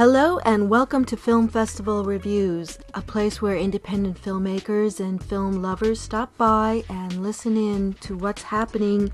Hello 0.00 0.38
and 0.46 0.70
welcome 0.70 1.04
to 1.04 1.14
Film 1.14 1.46
Festival 1.46 2.04
Reviews, 2.04 2.78
a 2.94 3.02
place 3.02 3.42
where 3.42 3.54
independent 3.54 4.18
filmmakers 4.18 4.98
and 4.98 5.22
film 5.22 5.60
lovers 5.60 6.00
stop 6.00 6.34
by 6.38 6.82
and 6.88 7.22
listen 7.22 7.54
in 7.54 7.92
to 8.00 8.16
what's 8.16 8.40
happening 8.40 9.12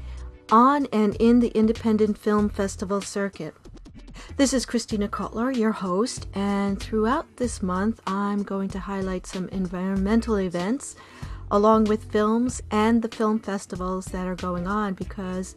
on 0.52 0.86
and 0.92 1.16
in 1.16 1.40
the 1.40 1.48
independent 1.58 2.16
film 2.16 2.48
festival 2.48 3.00
circuit. 3.00 3.52
This 4.36 4.52
is 4.52 4.64
Christina 4.64 5.08
Kotler, 5.08 5.52
your 5.52 5.72
host, 5.72 6.28
and 6.34 6.78
throughout 6.78 7.36
this 7.36 7.64
month 7.64 8.00
I'm 8.06 8.44
going 8.44 8.68
to 8.68 8.78
highlight 8.78 9.26
some 9.26 9.48
environmental 9.48 10.36
events 10.36 10.94
along 11.50 11.86
with 11.86 12.12
films 12.12 12.62
and 12.70 13.02
the 13.02 13.08
film 13.08 13.40
festivals 13.40 14.04
that 14.06 14.28
are 14.28 14.36
going 14.36 14.68
on 14.68 14.94
because 14.94 15.56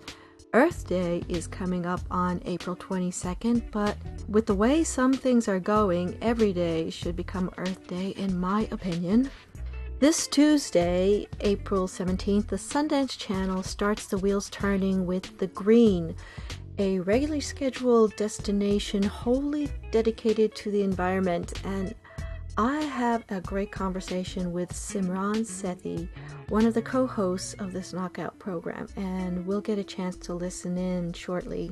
Earth 0.53 0.87
Day 0.87 1.21
is 1.29 1.45
coming 1.45 1.85
up 1.85 2.01
on 2.09 2.41
April 2.43 2.75
22nd, 2.75 3.69
but 3.69 3.95
with 4.27 4.47
the 4.47 4.55
way 4.55 4.83
some 4.83 5.13
things 5.13 5.47
are 5.47 5.59
going, 5.59 6.17
every 6.23 6.53
day 6.53 6.89
should 6.89 7.15
become 7.15 7.51
Earth 7.57 7.85
Day, 7.85 8.15
in 8.17 8.39
my 8.39 8.67
opinion. 8.71 9.29
This 9.99 10.25
Tuesday, 10.25 11.27
April 11.41 11.87
17th, 11.87 12.47
the 12.47 12.55
Sundance 12.55 13.15
Channel 13.15 13.61
starts 13.61 14.07
the 14.07 14.17
wheels 14.17 14.49
turning 14.49 15.05
with 15.05 15.37
The 15.37 15.47
Green, 15.47 16.15
a 16.79 16.99
regularly 17.01 17.41
scheduled 17.41 18.15
destination 18.15 19.03
wholly 19.03 19.69
dedicated 19.91 20.55
to 20.55 20.71
the 20.71 20.81
environment. 20.81 21.53
And 21.63 21.93
I 22.59 22.81
have 22.81 23.23
a 23.29 23.39
great 23.39 23.71
conversation 23.71 24.51
with 24.51 24.73
Simran 24.73 25.45
Sethi, 25.45 26.09
one 26.49 26.65
of 26.65 26.73
the 26.73 26.81
co 26.81 27.07
hosts 27.07 27.53
of 27.53 27.71
this 27.71 27.93
knockout 27.93 28.37
program, 28.37 28.87
and 28.97 29.47
we'll 29.47 29.61
get 29.61 29.79
a 29.79 29.83
chance 29.85 30.17
to 30.17 30.33
listen 30.33 30.77
in 30.77 31.13
shortly. 31.13 31.71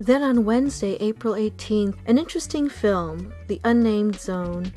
Then 0.00 0.22
on 0.22 0.44
Wednesday, 0.44 0.98
April 1.00 1.32
18th, 1.32 1.96
an 2.04 2.18
interesting 2.18 2.68
film, 2.68 3.32
The 3.46 3.58
Unnamed 3.64 4.20
Zone, 4.20 4.70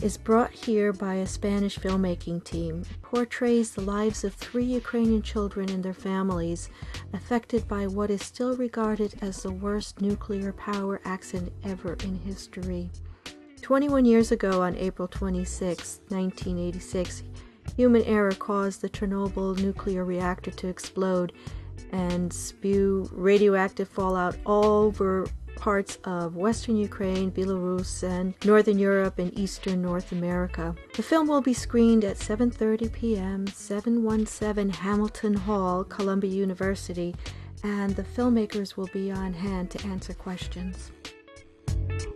is 0.00 0.16
brought 0.16 0.52
here 0.52 0.94
by 0.94 1.16
a 1.16 1.26
Spanish 1.26 1.78
filmmaking 1.78 2.42
team. 2.44 2.80
It 2.90 3.02
portrays 3.02 3.72
the 3.72 3.82
lives 3.82 4.24
of 4.24 4.32
three 4.32 4.64
Ukrainian 4.64 5.20
children 5.20 5.68
and 5.68 5.84
their 5.84 5.92
families 5.92 6.70
affected 7.12 7.68
by 7.68 7.88
what 7.88 8.08
is 8.08 8.24
still 8.24 8.56
regarded 8.56 9.16
as 9.20 9.42
the 9.42 9.52
worst 9.52 10.00
nuclear 10.00 10.54
power 10.54 11.02
accident 11.04 11.52
ever 11.62 11.92
in 12.02 12.16
history. 12.20 12.90
21 13.60 14.04
years 14.04 14.32
ago, 14.32 14.62
on 14.62 14.76
April 14.76 15.08
26, 15.08 16.00
1986, 16.08 17.22
human 17.76 18.02
error 18.02 18.32
caused 18.32 18.80
the 18.80 18.88
Chernobyl 18.88 19.58
nuclear 19.60 20.04
reactor 20.04 20.50
to 20.50 20.68
explode 20.68 21.32
and 21.92 22.32
spew 22.32 23.08
radioactive 23.12 23.88
fallout 23.88 24.36
all 24.46 24.64
over 24.64 25.26
parts 25.56 25.98
of 26.04 26.36
western 26.36 26.76
Ukraine, 26.76 27.30
Belarus, 27.30 28.02
and 28.02 28.34
northern 28.44 28.78
Europe 28.78 29.18
and 29.18 29.36
eastern 29.38 29.82
North 29.82 30.12
America. 30.12 30.74
The 30.94 31.02
film 31.02 31.28
will 31.28 31.42
be 31.42 31.54
screened 31.54 32.04
at 32.04 32.16
7:30 32.16 32.92
p.m. 32.92 33.46
717 33.46 34.70
Hamilton 34.70 35.34
Hall, 35.34 35.84
Columbia 35.84 36.30
University, 36.30 37.14
and 37.62 37.94
the 37.94 38.02
filmmakers 38.02 38.76
will 38.76 38.88
be 38.92 39.10
on 39.10 39.34
hand 39.34 39.70
to 39.72 39.86
answer 39.86 40.14
questions. 40.14 40.92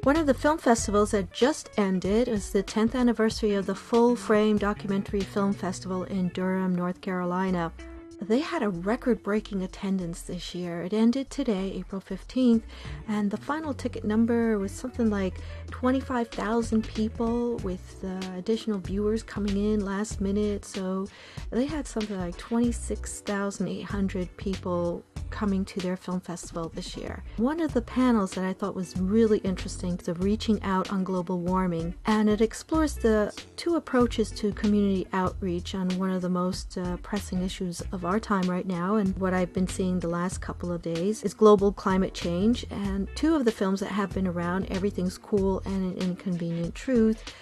One 0.02 0.16
of 0.16 0.26
the 0.26 0.34
film 0.34 0.58
festivals 0.58 1.12
that 1.12 1.32
just 1.32 1.70
ended 1.78 2.28
is 2.28 2.50
the 2.50 2.62
10th 2.62 2.94
anniversary 2.94 3.54
of 3.54 3.66
the 3.66 3.74
Full 3.74 4.16
Frame 4.16 4.58
Documentary 4.58 5.20
Film 5.20 5.52
Festival 5.52 6.04
in 6.04 6.28
Durham, 6.28 6.74
North 6.74 7.00
Carolina. 7.00 7.72
They 8.20 8.40
had 8.40 8.62
a 8.62 8.68
record 8.68 9.22
breaking 9.22 9.62
attendance 9.62 10.22
this 10.22 10.54
year. 10.54 10.82
It 10.82 10.92
ended 10.92 11.30
today, 11.30 11.72
April 11.74 12.00
15th, 12.00 12.62
and 13.08 13.30
the 13.30 13.36
final 13.36 13.74
ticket 13.74 14.04
number 14.04 14.58
was 14.58 14.72
something 14.72 15.10
like 15.10 15.40
25,000 15.70 16.86
people 16.86 17.56
with 17.58 18.04
uh, 18.04 18.20
additional 18.36 18.78
viewers 18.78 19.22
coming 19.22 19.56
in 19.56 19.84
last 19.84 20.20
minute. 20.20 20.64
So 20.64 21.06
they 21.50 21.66
had 21.66 21.86
something 21.86 22.18
like 22.18 22.36
26,800 22.38 24.36
people 24.36 25.04
coming 25.34 25.64
to 25.64 25.80
their 25.80 25.96
film 25.96 26.20
festival 26.20 26.70
this 26.72 26.96
year. 26.96 27.24
One 27.38 27.60
of 27.60 27.74
the 27.74 27.82
panels 27.82 28.30
that 28.32 28.44
I 28.44 28.52
thought 28.52 28.76
was 28.76 28.96
really 28.96 29.38
interesting 29.38 29.98
is 29.98 30.06
of 30.06 30.22
reaching 30.22 30.62
out 30.62 30.92
on 30.92 31.02
global 31.02 31.40
warming, 31.40 31.94
and 32.06 32.30
it 32.30 32.40
explores 32.40 32.94
the 32.94 33.34
two 33.56 33.74
approaches 33.74 34.30
to 34.30 34.52
community 34.52 35.08
outreach 35.12 35.74
on 35.74 35.88
one 35.98 36.10
of 36.10 36.22
the 36.22 36.28
most 36.28 36.78
uh, 36.78 36.96
pressing 36.98 37.42
issues 37.42 37.82
of 37.90 38.04
our 38.04 38.20
time 38.20 38.48
right 38.48 38.66
now. 38.66 38.94
And 38.94 39.16
what 39.18 39.34
I've 39.34 39.52
been 39.52 39.66
seeing 39.66 39.98
the 39.98 40.08
last 40.08 40.40
couple 40.40 40.70
of 40.70 40.82
days 40.82 41.24
is 41.24 41.34
global 41.34 41.72
climate 41.72 42.14
change. 42.14 42.64
And 42.70 43.08
two 43.16 43.34
of 43.34 43.44
the 43.44 43.52
films 43.52 43.80
that 43.80 43.90
have 43.90 44.14
been 44.14 44.28
around, 44.28 44.66
Everything's 44.70 45.18
Cool 45.18 45.62
and 45.64 45.96
An 46.00 46.10
Inconvenient 46.10 46.76
Truth, 46.76 47.34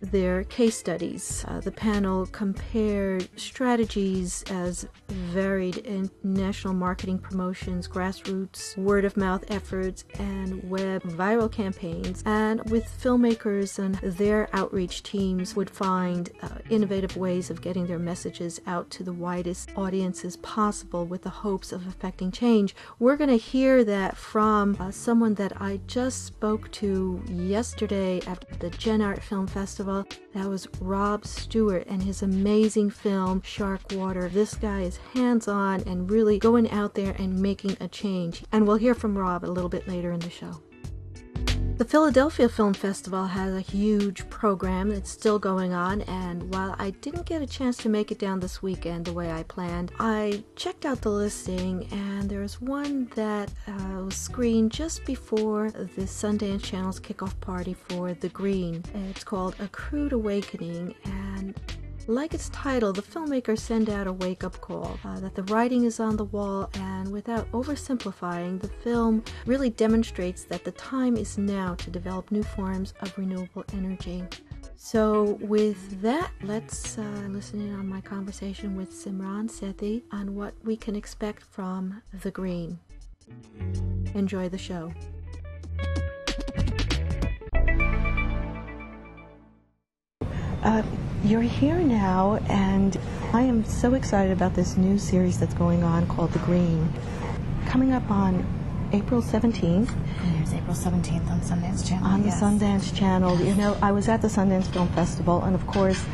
their 0.00 0.44
case 0.44 0.76
studies. 0.76 1.44
Uh, 1.48 1.60
the 1.60 1.72
panel 1.72 2.26
compared 2.26 3.28
strategies 3.38 4.44
as 4.50 4.86
varied 5.08 5.78
in 5.78 6.10
national 6.22 6.74
marketing 6.74 7.18
promotions, 7.18 7.88
grassroots, 7.88 8.76
word 8.76 9.04
of 9.04 9.16
mouth 9.16 9.44
efforts, 9.48 10.04
and 10.18 10.62
web 10.68 11.02
viral 11.02 11.50
campaigns. 11.50 12.22
And 12.26 12.68
with 12.70 12.84
filmmakers 13.02 13.78
and 13.78 13.96
their 13.96 14.48
outreach 14.52 15.02
teams 15.02 15.56
would 15.56 15.70
find 15.70 16.30
uh, 16.42 16.48
innovative 16.70 17.16
ways 17.16 17.50
of 17.50 17.60
getting 17.60 17.86
their 17.86 17.98
messages 17.98 18.60
out 18.66 18.90
to 18.90 19.02
the 19.02 19.12
widest 19.12 19.70
audiences 19.76 20.36
possible 20.38 21.06
with 21.06 21.22
the 21.22 21.30
hopes 21.30 21.72
of 21.72 21.86
affecting 21.86 22.30
change. 22.30 22.76
We're 22.98 23.16
going 23.16 23.30
to 23.30 23.36
hear 23.36 23.82
that 23.84 24.16
from 24.16 24.76
uh, 24.78 24.90
someone 24.90 25.34
that 25.34 25.60
I 25.60 25.80
just 25.86 26.24
spoke 26.24 26.70
to 26.72 27.22
yesterday 27.28 28.20
at 28.26 28.60
the 28.60 28.70
Gen 28.70 29.02
Art 29.02 29.22
Film 29.22 29.46
Festival 29.46 29.87
That 29.88 30.48
was 30.48 30.68
Rob 30.82 31.24
Stewart 31.24 31.86
and 31.86 32.02
his 32.02 32.22
amazing 32.22 32.90
film 32.90 33.40
Shark 33.40 33.80
Water. 33.92 34.28
This 34.28 34.54
guy 34.54 34.82
is 34.82 34.98
hands 35.14 35.48
on 35.48 35.80
and 35.86 36.10
really 36.10 36.38
going 36.38 36.70
out 36.70 36.94
there 36.94 37.16
and 37.18 37.40
making 37.40 37.78
a 37.80 37.88
change. 37.88 38.44
And 38.52 38.66
we'll 38.66 38.76
hear 38.76 38.94
from 38.94 39.16
Rob 39.16 39.44
a 39.44 39.46
little 39.46 39.70
bit 39.70 39.88
later 39.88 40.12
in 40.12 40.20
the 40.20 40.28
show. 40.28 40.60
The 41.78 41.84
Philadelphia 41.84 42.48
Film 42.48 42.74
Festival 42.74 43.24
has 43.26 43.54
a 43.54 43.60
huge 43.60 44.28
program 44.28 44.88
that's 44.88 45.12
still 45.12 45.38
going 45.38 45.72
on, 45.72 46.02
and 46.02 46.52
while 46.52 46.74
I 46.76 46.90
didn't 46.90 47.24
get 47.24 47.40
a 47.40 47.46
chance 47.46 47.76
to 47.76 47.88
make 47.88 48.10
it 48.10 48.18
down 48.18 48.40
this 48.40 48.60
weekend 48.60 49.04
the 49.04 49.12
way 49.12 49.30
I 49.30 49.44
planned, 49.44 49.92
I 50.00 50.42
checked 50.56 50.84
out 50.84 51.02
the 51.02 51.10
listing, 51.10 51.86
and 51.92 52.28
there's 52.28 52.60
one 52.60 53.06
that 53.14 53.52
uh, 53.68 54.02
was 54.02 54.16
screened 54.16 54.72
just 54.72 55.04
before 55.04 55.70
the 55.70 56.02
Sundance 56.02 56.64
Channel's 56.64 56.98
kickoff 56.98 57.38
party 57.40 57.74
for 57.74 58.12
The 58.12 58.30
Green. 58.30 58.82
It's 59.10 59.22
called 59.22 59.54
A 59.60 59.68
Crude 59.68 60.12
Awakening, 60.12 60.96
and 61.04 61.54
like 62.08 62.32
its 62.32 62.48
title, 62.48 62.92
the 62.92 63.02
filmmakers 63.02 63.58
send 63.58 63.90
out 63.90 64.06
a 64.06 64.12
wake 64.12 64.42
up 64.42 64.60
call 64.60 64.98
uh, 65.04 65.20
that 65.20 65.34
the 65.34 65.42
writing 65.44 65.84
is 65.84 66.00
on 66.00 66.16
the 66.16 66.24
wall, 66.24 66.70
and 66.74 67.12
without 67.12 67.50
oversimplifying, 67.52 68.60
the 68.60 68.68
film 68.68 69.22
really 69.44 69.70
demonstrates 69.70 70.44
that 70.44 70.64
the 70.64 70.72
time 70.72 71.16
is 71.16 71.36
now 71.36 71.74
to 71.74 71.90
develop 71.90 72.30
new 72.30 72.42
forms 72.42 72.94
of 73.02 73.16
renewable 73.18 73.64
energy. 73.74 74.24
So, 74.76 75.38
with 75.40 76.00
that, 76.00 76.30
let's 76.42 76.98
uh, 76.98 77.26
listen 77.28 77.60
in 77.60 77.74
on 77.74 77.86
my 77.86 78.00
conversation 78.00 78.74
with 78.74 78.90
Simran 78.90 79.50
Sethi 79.50 80.02
on 80.10 80.34
what 80.34 80.54
we 80.64 80.76
can 80.76 80.96
expect 80.96 81.42
from 81.42 82.00
The 82.22 82.30
Green. 82.30 82.78
Enjoy 84.14 84.48
the 84.48 84.56
show. 84.56 84.92
Uh, 90.62 90.82
you're 91.24 91.42
here 91.42 91.78
now, 91.78 92.36
and 92.48 92.98
I 93.32 93.42
am 93.42 93.64
so 93.64 93.94
excited 93.94 94.32
about 94.32 94.54
this 94.54 94.76
new 94.76 94.98
series 94.98 95.38
that's 95.38 95.54
going 95.54 95.84
on 95.84 96.06
called 96.08 96.32
The 96.32 96.40
Green. 96.40 96.92
Coming 97.66 97.92
up 97.92 98.10
on 98.10 98.44
April 98.92 99.22
17th. 99.22 99.90
There's 100.36 100.54
April 100.54 100.74
17th 100.74 101.30
on 101.30 101.40
Sundance 101.40 101.86
Channel. 101.88 102.06
On 102.06 102.24
yes. 102.24 102.40
the 102.40 102.46
Sundance 102.46 102.96
Channel. 102.96 103.40
You 103.40 103.54
know, 103.54 103.76
I 103.82 103.92
was 103.92 104.08
at 104.08 104.22
the 104.22 104.28
Sundance 104.28 104.66
Film 104.72 104.88
Festival, 104.88 105.42
and 105.44 105.54
of 105.54 105.66
course, 105.66 106.04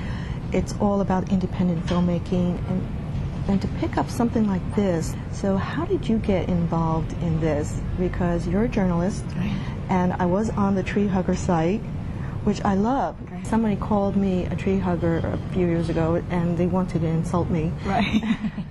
it's 0.52 0.74
all 0.80 1.00
about 1.00 1.30
independent 1.30 1.86
filmmaking 1.86 2.58
and 2.68 2.86
and 3.46 3.60
to 3.60 3.68
pick 3.78 3.98
up 3.98 4.08
something 4.08 4.46
like 4.48 4.62
this. 4.74 5.14
So, 5.32 5.56
how 5.56 5.84
did 5.84 6.08
you 6.08 6.18
get 6.18 6.48
involved 6.48 7.12
in 7.22 7.40
this? 7.40 7.78
Because 7.98 8.48
you're 8.48 8.64
a 8.64 8.68
journalist, 8.68 9.22
right. 9.36 9.54
and 9.90 10.14
I 10.14 10.26
was 10.26 10.50
on 10.50 10.74
the 10.74 10.82
Tree 10.82 11.06
Hugger 11.06 11.36
site, 11.36 11.82
which 12.44 12.64
I 12.64 12.74
love. 12.74 13.16
Right. 13.30 13.46
Somebody 13.46 13.76
called 13.76 14.16
me 14.16 14.44
a 14.46 14.56
tree 14.56 14.78
hugger 14.78 15.18
a 15.18 15.38
few 15.52 15.66
years 15.66 15.88
ago, 15.88 16.22
and 16.30 16.56
they 16.56 16.66
wanted 16.66 17.00
to 17.00 17.06
insult 17.06 17.50
me. 17.50 17.72
Right. 17.84 18.22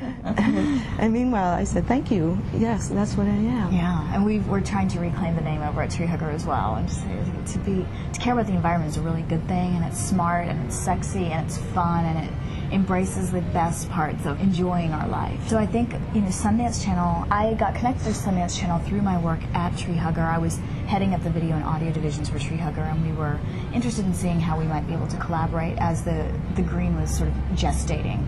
and, 0.24 1.12
meanwhile, 1.12 1.54
I 1.54 1.64
said, 1.64 1.86
"Thank 1.86 2.10
you. 2.10 2.38
Yes, 2.54 2.88
that's 2.88 3.16
what 3.16 3.26
I 3.26 3.30
am." 3.30 3.72
Yeah, 3.72 4.14
and 4.14 4.24
we 4.24 4.40
are 4.50 4.60
trying 4.60 4.88
to 4.88 5.00
reclaim 5.00 5.34
the 5.34 5.40
name 5.40 5.62
over 5.62 5.82
at 5.82 5.90
Tree 5.90 6.06
Hugger 6.06 6.30
as 6.30 6.44
well, 6.44 6.74
and 6.76 6.88
just 6.88 7.02
to 7.54 7.58
be 7.60 7.86
to 8.12 8.20
care 8.20 8.34
about 8.34 8.46
the 8.46 8.52
environment 8.52 8.90
is 8.90 8.96
a 8.98 9.02
really 9.02 9.22
good 9.22 9.46
thing, 9.48 9.74
and 9.76 9.84
it's 9.84 9.98
smart, 9.98 10.48
and 10.48 10.66
it's 10.66 10.76
sexy, 10.76 11.26
and 11.26 11.46
it's 11.46 11.58
fun, 11.58 12.04
and 12.04 12.26
it 12.26 12.34
embraces 12.72 13.30
the 13.30 13.40
best 13.40 13.88
parts 13.90 14.26
of 14.26 14.40
enjoying 14.40 14.92
our 14.92 15.08
life. 15.08 15.48
So 15.48 15.58
I 15.58 15.66
think, 15.66 15.92
you 16.14 16.20
know, 16.20 16.28
Sundance 16.28 16.84
Channel, 16.84 17.26
I 17.30 17.54
got 17.54 17.74
connected 17.74 18.04
to 18.04 18.10
Sundance 18.10 18.58
Channel 18.58 18.78
through 18.80 19.02
my 19.02 19.18
work 19.18 19.40
at 19.54 19.76
Tree 19.76 19.96
Hugger. 19.96 20.22
I 20.22 20.38
was 20.38 20.56
heading 20.86 21.14
up 21.14 21.22
the 21.22 21.30
video 21.30 21.56
and 21.56 21.64
audio 21.64 21.92
divisions 21.92 22.28
for 22.28 22.38
Tree 22.38 22.56
Hugger, 22.56 22.82
and 22.82 23.04
we 23.04 23.12
were 23.12 23.38
interested 23.74 24.04
in 24.04 24.14
seeing 24.14 24.40
how 24.40 24.58
we 24.58 24.64
might 24.64 24.86
be 24.86 24.92
able 24.92 25.08
to 25.08 25.16
collaborate 25.16 25.78
as 25.78 26.04
the, 26.04 26.32
the 26.54 26.62
green 26.62 27.00
was 27.00 27.16
sort 27.16 27.28
of 27.28 27.34
gestating. 27.54 28.24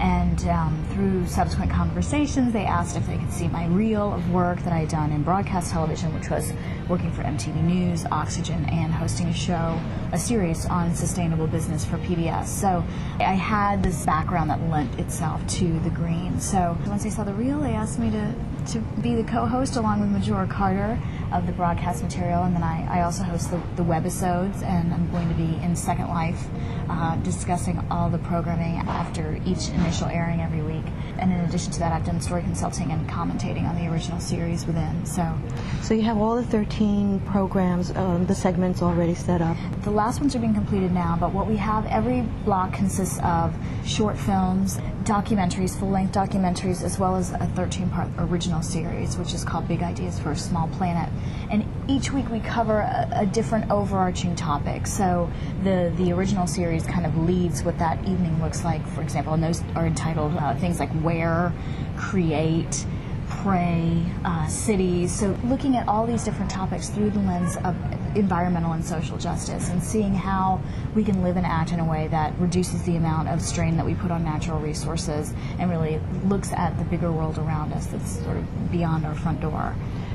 And 0.00 0.46
um, 0.48 0.84
through 0.92 1.26
subsequent 1.26 1.70
conversations, 1.70 2.52
they 2.52 2.64
asked 2.64 2.96
if 2.96 3.06
they 3.06 3.16
could 3.16 3.32
see 3.32 3.48
my 3.48 3.66
reel 3.66 4.12
of 4.12 4.30
work 4.30 4.58
that 4.62 4.72
I 4.72 4.80
had 4.80 4.88
done 4.88 5.12
in 5.12 5.22
broadcast 5.22 5.72
television, 5.72 6.12
which 6.14 6.30
was 6.30 6.52
working 6.88 7.12
for 7.12 7.22
MTV 7.22 7.62
News, 7.62 8.04
Oxygen, 8.06 8.64
and 8.66 8.92
hosting 8.92 9.28
a 9.28 9.34
show, 9.34 9.80
a 10.12 10.18
series 10.18 10.66
on 10.66 10.94
sustainable 10.94 11.46
business 11.46 11.84
for 11.84 11.98
PBS. 11.98 12.46
So 12.46 12.84
I 13.18 13.34
had 13.34 13.82
this 13.82 14.04
background 14.04 14.50
that 14.50 14.60
lent 14.68 14.98
itself 14.98 15.46
to 15.58 15.78
the 15.80 15.90
green. 15.90 16.40
So 16.40 16.76
once 16.86 17.04
they 17.04 17.10
saw 17.10 17.24
the 17.24 17.34
reel, 17.34 17.60
they 17.60 17.74
asked 17.74 17.98
me 17.98 18.10
to, 18.10 18.34
to 18.72 18.78
be 19.00 19.14
the 19.14 19.24
co 19.24 19.46
host 19.46 19.76
along 19.76 20.00
with 20.00 20.10
Majora 20.10 20.46
Carter 20.46 20.98
of 21.34 21.46
the 21.46 21.52
broadcast 21.52 22.02
material. 22.02 22.44
And 22.44 22.54
then 22.54 22.62
I, 22.62 23.00
I 23.00 23.02
also 23.02 23.24
host 23.24 23.50
the, 23.50 23.60
the 23.76 23.82
webisodes, 23.82 24.62
and 24.62 24.94
I'm 24.94 25.10
going 25.10 25.28
to 25.28 25.34
be 25.34 25.62
in 25.62 25.74
Second 25.74 26.08
Life 26.08 26.46
uh, 26.88 27.16
discussing 27.16 27.84
all 27.90 28.08
the 28.08 28.18
programming 28.18 28.76
after 28.88 29.38
each 29.44 29.68
initial 29.70 30.06
airing 30.06 30.40
every 30.40 30.62
week. 30.62 30.84
And 31.18 31.32
in 31.32 31.40
addition 31.40 31.72
to 31.72 31.78
that, 31.80 31.92
I've 31.92 32.06
done 32.06 32.20
story 32.20 32.42
consulting 32.42 32.92
and 32.92 33.08
commentating 33.08 33.68
on 33.68 33.76
the 33.76 33.90
original 33.90 34.20
series 34.20 34.64
within. 34.64 35.04
So, 35.04 35.36
so 35.82 35.94
you 35.94 36.02
have 36.02 36.18
all 36.18 36.36
the 36.36 36.44
13 36.44 37.20
programs, 37.20 37.90
um, 37.96 38.26
the 38.26 38.34
segments 38.34 38.80
already 38.80 39.14
set 39.14 39.42
up. 39.42 39.56
The 39.82 39.90
last 39.90 40.20
ones 40.20 40.36
are 40.36 40.38
being 40.38 40.54
completed 40.54 40.92
now, 40.92 41.16
but 41.18 41.32
what 41.32 41.46
we 41.46 41.56
have 41.56 41.86
every 41.86 42.22
block 42.44 42.72
consists 42.72 43.18
of 43.24 43.54
short 43.84 44.16
films, 44.16 44.78
documentaries, 45.04 45.78
full-length 45.78 46.12
documentaries, 46.12 46.82
as 46.82 46.98
well 46.98 47.16
as 47.16 47.32
a 47.32 47.50
13-part 47.54 48.08
original 48.18 48.62
series, 48.62 49.16
which 49.16 49.34
is 49.34 49.44
called 49.44 49.68
Big 49.68 49.82
Ideas 49.82 50.18
for 50.18 50.32
a 50.32 50.36
Small 50.36 50.68
Planet. 50.68 51.10
And 51.50 51.64
each 51.88 52.12
week 52.12 52.28
we 52.30 52.40
cover 52.40 52.80
a, 52.80 53.08
a 53.12 53.26
different 53.26 53.70
overarching 53.70 54.34
topic. 54.34 54.86
So 54.86 55.30
the 55.62 55.92
the 55.96 56.12
original 56.12 56.46
series 56.46 56.86
kind 56.86 57.06
of 57.06 57.16
leads 57.16 57.62
what 57.62 57.78
that 57.78 57.98
evening 58.06 58.40
looks 58.40 58.64
like. 58.64 58.86
For 58.88 59.02
example, 59.02 59.34
and 59.34 59.42
those 59.42 59.62
are 59.74 59.86
entitled 59.86 60.36
uh, 60.36 60.54
things 60.56 60.80
like 60.80 60.90
Wear, 61.02 61.52
Create, 61.96 62.86
Pray, 63.28 64.04
uh, 64.24 64.46
Cities. 64.46 65.12
So 65.12 65.36
looking 65.44 65.76
at 65.76 65.88
all 65.88 66.06
these 66.06 66.24
different 66.24 66.50
topics 66.50 66.88
through 66.88 67.10
the 67.10 67.20
lens 67.20 67.56
of 67.58 67.76
environmental 68.16 68.72
and 68.72 68.84
social 68.84 69.18
justice 69.18 69.68
and 69.70 69.82
seeing 69.82 70.14
how 70.14 70.60
we 70.94 71.02
can 71.04 71.22
live 71.22 71.36
and 71.36 71.46
act 71.46 71.72
in 71.72 71.80
a 71.80 71.84
way 71.84 72.08
that 72.08 72.38
reduces 72.38 72.82
the 72.84 72.96
amount 72.96 73.28
of 73.28 73.42
strain 73.42 73.76
that 73.76 73.84
we 73.84 73.94
put 73.94 74.10
on 74.10 74.24
natural 74.24 74.58
resources 74.58 75.34
and 75.58 75.70
really 75.70 76.00
looks 76.24 76.52
at 76.52 76.76
the 76.78 76.84
bigger 76.84 77.10
world 77.10 77.38
around 77.38 77.72
us 77.72 77.86
that's 77.86 78.20
sort 78.20 78.36
of 78.36 78.70
beyond 78.70 79.04
our 79.04 79.14
front 79.14 79.40
door. 79.40 79.74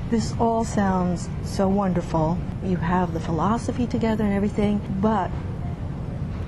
This 0.10 0.34
all 0.40 0.64
sounds 0.64 1.30
so 1.44 1.68
wonderful. 1.68 2.38
You 2.64 2.78
have 2.78 3.14
the 3.14 3.20
philosophy 3.20 3.86
together 3.86 4.24
and 4.24 4.34
everything, 4.34 4.82
but 5.02 5.30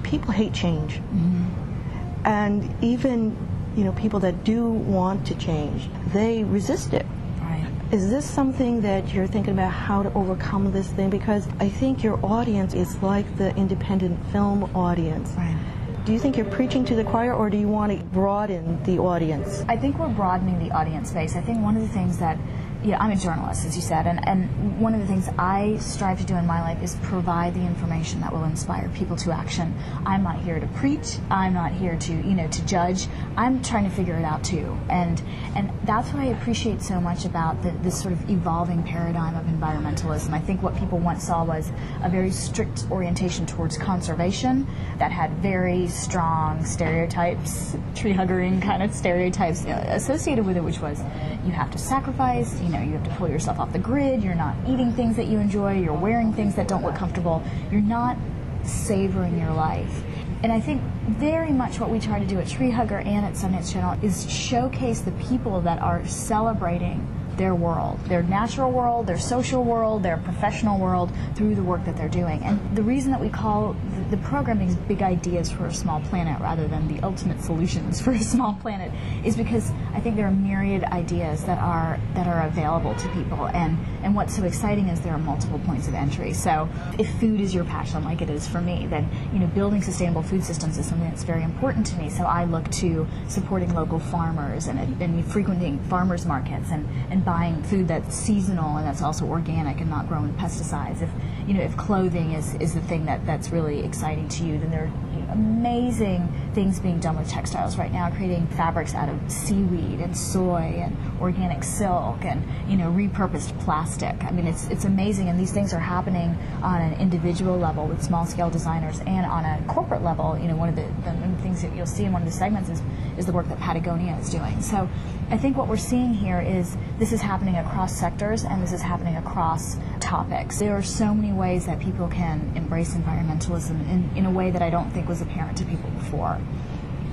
people 0.03 0.31
hate 0.31 0.53
change. 0.53 0.95
Mm-hmm. 0.95 2.25
And 2.25 2.83
even, 2.83 3.35
you 3.75 3.83
know, 3.83 3.91
people 3.93 4.19
that 4.21 4.43
do 4.43 4.65
want 4.65 5.25
to 5.27 5.35
change, 5.35 5.89
they 6.13 6.43
resist 6.43 6.93
it. 6.93 7.05
Right. 7.39 7.65
Is 7.91 8.09
this 8.09 8.29
something 8.29 8.81
that 8.81 9.13
you're 9.13 9.27
thinking 9.27 9.53
about 9.53 9.71
how 9.71 10.03
to 10.03 10.13
overcome 10.13 10.71
this 10.71 10.87
thing? 10.87 11.09
Because 11.09 11.47
I 11.59 11.69
think 11.69 12.03
your 12.03 12.19
audience 12.25 12.73
is 12.73 13.01
like 13.01 13.37
the 13.37 13.55
independent 13.55 14.19
film 14.31 14.63
audience. 14.75 15.31
Right. 15.37 15.57
Do 16.05 16.13
you 16.13 16.19
think 16.19 16.35
you're 16.35 16.47
preaching 16.47 16.83
to 16.85 16.95
the 16.95 17.03
choir 17.03 17.33
or 17.33 17.49
do 17.49 17.57
you 17.57 17.67
want 17.67 17.97
to 17.97 18.03
broaden 18.05 18.81
the 18.83 18.97
audience? 18.97 19.63
I 19.67 19.77
think 19.77 19.99
we're 19.99 20.09
broadening 20.09 20.57
the 20.57 20.73
audience 20.73 21.11
base. 21.11 21.35
I 21.35 21.41
think 21.41 21.61
one 21.61 21.75
of 21.75 21.83
the 21.83 21.89
things 21.89 22.17
that 22.17 22.39
yeah, 22.83 22.97
I'm 22.99 23.11
a 23.11 23.15
journalist, 23.15 23.65
as 23.65 23.75
you 23.75 23.81
said, 23.81 24.07
and, 24.07 24.27
and 24.27 24.79
one 24.79 24.95
of 24.95 25.01
the 25.01 25.05
things 25.05 25.29
I 25.37 25.77
strive 25.77 26.19
to 26.19 26.25
do 26.25 26.35
in 26.35 26.47
my 26.47 26.61
life 26.61 26.81
is 26.81 26.95
provide 27.03 27.53
the 27.53 27.61
information 27.61 28.21
that 28.21 28.33
will 28.33 28.43
inspire 28.43 28.89
people 28.95 29.15
to 29.17 29.31
action. 29.31 29.75
I'm 30.05 30.23
not 30.23 30.39
here 30.39 30.59
to 30.59 30.67
preach. 30.67 31.17
I'm 31.29 31.53
not 31.53 31.71
here 31.71 31.95
to, 31.95 32.13
you 32.13 32.33
know, 32.33 32.47
to 32.47 32.65
judge. 32.65 33.07
I'm 33.37 33.61
trying 33.61 33.83
to 33.83 33.91
figure 33.91 34.15
it 34.15 34.23
out 34.23 34.43
too, 34.43 34.77
and 34.89 35.21
and 35.55 35.71
that's 35.83 36.11
what 36.11 36.23
I 36.23 36.27
appreciate 36.27 36.81
so 36.81 36.99
much 36.99 37.25
about 37.25 37.61
the, 37.61 37.71
this 37.83 38.01
sort 38.01 38.13
of 38.13 38.29
evolving 38.29 38.81
paradigm 38.83 39.35
of 39.35 39.45
environmentalism. 39.45 40.33
I 40.33 40.39
think 40.39 40.63
what 40.63 40.75
people 40.75 40.97
once 40.97 41.25
saw 41.25 41.43
was 41.43 41.71
a 42.03 42.09
very 42.09 42.31
strict 42.31 42.85
orientation 42.89 43.45
towards 43.45 43.77
conservation 43.77 44.67
that 44.97 45.11
had 45.11 45.31
very 45.37 45.87
strong 45.87 46.65
stereotypes, 46.65 47.77
tree 47.95 48.13
huggering 48.13 48.61
kind 48.61 48.81
of 48.81 48.93
stereotypes 48.93 49.65
associated 49.65 50.45
with 50.45 50.57
it, 50.57 50.63
which 50.63 50.79
was 50.79 50.99
you 51.45 51.51
have 51.51 51.69
to 51.71 51.77
sacrifice. 51.77 52.59
You 52.61 52.69
know, 52.71 52.81
you 52.81 52.93
have 52.93 53.03
to 53.03 53.09
pull 53.11 53.29
yourself 53.29 53.59
off 53.59 53.73
the 53.73 53.79
grid. 53.79 54.23
You're 54.23 54.35
not 54.35 54.55
eating 54.67 54.91
things 54.93 55.15
that 55.17 55.27
you 55.27 55.39
enjoy. 55.39 55.79
You're 55.79 55.93
wearing 55.93 56.33
things 56.33 56.55
that 56.55 56.67
don't 56.67 56.83
look 56.83 56.95
comfortable. 56.95 57.43
You're 57.71 57.81
not 57.81 58.17
savoring 58.63 59.39
your 59.39 59.53
life. 59.53 60.03
And 60.43 60.51
I 60.51 60.59
think 60.59 60.81
very 61.07 61.51
much 61.51 61.79
what 61.79 61.89
we 61.89 61.99
try 61.99 62.19
to 62.19 62.25
do 62.25 62.39
at 62.39 62.47
Tree 62.47 62.71
Hugger 62.71 62.97
and 62.97 63.25
at 63.25 63.33
Sundance 63.33 63.71
Channel 63.71 64.03
is 64.03 64.29
showcase 64.31 65.01
the 65.01 65.11
people 65.11 65.61
that 65.61 65.79
are 65.79 66.05
celebrating 66.07 67.07
their 67.37 67.55
world, 67.55 67.99
their 68.05 68.23
natural 68.23 68.71
world, 68.71 69.07
their 69.07 69.19
social 69.19 69.63
world, 69.63 70.03
their 70.03 70.17
professional 70.17 70.79
world 70.79 71.11
through 71.35 71.55
the 71.55 71.63
work 71.63 71.85
that 71.85 71.95
they're 71.95 72.09
doing. 72.09 72.41
And 72.43 72.75
the 72.75 72.83
reason 72.83 73.11
that 73.11 73.21
we 73.21 73.29
call 73.29 73.75
the, 74.11 74.17
the 74.17 74.23
programming 74.23 74.73
big 74.87 75.01
ideas 75.01 75.51
for 75.51 75.65
a 75.65 75.73
small 75.73 76.01
planet 76.01 76.39
rather 76.41 76.67
than 76.67 76.87
the 76.87 77.01
ultimate 77.03 77.41
solutions 77.41 78.01
for 78.01 78.11
a 78.11 78.19
small 78.19 78.53
planet 78.61 78.91
is 79.25 79.35
because 79.35 79.71
I 79.93 79.99
think 79.99 80.15
there 80.15 80.27
are 80.27 80.31
myriad 80.31 80.83
ideas 80.83 81.43
that 81.45 81.59
are 81.59 81.99
that 82.13 82.27
are 82.27 82.47
available 82.47 82.95
to 82.95 83.07
people 83.09 83.47
and 83.47 83.77
and 84.03 84.15
what's 84.15 84.35
so 84.35 84.43
exciting 84.43 84.87
is 84.87 84.99
there 85.01 85.13
are 85.13 85.19
multiple 85.19 85.59
points 85.59 85.87
of 85.87 85.93
entry. 85.93 86.33
So 86.33 86.67
if 86.97 87.09
food 87.19 87.39
is 87.39 87.53
your 87.53 87.63
passion 87.65 88.03
like 88.03 88.21
it 88.21 88.29
is 88.29 88.47
for 88.47 88.61
me, 88.61 88.87
then 88.87 89.09
you 89.33 89.39
know 89.39 89.47
building 89.47 89.81
sustainable 89.81 90.23
food 90.23 90.43
systems 90.43 90.77
is 90.77 90.85
something 90.85 91.09
that's 91.09 91.23
very 91.23 91.43
important 91.43 91.85
to 91.87 91.95
me. 91.97 92.09
So 92.09 92.23
I 92.23 92.45
look 92.45 92.69
to 92.71 93.07
supporting 93.27 93.73
local 93.73 93.99
farmers 93.99 94.67
and, 94.67 94.79
and 95.01 95.25
frequenting 95.31 95.79
farmers 95.83 96.25
markets 96.25 96.71
and, 96.71 96.87
and 97.09 97.23
buying 97.23 97.61
food 97.63 97.87
that's 97.87 98.15
seasonal 98.15 98.77
and 98.77 98.87
that's 98.87 99.01
also 99.01 99.25
organic 99.25 99.79
and 99.81 99.89
not 99.89 100.07
grown 100.07 100.23
with 100.23 100.37
pesticides. 100.37 101.01
If 101.01 101.09
you 101.47 101.53
know 101.53 101.61
if 101.61 101.75
clothing 101.77 102.33
is, 102.33 102.55
is 102.55 102.73
the 102.73 102.81
thing 102.81 103.05
that, 103.05 103.25
that's 103.25 103.49
really 103.49 103.83
exciting 103.83 104.27
to 104.29 104.43
you, 104.43 104.59
then 104.59 104.71
there 104.71 104.83
are 104.85 105.20
amazing 105.31 106.31
things 106.53 106.79
being 106.79 106.99
done 106.99 107.17
with 107.17 107.29
textiles 107.29 107.77
right 107.77 107.91
now, 107.91 108.09
creating 108.09 108.47
fabrics 108.47 108.93
out 108.93 109.09
of 109.09 109.31
seaweed 109.31 109.99
and 109.99 110.17
soy 110.17 110.81
and 110.83 110.95
organic 111.21 111.63
silk 111.63 112.23
and 112.25 112.43
you 112.69 112.77
know 112.77 112.91
repurposed 112.91 113.57
plastic. 113.59 114.23
I 114.23 114.31
mean, 114.31 114.47
it's 114.47 114.67
it's 114.67 114.85
amazing, 114.85 115.29
and 115.29 115.39
these 115.39 115.51
things 115.51 115.73
are 115.73 115.79
happening 115.79 116.37
on 116.61 116.81
an 116.81 116.99
individual 116.99 117.57
level 117.57 117.87
with 117.87 118.03
small 118.03 118.25
scale 118.25 118.49
designers 118.49 118.99
and 119.01 119.25
on 119.25 119.45
a 119.45 119.63
corporate 119.67 120.03
level. 120.03 120.37
You 120.37 120.47
know, 120.47 120.55
one 120.55 120.69
of 120.69 120.75
the, 120.75 120.87
the 121.03 121.41
things 121.41 121.61
that 121.61 121.75
you'll 121.75 121.85
see 121.85 122.05
in 122.05 122.11
one 122.11 122.21
of 122.21 122.27
the 122.27 122.33
segments 122.33 122.69
is 122.69 122.81
is 123.17 123.25
the 123.25 123.31
work 123.31 123.47
that 123.49 123.59
Patagonia 123.59 124.17
is 124.17 124.29
doing. 124.29 124.61
So 124.61 124.89
I 125.29 125.37
think 125.37 125.55
what 125.55 125.67
we're 125.67 125.77
seeing 125.77 126.13
here 126.13 126.41
is 126.41 126.75
this 126.99 127.13
is 127.13 127.21
happening 127.21 127.55
across 127.55 127.95
sectors 127.95 128.43
and 128.43 128.61
this 128.61 128.73
is 128.73 128.81
happening 128.81 129.15
across 129.15 129.77
topics. 129.99 130.59
There 130.59 130.75
are 130.75 130.83
so 130.83 131.13
many 131.13 131.31
ways 131.31 131.65
that 131.67 131.79
people 131.79 132.07
can 132.09 132.51
embrace 132.55 132.95
environmentalism 132.95 133.79
in, 133.89 134.09
in 134.15 134.25
a 134.25 134.31
way 134.31 134.51
that 134.51 134.61
I 134.61 134.69
don't 134.69 134.91
think 134.91 135.07
was 135.07 135.20
apparent 135.21 135.57
to 135.57 135.65
people 135.65 135.89
before. 135.91 136.39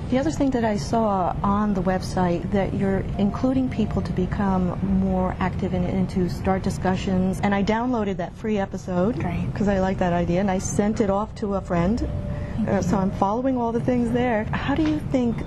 The 0.09 0.17
other 0.17 0.31
thing 0.31 0.49
that 0.51 0.65
I 0.65 0.75
saw 0.75 1.35
on 1.43 1.75
the 1.75 1.83
website 1.83 2.51
that 2.51 2.73
you're 2.73 3.05
including 3.19 3.69
people 3.69 4.01
to 4.01 4.11
become 4.11 4.79
more 4.99 5.35
active 5.39 5.75
and, 5.75 5.85
and 5.85 6.09
to 6.09 6.27
start 6.29 6.63
discussions. 6.63 7.39
And 7.41 7.53
I 7.53 7.63
downloaded 7.63 8.17
that 8.17 8.33
free 8.35 8.57
episode 8.57 9.17
because 9.51 9.67
I 9.67 9.79
like 9.79 9.99
that 9.99 10.13
idea, 10.13 10.39
and 10.39 10.49
I 10.49 10.57
sent 10.57 10.99
it 10.99 11.11
off 11.11 11.35
to 11.35 11.55
a 11.55 11.61
friend. 11.61 12.09
Uh, 12.67 12.81
so 12.81 12.97
I'm 12.97 13.11
following 13.11 13.55
all 13.55 13.71
the 13.71 13.79
things 13.79 14.11
there. 14.11 14.45
How 14.45 14.73
do 14.73 14.81
you 14.81 14.99
think 15.11 15.37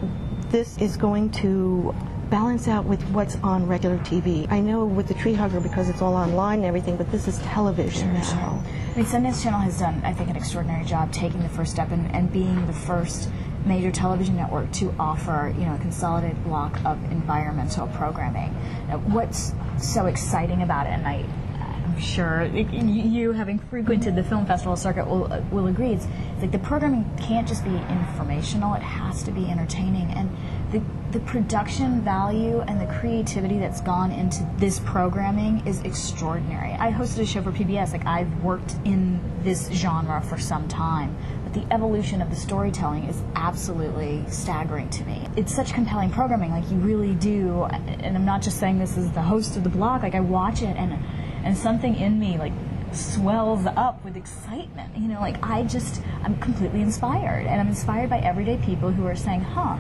this 0.51 0.79
is 0.79 0.97
going 0.97 1.31
to 1.31 1.93
balance 2.33 2.67
out 2.67 2.87
with 2.87 3.03
what's 3.11 3.37
on 3.43 3.67
regular 3.67 3.99
TV. 3.99 4.51
I 4.51 4.59
know 4.61 4.87
with 4.87 5.07
the 5.07 5.13
Tree 5.13 5.35
Hugger 5.35 5.61
because 5.61 5.91
it's 5.91 6.01
all 6.01 6.15
online 6.15 6.61
and 6.61 6.67
everything, 6.67 6.97
but 6.97 7.13
this 7.13 7.29
is 7.29 7.39
television 7.41 8.09
sure, 8.09 8.37
now. 8.37 8.63
Sure. 8.65 8.73
I 8.93 8.97
mean, 8.97 9.07
Sundance 9.07 9.43
Channel 9.43 9.61
has 9.61 9.79
done, 9.79 10.03
I 10.05 10.13
think, 10.13 10.29
an 10.29 10.37
extraordinary 10.37 10.85
job 10.85 11.13
taking 11.13 11.43
the 11.43 11.49
first 11.49 11.73
step 11.73 11.91
and, 11.93 12.15
and 12.15 12.31
being 12.31 12.67
the 12.67 12.75
first 12.75 13.31
major 13.65 13.91
television 13.91 14.37
network 14.37 14.71
to 14.73 14.95
offer, 14.99 15.55
you 15.59 15.65
know, 15.65 15.75
a 15.75 15.79
consolidated 15.79 16.45
block 16.45 16.79
of 16.85 17.03
environmental 17.11 17.87
programming. 17.87 18.55
Now, 18.89 18.99
what's 18.99 19.55
so 19.79 20.07
exciting 20.07 20.61
about 20.61 20.87
it, 20.87 20.91
and 20.91 21.07
I, 21.09 21.25
I'm 21.59 21.99
sure 21.99 22.45
you, 22.45 23.33
having 23.33 23.61
frequented 23.61 24.15
the 24.15 24.23
film 24.23 24.45
festival 24.45 24.77
circuit, 24.77 25.07
will 25.07 25.43
will 25.51 25.69
agree. 25.69 25.93
It's, 25.93 26.07
it's 26.35 26.43
like 26.43 26.53
the 26.53 26.59
programming 26.59 27.11
can't 27.17 27.49
just 27.49 27.65
be 27.65 27.75
informational; 27.75 28.75
it 28.75 28.83
has 28.83 29.23
to 29.23 29.31
be 29.31 29.49
entertaining. 29.49 30.11
And 30.11 30.29
the 30.73 30.83
the 31.13 31.21
production 31.21 32.01
value 32.01 32.61
and 32.63 32.81
the 32.81 32.87
creativity 32.95 33.59
that's 33.59 33.83
gone 33.83 34.11
into 34.11 34.49
this 34.57 34.81
programming 34.81 35.63
is 35.67 35.81
extraordinary. 35.83 36.73
I 36.73 36.91
hosted 36.91 37.21
a 37.21 37.27
show 37.27 37.43
for 37.43 37.53
PBS. 37.53 37.93
Like 37.93 38.07
I've 38.07 38.43
worked 38.43 38.75
in 38.87 39.21
this 39.43 39.69
genre 39.71 40.23
for 40.23 40.39
some 40.39 40.67
time 40.69 41.15
but 41.53 41.61
the 41.61 41.75
evolution 41.75 42.23
of 42.23 42.31
the 42.31 42.37
storytelling 42.37 43.05
is 43.05 43.21
absolutely 43.35 44.25
staggering 44.29 44.89
to 44.91 45.05
me. 45.05 45.29
It's 45.37 45.55
such 45.55 45.75
compelling 45.75 46.11
programming, 46.11 46.51
like 46.51 46.69
you 46.71 46.77
really 46.79 47.15
do, 47.15 47.65
and 47.65 48.17
I'm 48.17 48.25
not 48.25 48.43
just 48.43 48.59
saying 48.59 48.79
this 48.79 48.97
as 48.97 49.11
the 49.13 49.23
host 49.23 49.57
of 49.57 49.65
the 49.65 49.69
blog, 49.69 50.03
like 50.03 50.15
I 50.15 50.21
watch 50.21 50.63
it 50.63 50.77
and 50.77 50.99
and 51.45 51.59
something 51.59 51.97
in 51.97 52.21
me 52.21 52.39
like 52.39 52.53
swells 52.93 53.67
up 53.67 54.05
with 54.05 54.17
excitement. 54.17 54.97
You 54.97 55.09
know, 55.09 55.21
like 55.21 55.45
I 55.45 55.65
just 55.65 56.03
I'm 56.23 56.39
completely 56.39 56.81
inspired 56.83 57.47
and 57.47 57.61
I'm 57.61 57.69
inspired 57.69 58.11
by 58.11 58.19
everyday 58.21 58.57
people 58.59 58.91
who 58.91 59.07
are 59.07 59.17
saying, 59.17 59.41
"Huh, 59.41 59.77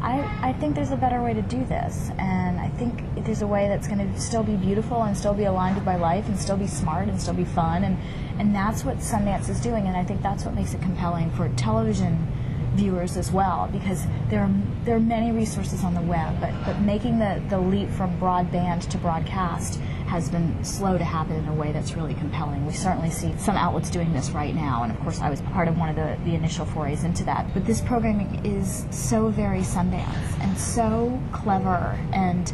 I, 0.00 0.50
I 0.50 0.52
think 0.54 0.74
there's 0.74 0.92
a 0.92 0.96
better 0.96 1.20
way 1.22 1.34
to 1.34 1.42
do 1.42 1.64
this, 1.64 2.10
and 2.18 2.60
I 2.60 2.68
think 2.68 3.02
there's 3.24 3.42
a 3.42 3.46
way 3.46 3.66
that's 3.68 3.88
going 3.88 3.98
to 3.98 4.20
still 4.20 4.44
be 4.44 4.54
beautiful 4.54 5.02
and 5.02 5.16
still 5.16 5.34
be 5.34 5.44
aligned 5.44 5.74
with 5.74 5.84
my 5.84 5.96
life 5.96 6.28
and 6.28 6.38
still 6.38 6.56
be 6.56 6.68
smart 6.68 7.08
and 7.08 7.20
still 7.20 7.34
be 7.34 7.44
fun, 7.44 7.84
and 7.84 7.98
and 8.38 8.54
that's 8.54 8.84
what 8.84 8.98
Sundance 8.98 9.48
is 9.48 9.60
doing, 9.60 9.86
and 9.86 9.96
I 9.96 10.04
think 10.04 10.22
that's 10.22 10.44
what 10.44 10.54
makes 10.54 10.72
it 10.72 10.80
compelling 10.80 11.30
for 11.32 11.48
television 11.50 12.28
viewers 12.74 13.16
as 13.16 13.32
well, 13.32 13.68
because 13.72 14.06
there 14.28 14.40
are 14.40 14.50
there 14.88 14.96
are 14.96 15.00
many 15.00 15.30
resources 15.32 15.84
on 15.84 15.92
the 15.92 16.00
web, 16.00 16.40
but 16.40 16.50
but 16.64 16.80
making 16.80 17.18
the 17.18 17.42
the 17.50 17.58
leap 17.58 17.90
from 17.90 18.18
broadband 18.18 18.88
to 18.88 18.96
broadcast 18.96 19.78
has 20.06 20.30
been 20.30 20.64
slow 20.64 20.96
to 20.96 21.04
happen 21.04 21.36
in 21.36 21.46
a 21.46 21.52
way 21.52 21.72
that's 21.72 21.92
really 21.92 22.14
compelling. 22.14 22.64
We 22.64 22.72
certainly 22.72 23.10
see 23.10 23.34
some 23.36 23.54
outlets 23.54 23.90
doing 23.90 24.14
this 24.14 24.30
right 24.30 24.54
now, 24.54 24.84
and 24.84 24.90
of 24.90 24.98
course, 25.00 25.20
I 25.20 25.28
was 25.28 25.42
part 25.42 25.68
of 25.68 25.76
one 25.76 25.90
of 25.90 25.96
the, 25.96 26.16
the 26.24 26.34
initial 26.34 26.64
forays 26.64 27.04
into 27.04 27.22
that. 27.24 27.52
But 27.52 27.66
this 27.66 27.82
programming 27.82 28.46
is 28.46 28.86
so 28.90 29.28
very 29.28 29.60
Sundance 29.60 30.40
and 30.40 30.58
so 30.58 31.20
clever 31.34 31.98
and 32.14 32.50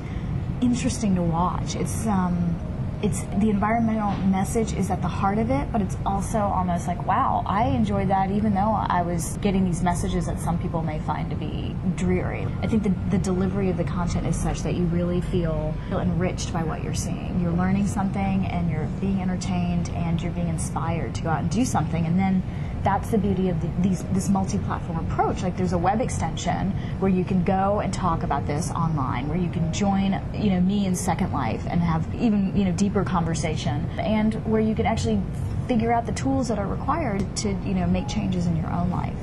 interesting 0.60 1.14
to 1.14 1.22
watch. 1.22 1.76
It's 1.76 2.04
um, 2.08 2.58
it's 3.02 3.22
the 3.38 3.50
environmental 3.50 4.12
message 4.26 4.72
is 4.72 4.90
at 4.90 5.02
the 5.02 5.08
heart 5.08 5.38
of 5.38 5.50
it, 5.50 5.70
but 5.72 5.82
it's 5.82 5.96
also 6.06 6.38
almost 6.38 6.86
like, 6.86 7.04
wow, 7.06 7.42
I 7.46 7.66
enjoyed 7.68 8.08
that 8.08 8.30
even 8.30 8.54
though 8.54 8.72
I 8.72 9.02
was 9.02 9.36
getting 9.38 9.64
these 9.64 9.82
messages 9.82 10.26
that 10.26 10.40
some 10.40 10.58
people 10.58 10.82
may 10.82 10.98
find 11.00 11.28
to 11.30 11.36
be 11.36 11.76
dreary. 11.96 12.46
I 12.62 12.66
think 12.66 12.82
the, 12.82 12.94
the 13.10 13.18
delivery 13.18 13.70
of 13.70 13.76
the 13.76 13.84
content 13.84 14.26
is 14.26 14.36
such 14.36 14.62
that 14.62 14.74
you 14.74 14.84
really 14.84 15.20
feel, 15.20 15.74
feel 15.88 16.00
enriched 16.00 16.52
by 16.52 16.62
what 16.62 16.82
you're 16.82 16.94
seeing. 16.94 17.40
You're 17.40 17.52
learning 17.52 17.86
something 17.86 18.46
and 18.46 18.70
you're 18.70 18.86
being 19.00 19.20
entertained 19.20 19.90
and 19.90 20.20
you're 20.22 20.32
being 20.32 20.48
inspired 20.48 21.14
to 21.16 21.22
go 21.22 21.28
out 21.28 21.40
and 21.40 21.50
do 21.50 21.64
something. 21.64 22.06
And 22.06 22.18
then 22.18 22.42
that's 22.84 23.10
the 23.10 23.18
beauty 23.18 23.48
of 23.48 23.60
the, 23.60 23.68
these, 23.80 24.04
this 24.12 24.28
multi-platform 24.28 25.10
approach. 25.10 25.42
Like 25.42 25.56
there's 25.56 25.72
a 25.72 25.78
web 25.78 26.00
extension 26.00 26.70
where 27.00 27.10
you 27.10 27.24
can 27.24 27.42
go 27.42 27.80
and 27.80 27.92
talk 27.92 28.22
about 28.22 28.46
this 28.46 28.70
online, 28.70 29.26
where 29.28 29.38
you 29.38 29.50
can 29.50 29.72
join, 29.72 30.20
you 30.34 30.50
know, 30.50 30.60
me 30.60 30.86
in 30.86 30.94
Second 30.94 31.32
Life 31.32 31.64
and 31.68 31.80
have 31.80 32.06
even, 32.14 32.54
you 32.56 32.64
know, 32.64 32.72
deeper 32.72 33.02
conversation, 33.02 33.88
and 33.98 34.34
where 34.46 34.60
you 34.60 34.74
can 34.74 34.86
actually 34.86 35.20
figure 35.66 35.92
out 35.92 36.04
the 36.04 36.12
tools 36.12 36.46
that 36.48 36.58
are 36.58 36.66
required 36.68 37.24
to, 37.38 37.48
you 37.64 37.74
know, 37.74 37.86
make 37.86 38.06
changes 38.06 38.46
in 38.46 38.54
your 38.56 38.70
own 38.70 38.90
life. 38.90 39.16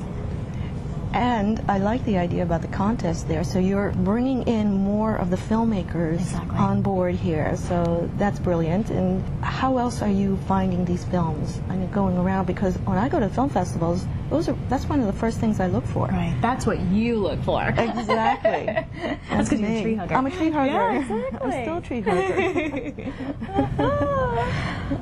And 1.14 1.60
I 1.68 1.78
like 1.78 2.06
the 2.06 2.18
idea 2.18 2.44
about 2.44 2.62
the 2.62 2.70
contest 2.70 3.28
there. 3.28 3.44
So 3.44 3.60
you're 3.60 3.92
bringing 3.92 4.44
in 4.44 4.72
more 4.72 5.16
of 5.16 5.30
the 5.30 5.36
filmmakers 5.36 6.16
exactly. 6.16 6.58
on 6.58 6.82
board 6.82 7.16
here. 7.16 7.58
So 7.58 8.10
that's 8.18 8.40
brilliant. 8.40 8.90
And 8.92 9.22
how 9.44 9.78
else 9.78 10.02
are 10.02 10.10
you 10.10 10.38
finding 10.48 10.86
these 10.86 11.04
films? 11.06 11.60
I 11.70 11.76
mean, 11.76 11.92
going 11.92 12.18
around 12.18 12.46
because 12.46 12.78
when 12.80 12.98
I 12.98 13.10
go 13.10 13.20
to 13.20 13.28
film 13.28 13.50
festivals, 13.50 14.06
those 14.30 14.48
are 14.48 14.56
that's 14.70 14.86
one 14.86 15.02
of 15.02 15.08
the 15.08 15.14
first 15.14 15.40
things 15.40 15.60
I 15.60 15.68
look 15.68 15.86
for. 15.86 16.08
Right. 16.08 16.38
That's 16.42 16.66
what 16.66 16.80
you 16.80 17.18
look 17.18 17.44
for. 17.44 17.62
Exactly. 17.62 18.66
that's 19.30 19.50
because 19.50 19.60
you're 19.60 19.70
a 19.70 19.82
tree 19.82 19.96
hugger. 19.96 20.16
I'm 20.16 20.26
a 20.26 20.32
tree 20.32 20.50
hugger. 20.50 20.72
Yeah, 20.72 21.02
exactly. 21.02 21.52
I'm 21.52 21.64
still 21.64 21.78
a 21.78 21.82
tree 21.82 22.02
hugger. 22.02 23.12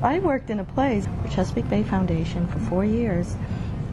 I 0.02 0.18
worked 0.18 0.50
in 0.50 0.60
a 0.60 0.64
place, 0.64 1.06
Chesapeake 1.30 1.68
Bay 1.68 1.82
Foundation, 1.82 2.46
for 2.48 2.58
four 2.60 2.84
years 2.84 3.36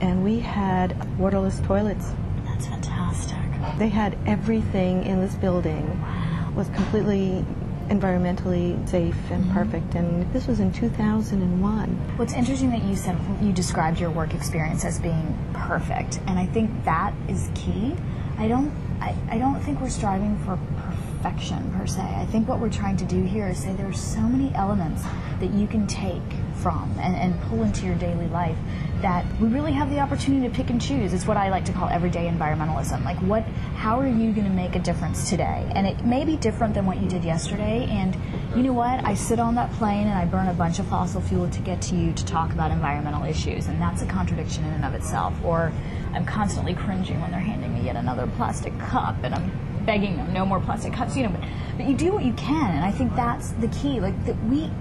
and 0.02 0.24
we 0.24 0.40
had 0.40 1.18
waterless 1.20 1.60
toilets. 1.62 2.12
That's 2.46 2.68
fantastic. 2.68 3.38
They 3.78 3.90
had 3.90 4.18
everything 4.26 5.06
in 5.06 5.22
this 5.22 5.36
building. 5.36 6.00
Wow. 6.02 6.54
Was 6.56 6.70
completely 6.70 7.46
environmentally 7.90 8.88
safe 8.90 9.16
and 9.32 9.44
mm-hmm. 9.44 9.54
perfect 9.54 9.96
and 9.96 10.32
this 10.34 10.48
was 10.48 10.60
in 10.60 10.72
2001 10.74 11.90
What's 12.18 12.34
interesting 12.34 12.70
that 12.72 12.84
you 12.84 12.96
said 12.96 13.18
you 13.42 13.54
described 13.54 14.00
your 14.00 14.12
work 14.12 14.34
experience 14.34 14.84
as 14.84 15.00
being 15.00 15.38
perfect 15.54 16.20
and 16.28 16.38
i 16.38 16.46
think 16.48 16.84
that 16.84 17.14
is 17.30 17.50
key 17.56 17.96
i 18.38 18.48
don't 18.48 18.72
i, 19.00 19.16
I 19.30 19.38
don't 19.38 19.62
think 19.62 19.80
we're 19.80 19.90
striving 19.90 20.38
for 20.40 20.60
perfection 20.76 21.72
per 21.78 21.88
se 21.88 22.02
i 22.02 22.26
think 22.26 22.48
what 22.48 22.60
we're 22.60 22.70
trying 22.70 22.98
to 22.98 23.06
do 23.06 23.24
here 23.24 23.48
is 23.48 23.60
say 23.60 23.74
there 23.74 23.88
are 23.88 23.94
so 23.94 24.22
many 24.22 24.54
elements 24.54 25.04
that 25.40 25.54
you 25.54 25.66
can 25.66 25.88
take 25.88 26.22
from 26.58 26.94
and, 27.00 27.16
and 27.16 27.42
pull 27.44 27.64
into 27.64 27.86
your 27.86 27.96
daily 27.96 28.28
life 28.28 28.58
that 29.02 29.26
we 29.40 29.48
really 29.48 29.72
have 29.72 29.92
the 29.92 30.00
opportunity 30.00 30.48
to 30.48 30.54
pick 30.54 30.70
and 30.70 30.82
choose. 30.82 31.14
It's 31.14 31.28
what 31.28 31.38
I 31.38 31.50
like 31.50 31.66
to 31.66 31.74
call 31.74 31.88
everyday 31.88 32.28
environmentalism. 32.28 33.04
Like 33.06 33.18
what 33.18 33.44
how 33.76 34.00
are 34.00 34.08
you 34.08 34.32
going 34.32 34.48
to 34.48 34.54
make 34.54 34.76
a 34.76 34.80
difference 34.80 35.30
today? 35.30 35.70
And 35.76 35.86
it 35.86 36.04
may 36.04 36.26
be 36.26 36.36
different 36.36 36.74
than 36.74 36.86
what 36.86 37.00
you 37.00 37.08
did 37.08 37.24
yesterday 37.24 37.88
and 37.90 38.18
you 38.56 38.64
know 38.64 38.74
what? 38.74 39.06
I 39.06 39.14
sit 39.14 39.40
on 39.40 39.56
that 39.56 39.72
plane 39.74 40.08
and 40.08 40.18
I 40.18 40.26
burn 40.26 40.48
a 40.48 40.54
bunch 40.54 40.80
of 40.80 40.88
fossil 40.88 41.22
fuel 41.22 41.50
to 41.50 41.60
get 41.62 41.82
to 41.84 41.96
you 41.96 42.12
to 42.14 42.26
talk 42.26 42.52
about 42.54 42.72
environmental 42.72 43.24
issues 43.24 43.68
and 43.68 43.80
that's 43.80 44.02
a 44.02 44.08
contradiction 44.08 44.66
in 44.66 44.74
and 44.74 44.86
of 44.86 44.96
itself. 44.96 45.34
Or 45.44 45.72
I'm 46.14 46.26
constantly 46.26 46.74
cringing 46.74 47.22
when 47.22 47.32
they're 47.32 47.40
handing 47.40 47.74
me 47.74 47.82
yet 47.86 47.96
another 47.96 48.26
plastic 48.36 48.78
cup 48.80 49.16
and 49.24 49.36
I'm 49.36 49.52
begging 49.86 50.18
them 50.18 50.34
no 50.34 50.46
more 50.46 50.60
plastic 50.60 50.92
cups, 50.94 51.16
you 51.16 51.24
know, 51.24 51.30
but, 51.30 51.42
but 51.78 51.88
you 51.88 51.96
do 51.96 52.12
what 52.12 52.26
you 52.26 52.34
can 52.34 52.72
and 52.72 52.84
I 52.84 52.92
think 52.92 53.16
that's 53.16 53.52
the 53.52 53.68
key. 53.68 54.00
Like 54.00 54.26
that 54.26 54.44
we 54.46 54.72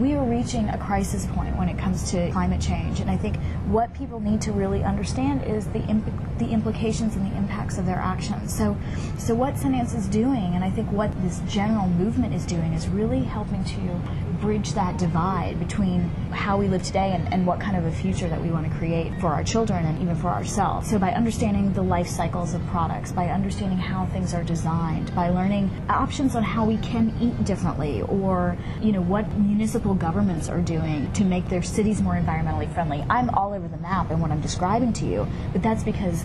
we 0.00 0.14
are 0.14 0.24
reaching 0.24 0.66
a 0.70 0.78
crisis 0.78 1.26
point 1.26 1.54
when 1.58 1.68
it 1.68 1.76
comes 1.76 2.10
to 2.10 2.30
climate 2.30 2.60
change. 2.60 3.00
And 3.00 3.10
I 3.10 3.18
think 3.18 3.36
what 3.66 3.92
people 3.92 4.18
need 4.18 4.40
to 4.42 4.52
really 4.52 4.82
understand 4.82 5.44
is 5.44 5.66
the, 5.68 5.82
imp- 5.88 6.38
the 6.38 6.48
implications 6.48 7.16
and 7.16 7.30
the 7.30 7.36
impacts 7.36 7.76
of 7.76 7.84
their 7.84 7.98
actions. 7.98 8.56
So, 8.56 8.78
so 9.18 9.34
what 9.34 9.54
Sundance 9.56 9.94
is 9.94 10.06
doing, 10.08 10.54
and 10.54 10.64
I 10.64 10.70
think 10.70 10.90
what 10.90 11.10
this 11.22 11.40
general 11.46 11.86
movement 11.86 12.34
is 12.34 12.46
doing, 12.46 12.72
is 12.72 12.88
really 12.88 13.20
helping 13.20 13.62
to 13.64 14.00
bridge 14.40 14.72
that 14.72 14.98
divide 14.98 15.58
between 15.58 16.08
how 16.32 16.56
we 16.56 16.68
live 16.68 16.82
today 16.82 17.12
and, 17.12 17.32
and 17.32 17.46
what 17.46 17.60
kind 17.60 17.76
of 17.76 17.84
a 17.84 17.92
future 17.92 18.28
that 18.28 18.40
we 18.40 18.50
want 18.50 18.70
to 18.70 18.78
create 18.78 19.12
for 19.20 19.28
our 19.28 19.44
children 19.44 19.84
and 19.84 20.00
even 20.00 20.16
for 20.16 20.28
ourselves. 20.28 20.88
So 20.88 20.98
by 20.98 21.12
understanding 21.12 21.72
the 21.72 21.82
life 21.82 22.08
cycles 22.08 22.54
of 22.54 22.64
products, 22.66 23.12
by 23.12 23.28
understanding 23.28 23.78
how 23.78 24.06
things 24.06 24.34
are 24.34 24.42
designed, 24.42 25.14
by 25.14 25.28
learning 25.28 25.70
options 25.88 26.34
on 26.34 26.42
how 26.42 26.64
we 26.64 26.78
can 26.78 27.14
eat 27.20 27.44
differently 27.44 28.02
or, 28.02 28.56
you 28.80 28.92
know, 28.92 29.02
what 29.02 29.30
municipal 29.38 29.94
governments 29.94 30.48
are 30.48 30.60
doing 30.60 31.12
to 31.12 31.24
make 31.24 31.48
their 31.48 31.62
cities 31.62 32.00
more 32.00 32.14
environmentally 32.14 32.72
friendly. 32.72 33.04
I'm 33.10 33.30
all 33.30 33.52
over 33.52 33.68
the 33.68 33.76
map 33.78 34.10
in 34.10 34.20
what 34.20 34.30
I'm 34.30 34.40
describing 34.40 34.92
to 34.94 35.06
you, 35.06 35.26
but 35.52 35.62
that's 35.62 35.84
because 35.84 36.24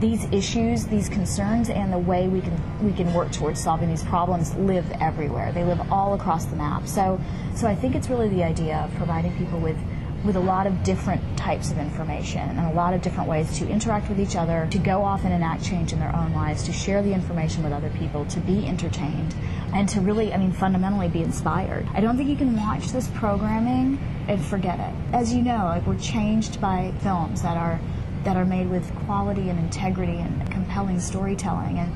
these 0.00 0.24
issues, 0.32 0.86
these 0.86 1.08
concerns, 1.08 1.68
and 1.68 1.92
the 1.92 1.98
way 1.98 2.28
we 2.28 2.40
can 2.40 2.84
we 2.84 2.92
can 2.92 3.12
work 3.14 3.32
towards 3.32 3.62
solving 3.62 3.88
these 3.88 4.04
problems 4.04 4.54
live 4.56 4.90
everywhere. 5.00 5.52
They 5.52 5.64
live 5.64 5.80
all 5.90 6.14
across 6.14 6.44
the 6.44 6.56
map. 6.56 6.86
So, 6.86 7.20
so 7.54 7.66
I 7.66 7.74
think 7.74 7.94
it's 7.94 8.08
really 8.08 8.28
the 8.28 8.44
idea 8.44 8.76
of 8.78 8.94
providing 8.96 9.36
people 9.36 9.58
with 9.58 9.78
with 10.24 10.36
a 10.36 10.40
lot 10.40 10.66
of 10.66 10.82
different 10.82 11.22
types 11.36 11.70
of 11.70 11.78
information 11.78 12.40
and 12.40 12.66
a 12.66 12.72
lot 12.72 12.92
of 12.92 13.00
different 13.00 13.28
ways 13.28 13.58
to 13.58 13.68
interact 13.68 14.08
with 14.08 14.18
each 14.18 14.34
other, 14.34 14.66
to 14.70 14.78
go 14.78 15.02
off 15.02 15.24
and 15.24 15.32
enact 15.32 15.64
change 15.64 15.92
in 15.92 16.00
their 16.00 16.14
own 16.14 16.32
lives, 16.32 16.64
to 16.64 16.72
share 16.72 17.02
the 17.02 17.12
information 17.12 17.62
with 17.62 17.72
other 17.72 17.90
people, 17.90 18.24
to 18.26 18.40
be 18.40 18.66
entertained, 18.66 19.34
and 19.72 19.88
to 19.88 20.00
really, 20.00 20.32
I 20.32 20.36
mean, 20.36 20.52
fundamentally 20.52 21.08
be 21.08 21.22
inspired. 21.22 21.86
I 21.94 22.00
don't 22.00 22.16
think 22.16 22.28
you 22.28 22.36
can 22.36 22.56
watch 22.56 22.88
this 22.88 23.08
programming 23.08 23.98
and 24.26 24.44
forget 24.44 24.80
it. 24.80 24.92
As 25.14 25.32
you 25.32 25.42
know, 25.42 25.64
like 25.66 25.86
we're 25.86 25.98
changed 25.98 26.60
by 26.60 26.92
films 27.00 27.42
that 27.42 27.56
are 27.56 27.78
that 28.26 28.36
are 28.36 28.44
made 28.44 28.68
with 28.68 28.92
quality 29.06 29.50
and 29.50 29.58
integrity 29.58 30.18
and 30.18 30.50
compelling 30.50 30.98
storytelling. 30.98 31.78
And 31.78 31.92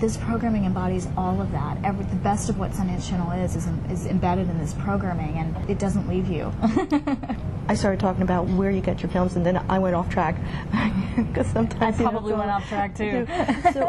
this 0.00 0.16
programming 0.16 0.64
embodies 0.64 1.06
all 1.14 1.42
of 1.42 1.52
that. 1.52 1.76
Every, 1.84 2.06
the 2.06 2.16
best 2.16 2.48
of 2.48 2.58
what 2.58 2.70
Sundance 2.70 3.06
Channel 3.06 3.32
is, 3.32 3.54
is 3.54 3.68
is 3.90 4.06
embedded 4.06 4.48
in 4.48 4.58
this 4.58 4.72
programming, 4.74 5.36
and 5.36 5.68
it 5.68 5.78
doesn't 5.78 6.08
leave 6.08 6.28
you. 6.28 6.50
I 7.68 7.74
started 7.74 8.00
talking 8.00 8.22
about 8.22 8.46
where 8.46 8.70
you 8.70 8.80
get 8.80 9.02
your 9.02 9.10
films, 9.10 9.36
and 9.36 9.44
then 9.44 9.58
I 9.68 9.78
went 9.78 9.94
off 9.94 10.08
track 10.08 10.36
because 11.16 11.46
sometimes 11.48 12.00
I 12.00 12.04
probably 12.04 12.32
went 12.32 12.50
off 12.50 12.66
track 12.68 12.96
too. 12.96 13.26
so, 13.74 13.88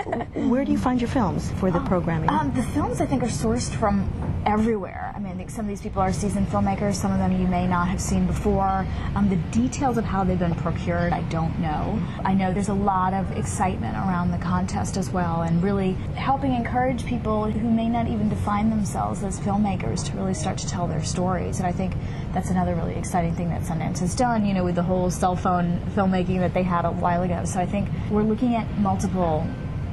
where 0.49 0.65
do 0.65 0.71
you 0.73 0.77
find 0.77 0.99
your 0.99 1.09
films 1.09 1.51
for 1.59 1.71
the 1.71 1.79
programming? 1.81 2.29
Um, 2.29 2.51
the 2.53 2.63
films 2.63 2.99
I 2.99 3.05
think 3.05 3.23
are 3.23 3.27
sourced 3.27 3.73
from 3.73 4.09
everywhere. 4.45 5.11
I 5.15 5.19
mean, 5.19 5.33
I 5.33 5.35
think 5.35 5.49
some 5.49 5.65
of 5.65 5.69
these 5.69 5.81
people 5.81 6.01
are 6.01 6.13
seasoned 6.13 6.47
filmmakers. 6.47 6.95
Some 6.95 7.11
of 7.11 7.19
them 7.19 7.39
you 7.39 7.47
may 7.47 7.67
not 7.67 7.87
have 7.87 8.01
seen 8.01 8.25
before. 8.25 8.85
Um, 9.15 9.29
the 9.29 9.35
details 9.57 9.97
of 9.97 10.05
how 10.05 10.23
they've 10.23 10.39
been 10.39 10.55
procured, 10.55 11.13
I 11.13 11.21
don't 11.23 11.57
know. 11.59 11.99
I 12.23 12.33
know 12.33 12.53
there's 12.53 12.69
a 12.69 12.73
lot 12.73 13.13
of 13.13 13.37
excitement 13.37 13.95
around 13.95 14.31
the 14.31 14.37
contest 14.37 14.97
as 14.97 15.09
well, 15.09 15.41
and 15.41 15.61
really 15.61 15.93
helping 16.15 16.53
encourage 16.53 17.05
people 17.05 17.49
who 17.49 17.69
may 17.69 17.89
not 17.89 18.07
even 18.07 18.29
define 18.29 18.69
themselves 18.69 19.23
as 19.23 19.39
filmmakers 19.39 20.05
to 20.05 20.17
really 20.17 20.33
start 20.33 20.57
to 20.59 20.67
tell 20.67 20.87
their 20.87 21.03
stories. 21.03 21.59
And 21.59 21.67
I 21.67 21.71
think 21.71 21.93
that's 22.33 22.49
another 22.49 22.75
really 22.75 22.95
exciting 22.95 23.35
thing 23.35 23.49
that 23.49 23.61
Sundance 23.61 23.99
has 23.99 24.15
done, 24.15 24.45
you 24.45 24.53
know, 24.53 24.63
with 24.63 24.75
the 24.75 24.83
whole 24.83 25.11
cell 25.11 25.35
phone 25.35 25.79
filmmaking 25.95 26.39
that 26.39 26.53
they 26.53 26.63
had 26.63 26.85
a 26.85 26.91
while 26.91 27.23
ago. 27.23 27.45
So 27.45 27.59
I 27.59 27.65
think 27.65 27.89
we're 28.09 28.23
looking 28.23 28.55
at 28.55 28.67
multiple 28.79 29.45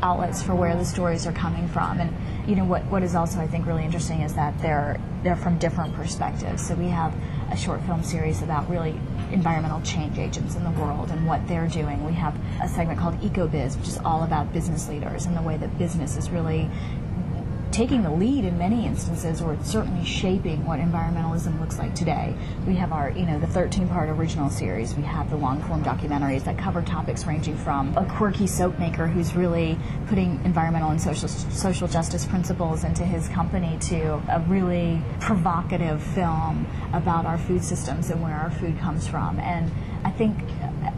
outlets 0.02 0.42
for 0.42 0.54
where 0.54 0.76
the 0.76 0.84
stories 0.84 1.26
are 1.26 1.32
coming 1.32 1.68
from. 1.68 2.00
And 2.00 2.14
you 2.48 2.54
know 2.56 2.64
what 2.64 2.84
what 2.86 3.02
is 3.02 3.14
also 3.14 3.40
I 3.40 3.46
think 3.46 3.66
really 3.66 3.84
interesting 3.84 4.20
is 4.20 4.34
that 4.34 4.58
they're 4.60 5.00
they're 5.22 5.36
from 5.36 5.58
different 5.58 5.94
perspectives. 5.94 6.66
So 6.66 6.74
we 6.74 6.88
have 6.88 7.14
a 7.50 7.56
short 7.56 7.80
film 7.82 8.02
series 8.02 8.42
about 8.42 8.68
really 8.70 8.98
environmental 9.32 9.80
change 9.82 10.18
agents 10.18 10.54
in 10.54 10.64
the 10.64 10.70
world 10.70 11.10
and 11.10 11.26
what 11.26 11.46
they're 11.48 11.68
doing. 11.68 12.04
We 12.04 12.12
have 12.12 12.38
a 12.62 12.68
segment 12.68 12.98
called 12.98 13.20
EcoBiz, 13.20 13.76
which 13.78 13.88
is 13.88 13.98
all 13.98 14.22
about 14.22 14.52
business 14.52 14.88
leaders 14.88 15.26
and 15.26 15.36
the 15.36 15.42
way 15.42 15.56
that 15.56 15.76
business 15.78 16.16
is 16.16 16.30
really 16.30 16.70
taking 17.76 18.02
the 18.02 18.10
lead 18.10 18.42
in 18.42 18.56
many 18.56 18.86
instances, 18.86 19.42
or 19.42 19.54
certainly 19.62 20.02
shaping 20.02 20.64
what 20.64 20.80
environmentalism 20.80 21.60
looks 21.60 21.78
like 21.78 21.94
today. 21.94 22.34
We 22.66 22.74
have 22.76 22.90
our, 22.90 23.10
you 23.10 23.26
know, 23.26 23.38
the 23.38 23.46
13-part 23.48 24.08
original 24.08 24.48
series. 24.48 24.94
We 24.94 25.02
have 25.02 25.28
the 25.28 25.36
long-form 25.36 25.84
documentaries 25.84 26.42
that 26.44 26.56
cover 26.56 26.80
topics 26.80 27.26
ranging 27.26 27.54
from 27.58 27.94
a 27.98 28.06
quirky 28.06 28.46
soap 28.46 28.78
maker 28.78 29.06
who's 29.06 29.34
really 29.36 29.78
putting 30.06 30.42
environmental 30.46 30.88
and 30.88 30.98
social 30.98 31.28
social 31.28 31.86
justice 31.86 32.24
principles 32.24 32.82
into 32.82 33.04
his 33.04 33.28
company 33.28 33.76
to 33.82 34.22
a 34.30 34.42
really 34.48 35.02
provocative 35.20 36.02
film 36.02 36.66
about 36.94 37.26
our 37.26 37.36
food 37.36 37.62
systems 37.62 38.08
and 38.08 38.22
where 38.22 38.36
our 38.36 38.50
food 38.52 38.78
comes 38.78 39.06
from. 39.06 39.38
And 39.38 39.70
I 40.06 40.10
think 40.12 40.38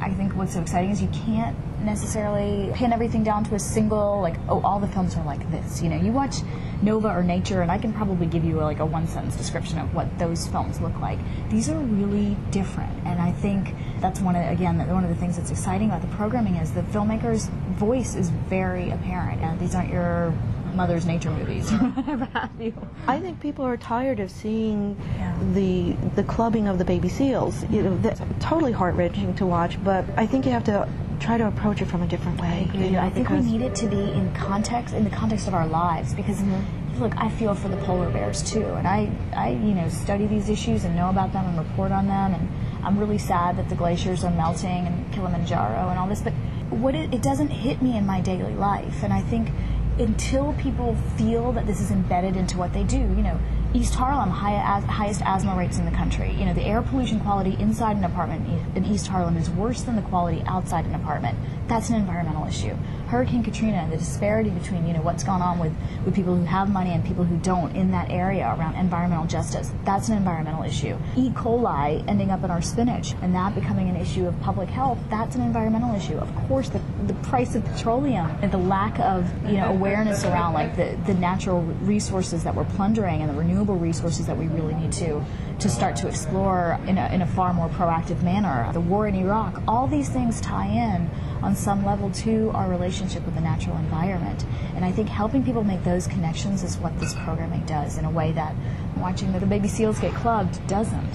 I 0.03 0.11
think 0.11 0.37
what's 0.37 0.53
so 0.53 0.61
exciting 0.61 0.91
is 0.91 1.01
you 1.01 1.09
can't 1.25 1.57
necessarily 1.83 2.71
pin 2.75 2.93
everything 2.93 3.25
down 3.25 3.43
to 3.45 3.55
a 3.55 3.59
single 3.59 4.21
like 4.21 4.37
oh 4.51 4.61
all 4.61 4.79
the 4.79 4.89
films 4.89 5.17
are 5.17 5.25
like 5.25 5.51
this. 5.51 5.81
You 5.83 5.89
know 5.89 5.97
you 5.97 6.13
watch 6.13 6.37
nova 6.83 7.09
or 7.09 7.25
nature 7.25 7.63
and 7.63 7.73
i 7.73 7.79
can 7.79 7.93
probably 7.93 8.27
give 8.27 8.45
you 8.45 8.61
a, 8.61 8.63
like 8.63 8.79
a 8.79 8.87
one 8.87 9.09
sentence 9.09 9.35
description 9.35 9.79
of 9.79 9.93
what 9.95 10.07
those 10.19 10.47
films 10.49 10.79
look 10.83 10.97
like. 11.01 11.19
These 11.49 11.71
are 11.71 11.79
really 11.79 12.37
different 12.51 12.93
and 13.07 13.19
i 13.19 13.33
think 13.33 13.75
that's 14.01 14.21
one 14.21 14.37
of 14.37 14.45
again 14.53 14.77
one 14.89 15.05
of 15.05 15.09
the 15.09 15.17
things 15.17 15.39
that's 15.39 15.51
exciting 15.51 15.89
about 15.89 16.03
the 16.03 16.15
programming 16.17 16.57
is 16.57 16.73
the 16.73 16.83
filmmaker's 16.83 17.47
voice 17.79 18.15
is 18.15 18.29
very 18.29 18.91
apparent 18.91 19.41
and 19.41 19.59
these 19.59 19.75
aren't 19.75 19.91
your 19.91 20.35
mother's 20.79 21.05
nature 21.05 21.31
movies 21.31 21.71
or 21.73 21.77
whatever 21.99 22.25
have 22.27 22.53
you. 22.61 22.73
I 23.07 23.19
think 23.21 23.41
people 23.41 23.65
are 23.65 23.77
tired 23.77 24.21
of 24.21 24.31
seeing 24.31 24.97
yeah. 25.17 25.37
the 25.53 25.93
the 26.15 26.23
clubbing 26.23 26.69
of 26.69 26.79
the 26.79 26.85
baby 26.85 27.09
seals. 27.09 27.65
You 27.69 27.83
know, 27.83 27.99
that's 27.99 28.23
totally 28.41 28.73
heart 28.73 28.95
wrenching 28.95 29.35
to 29.35 29.45
watch. 29.45 29.83
But 29.85 30.05
I 30.17 30.25
think 30.27 30.47
you 30.47 30.53
have 30.53 30.65
to 30.65 30.89
try 31.19 31.37
to 31.37 31.49
approach 31.49 31.83
it 31.83 31.87
from 31.87 32.03
a 32.03 32.07
different 32.07 32.41
way. 32.41 32.71
You 32.73 32.91
know, 32.91 33.01
I 33.01 33.11
think 33.11 33.29
we 33.29 33.41
need 33.41 33.61
it 33.61 33.75
to 33.83 33.87
be 33.87 34.01
in 34.21 34.33
context, 34.35 34.95
in 34.95 35.03
the 35.03 35.11
context 35.11 35.49
of 35.49 35.55
our 35.55 35.67
lives, 35.67 36.15
because. 36.15 36.39
Mm-hmm. 36.39 36.85
Look, 36.99 37.17
I 37.17 37.29
feel 37.29 37.55
for 37.55 37.69
the 37.69 37.77
polar 37.77 38.11
bears 38.11 38.43
too, 38.43 38.65
and 38.75 38.85
I, 38.85 39.09
I, 39.33 39.51
you 39.51 39.73
know, 39.73 39.89
study 39.89 40.27
these 40.27 40.49
issues 40.49 40.83
and 40.83 40.97
know 40.97 41.11
about 41.11 41.33
them 41.33 41.47
and 41.47 41.57
report 41.57 41.93
on 41.93 42.09
them, 42.09 42.35
and 42.35 42.49
I'm 42.85 42.99
really 42.99 43.19
sad 43.19 43.57
that 43.57 43.69
the 43.69 43.77
glaciers 43.77 44.25
are 44.25 44.33
melting 44.33 44.85
and 44.89 45.13
Kilimanjaro 45.15 45.91
and 45.91 45.97
all 45.97 46.09
this, 46.09 46.23
but 46.23 46.33
what 46.71 46.97
it, 46.97 47.15
it 47.15 47.23
doesn't 47.23 47.51
hit 47.51 47.81
me 47.83 47.97
in 47.97 48.05
my 48.05 48.21
daily 48.21 48.55
life, 48.55 49.05
and 49.05 49.13
I 49.13 49.21
think 49.21 49.51
until 49.99 50.53
people 50.55 50.97
feel 51.17 51.53
that 51.53 51.67
this 51.67 51.81
is 51.81 51.91
embedded 51.91 52.37
into 52.37 52.57
what 52.57 52.73
they 52.73 52.85
do, 52.85 52.99
you 52.99 53.23
know, 53.23 53.39
East 53.75 53.95
Harlem, 53.95 54.31
high, 54.31 54.55
as, 54.55 54.85
highest 54.85 55.21
asthma 55.25 55.55
rates 55.55 55.79
in 55.79 55.85
the 55.85 55.91
country. 55.91 56.33
You 56.33 56.47
know, 56.47 56.55
the 56.55 56.65
air 56.65 56.81
pollution 56.81 57.21
quality 57.21 57.55
inside 57.59 57.97
an 57.97 58.05
apartment 58.05 58.49
in 58.75 58.85
East 58.85 59.09
Harlem 59.09 59.37
is 59.37 59.51
worse 59.51 59.83
than 59.83 59.97
the 59.97 60.03
quality 60.03 60.43
outside 60.47 60.87
an 60.87 60.95
apartment. 60.95 61.37
That's 61.69 61.91
an 61.91 61.97
environmental 61.97 62.47
issue. 62.47 62.75
Hurricane 63.09 63.43
Katrina 63.43 63.77
and 63.77 63.93
the 63.93 63.97
disparity 63.97 64.51
between, 64.51 64.87
you 64.87 64.95
know, 64.95 65.03
what's 65.03 65.23
gone 65.23 65.43
on 65.43 65.59
with, 65.59 65.73
with 66.05 66.15
people 66.15 66.35
who 66.35 66.45
have 66.45 66.71
money 66.71 66.91
and 66.91 67.05
people 67.05 67.25
who 67.25 67.37
don't 67.39 67.75
in 67.77 67.91
that 67.91 68.11
area 68.11 68.55
around 68.59 68.75
environmental 68.75 69.27
justice, 69.27 69.71
that's 69.85 70.09
an 70.09 70.17
environmental 70.17 70.63
issue. 70.63 70.97
E. 71.17 71.31
coli 71.31 72.07
ending 72.09 72.31
up 72.31 72.43
in 72.45 72.51
our 72.51 72.63
spinach 72.63 73.15
and 73.23 73.35
that 73.35 73.55
becoming 73.55 73.89
an 73.89 73.97
issue 73.97 74.27
of 74.27 74.39
public 74.41 74.69
health, 74.69 74.99
that's 75.11 75.37
an 75.37 75.43
environmental 75.43 75.95
issue. 75.95 76.17
Of 76.17 76.35
course, 76.49 76.69
the, 76.69 76.81
the 77.07 77.15
price 77.15 77.55
of 77.55 77.65
petroleum 77.65 78.27
and 78.43 78.51
the 78.51 78.59
lack 78.59 78.99
of, 79.01 79.31
you 79.45 79.59
know, 79.59 79.69
awareness 79.69 80.25
around 80.25 80.55
like 80.55 80.77
the, 80.77 80.99
the 81.07 81.15
natural 81.15 81.63
resources 81.63 82.45
that 82.45 82.55
we're 82.55 82.65
plundering 82.65 83.23
and 83.23 83.31
the 83.31 83.35
renewable 83.35 83.77
resources 83.77 84.27
that 84.27 84.37
we 84.37 84.49
really 84.49 84.75
need 84.75 84.93
to 84.93 85.25
to 85.59 85.69
start 85.69 85.97
to 85.97 86.07
explore 86.07 86.79
in 86.87 86.99
a, 86.99 87.13
in 87.13 87.23
a 87.23 87.27
far 87.27 87.53
more 87.53 87.69
proactive 87.71 88.23
manner. 88.23 88.71
The 88.73 88.81
war 88.81 89.09
in 89.09 89.15
Iraq, 89.15 89.61
all 89.67 89.87
these 89.87 90.09
things 90.09 90.41
tie 90.41 90.69
in 90.69 91.11
on 91.43 91.55
some 91.55 91.85
level 91.85 92.11
to 92.11 92.51
our 92.55 92.69
relationship 92.69 93.25
with 93.25 93.35
the 93.35 93.41
natural 93.41 93.77
environment. 93.77 94.45
And 94.75 94.85
I 94.85 94.93
think 94.93 95.09
helping 95.09 95.45
people 95.45 95.65
make 95.65 95.85
those 95.85 96.07
connections 96.07 96.63
is 96.63 96.77
what 96.79 96.99
this 97.01 97.15
programming 97.15 97.65
does 97.67 97.99
in 97.99 98.05
a 98.05 98.11
way 98.11 98.33
that 98.33 98.55
watching 98.97 99.33
the 99.33 99.45
baby 99.47 99.69
seals 99.69 99.99
get 99.99 100.15
clubbed 100.15 100.65
doesn't. 100.67 101.11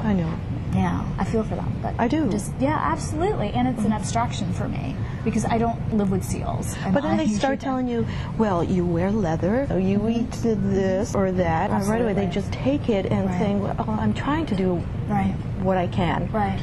I 0.00 0.12
know. 0.14 0.32
Yeah, 0.72 1.04
I 1.18 1.24
feel 1.24 1.42
for 1.42 1.56
them. 1.56 1.78
But 1.82 1.94
I 1.98 2.06
do. 2.06 2.30
Just 2.30 2.52
yeah, 2.60 2.78
absolutely. 2.80 3.48
And 3.48 3.66
it's 3.66 3.84
an 3.84 3.92
abstraction 3.92 4.52
for 4.52 4.68
me 4.68 4.96
because 5.24 5.44
I 5.44 5.58
don't 5.58 5.96
live 5.96 6.10
with 6.10 6.24
seals. 6.24 6.76
But 6.92 7.02
then 7.02 7.18
I 7.18 7.26
they 7.26 7.26
start 7.26 7.60
telling 7.60 7.88
you, 7.88 8.06
well, 8.38 8.62
you 8.62 8.86
wear 8.86 9.10
leather, 9.10 9.66
or 9.68 9.80
you 9.80 9.98
mm-hmm. 9.98 10.20
eat 10.20 10.30
this 10.42 11.14
or 11.14 11.32
that. 11.32 11.70
And 11.70 11.86
right 11.88 12.00
away, 12.00 12.12
they 12.12 12.28
just 12.28 12.52
take 12.52 12.88
it 12.88 13.06
and 13.06 13.26
right. 13.26 13.38
think, 13.38 13.62
well, 13.62 13.74
oh, 13.80 13.90
I'm 13.90 14.14
trying 14.14 14.46
to 14.46 14.54
do 14.54 14.74
right. 15.08 15.34
what 15.60 15.76
I 15.76 15.88
can. 15.88 16.30
Right 16.30 16.60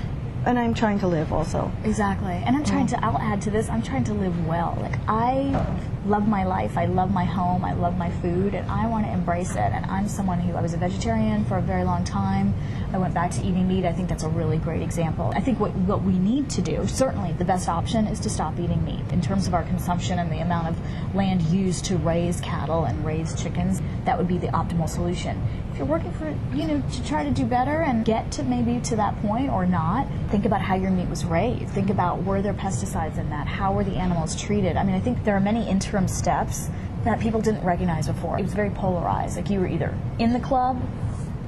and 0.47 0.57
I'm 0.57 0.73
trying 0.73 0.99
to 0.99 1.07
live 1.07 1.33
also. 1.33 1.69
Exactly. 1.83 2.31
And 2.31 2.55
I'm 2.55 2.63
trying 2.63 2.87
mm. 2.87 2.91
to, 2.91 3.05
I'll 3.05 3.17
add 3.17 3.41
to 3.43 3.51
this, 3.51 3.69
I'm 3.69 3.81
trying 3.81 4.05
to 4.05 4.13
live 4.13 4.47
well. 4.47 4.77
Like, 4.81 4.97
I 5.07 5.65
love 6.05 6.25
my 6.25 6.45
life, 6.45 6.77
I 6.77 6.85
love 6.85 7.11
my 7.11 7.25
home, 7.25 7.65
I 7.65 7.73
love 7.73 7.97
my 7.97 8.09
food, 8.09 8.53
and 8.53 8.69
I 8.71 8.87
want 8.87 9.05
to 9.05 9.11
embrace 9.11 9.51
it. 9.51 9.57
And 9.57 9.85
I'm 9.87 10.07
someone 10.07 10.39
who, 10.39 10.55
I 10.55 10.61
was 10.61 10.73
a 10.73 10.77
vegetarian 10.77 11.43
for 11.45 11.57
a 11.57 11.61
very 11.61 11.83
long 11.83 12.05
time. 12.05 12.53
I 12.93 12.97
went 12.97 13.13
back 13.13 13.31
to 13.31 13.41
eating 13.41 13.67
meat. 13.67 13.83
I 13.83 13.91
think 13.91 14.07
that's 14.07 14.23
a 14.23 14.29
really 14.29 14.57
great 14.57 14.81
example. 14.81 15.33
I 15.35 15.41
think 15.41 15.59
what, 15.59 15.75
what 15.75 16.03
we 16.03 16.17
need 16.17 16.49
to 16.51 16.61
do, 16.61 16.87
certainly 16.87 17.33
the 17.33 17.45
best 17.45 17.67
option 17.67 18.07
is 18.07 18.21
to 18.21 18.29
stop 18.29 18.57
eating 18.57 18.83
meat. 18.85 19.03
In 19.11 19.19
terms 19.19 19.47
of 19.47 19.53
our 19.53 19.63
consumption 19.63 20.17
and 20.17 20.31
the 20.31 20.39
amount 20.39 20.69
of 20.69 21.13
land 21.15 21.41
used 21.41 21.83
to 21.85 21.97
raise 21.97 22.39
cattle 22.39 22.85
and 22.85 23.05
raise 23.05 23.39
chickens, 23.41 23.81
that 24.05 24.17
would 24.17 24.29
be 24.29 24.37
the 24.37 24.47
optimal 24.47 24.87
solution 24.87 25.41
you're 25.77 25.87
working 25.87 26.11
for, 26.13 26.29
you 26.55 26.67
know, 26.67 26.81
to 26.81 27.05
try 27.05 27.23
to 27.23 27.31
do 27.31 27.45
better 27.45 27.81
and 27.81 28.03
get 28.03 28.31
to 28.33 28.43
maybe 28.43 28.79
to 28.81 28.95
that 28.95 29.19
point 29.21 29.49
or 29.49 29.65
not, 29.65 30.07
think 30.29 30.45
about 30.45 30.61
how 30.61 30.75
your 30.75 30.91
meat 30.91 31.07
was 31.07 31.25
raised. 31.25 31.69
Think 31.69 31.89
about 31.89 32.23
were 32.23 32.41
there 32.41 32.53
pesticides 32.53 33.17
in 33.17 33.29
that? 33.29 33.47
How 33.47 33.73
were 33.73 33.83
the 33.83 33.95
animals 33.95 34.35
treated? 34.35 34.77
I 34.77 34.83
mean, 34.83 34.95
I 34.95 34.99
think 34.99 35.23
there 35.23 35.35
are 35.35 35.41
many 35.41 35.67
interim 35.67 36.07
steps 36.07 36.69
that 37.03 37.19
people 37.19 37.41
didn't 37.41 37.63
recognize 37.63 38.07
before. 38.07 38.39
It 38.39 38.43
was 38.43 38.53
very 38.53 38.69
polarized. 38.69 39.37
Like 39.37 39.49
you 39.49 39.59
were 39.59 39.67
either 39.67 39.97
in 40.19 40.33
the 40.33 40.39
club 40.39 40.81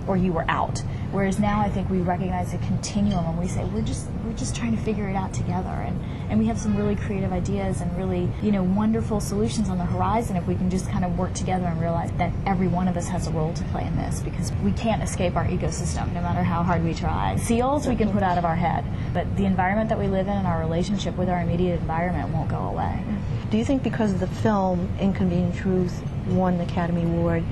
or 0.07 0.15
you 0.17 0.31
were 0.31 0.45
out. 0.47 0.81
Whereas 1.11 1.39
now 1.39 1.59
I 1.59 1.69
think 1.69 1.89
we 1.89 2.01
recognize 2.01 2.53
a 2.53 2.59
continuum 2.59 3.25
and 3.25 3.39
we 3.39 3.47
say 3.47 3.63
we're 3.65 3.81
just 3.81 4.07
we're 4.23 4.37
just 4.37 4.55
trying 4.55 4.75
to 4.75 4.81
figure 4.83 5.09
it 5.09 5.15
out 5.15 5.33
together 5.33 5.69
and, 5.69 5.99
and 6.29 6.39
we 6.39 6.45
have 6.45 6.59
some 6.59 6.77
really 6.77 6.95
creative 6.95 7.33
ideas 7.33 7.81
and 7.81 7.95
really, 7.97 8.29
you 8.43 8.51
know, 8.51 8.61
wonderful 8.61 9.19
solutions 9.19 9.69
on 9.69 9.79
the 9.79 9.85
horizon 9.85 10.35
if 10.35 10.45
we 10.45 10.53
can 10.53 10.69
just 10.69 10.87
kind 10.89 11.03
of 11.03 11.17
work 11.17 11.33
together 11.33 11.65
and 11.65 11.81
realize 11.81 12.11
that 12.13 12.31
every 12.45 12.67
one 12.67 12.87
of 12.87 12.95
us 12.95 13.07
has 13.07 13.25
a 13.27 13.31
role 13.31 13.53
to 13.53 13.63
play 13.65 13.85
in 13.85 13.95
this 13.95 14.19
because 14.21 14.51
we 14.63 14.71
can't 14.73 15.01
escape 15.01 15.35
our 15.35 15.45
ecosystem 15.45 16.13
no 16.13 16.21
matter 16.21 16.43
how 16.43 16.61
hard 16.61 16.83
we 16.83 16.93
try. 16.93 17.35
Seals 17.37 17.87
we 17.87 17.95
can 17.95 18.11
put 18.11 18.21
out 18.21 18.37
of 18.37 18.45
our 18.45 18.55
head, 18.55 18.85
but 19.11 19.35
the 19.35 19.45
environment 19.45 19.89
that 19.89 19.97
we 19.97 20.07
live 20.07 20.27
in 20.27 20.33
and 20.33 20.45
our 20.45 20.59
relationship 20.59 21.17
with 21.17 21.27
our 21.27 21.41
immediate 21.41 21.79
environment 21.79 22.29
won't 22.29 22.49
go 22.49 22.59
away. 22.59 23.03
Do 23.49 23.57
you 23.57 23.65
think 23.65 23.81
because 23.81 24.19
the 24.19 24.27
film 24.27 24.87
Inconvenient 24.99 25.55
Truth 25.55 26.03
won 26.27 26.59
the 26.59 26.65
Academy 26.65 27.01
Award 27.01 27.43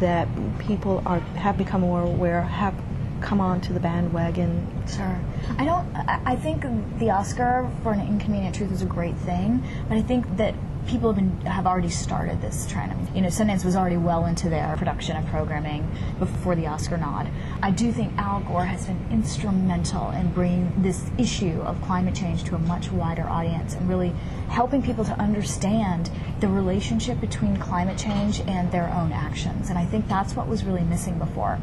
that 0.00 0.28
people 0.58 1.02
are 1.06 1.20
have 1.20 1.56
become 1.56 1.80
more 1.80 2.02
aware, 2.02 2.42
have 2.42 2.74
come 3.20 3.40
on 3.40 3.60
to 3.62 3.72
the 3.72 3.80
bandwagon? 3.80 4.66
Sure. 4.88 5.20
I 5.58 5.64
don't. 5.64 5.86
I 5.96 6.36
think 6.36 6.64
the 6.98 7.10
Oscar 7.10 7.70
for 7.82 7.92
an 7.92 8.00
Inconvenient 8.00 8.54
Truth 8.54 8.72
is 8.72 8.82
a 8.82 8.86
great 8.86 9.16
thing, 9.16 9.62
but 9.88 9.96
I 9.96 10.02
think 10.02 10.36
that 10.36 10.54
people 10.86 11.12
have 11.12 11.16
been 11.16 11.40
have 11.46 11.66
already 11.66 11.90
started 11.90 12.40
this 12.40 12.66
trend. 12.66 12.92
I 12.92 12.94
mean, 12.94 13.14
you 13.14 13.22
know, 13.22 13.28
Sundance 13.28 13.64
was 13.64 13.76
already 13.76 13.96
well 13.96 14.26
into 14.26 14.48
their 14.48 14.76
production 14.76 15.16
and 15.16 15.26
programming 15.28 15.90
before 16.18 16.54
the 16.54 16.66
Oscar 16.66 16.96
nod. 16.96 17.28
I 17.62 17.70
do 17.70 17.92
think 17.92 18.16
Al 18.18 18.40
Gore 18.40 18.64
has 18.64 18.86
been 18.86 19.04
instrumental 19.10 20.10
in 20.10 20.32
bringing 20.32 20.72
this 20.82 21.10
issue 21.18 21.60
of 21.62 21.80
climate 21.82 22.14
change 22.14 22.44
to 22.44 22.54
a 22.54 22.58
much 22.58 22.90
wider 22.90 23.26
audience 23.28 23.74
and 23.74 23.88
really 23.88 24.10
helping 24.48 24.82
people 24.82 25.04
to 25.04 25.20
understand 25.20 26.10
the 26.40 26.48
relationship 26.48 27.20
between 27.20 27.56
climate 27.56 27.98
change 27.98 28.40
and 28.40 28.70
their 28.70 28.88
own 28.88 29.12
actions. 29.12 29.70
And 29.70 29.78
I 29.78 29.84
think 29.84 30.08
that's 30.08 30.36
what 30.36 30.46
was 30.46 30.64
really 30.64 30.82
missing 30.82 31.18
before. 31.18 31.58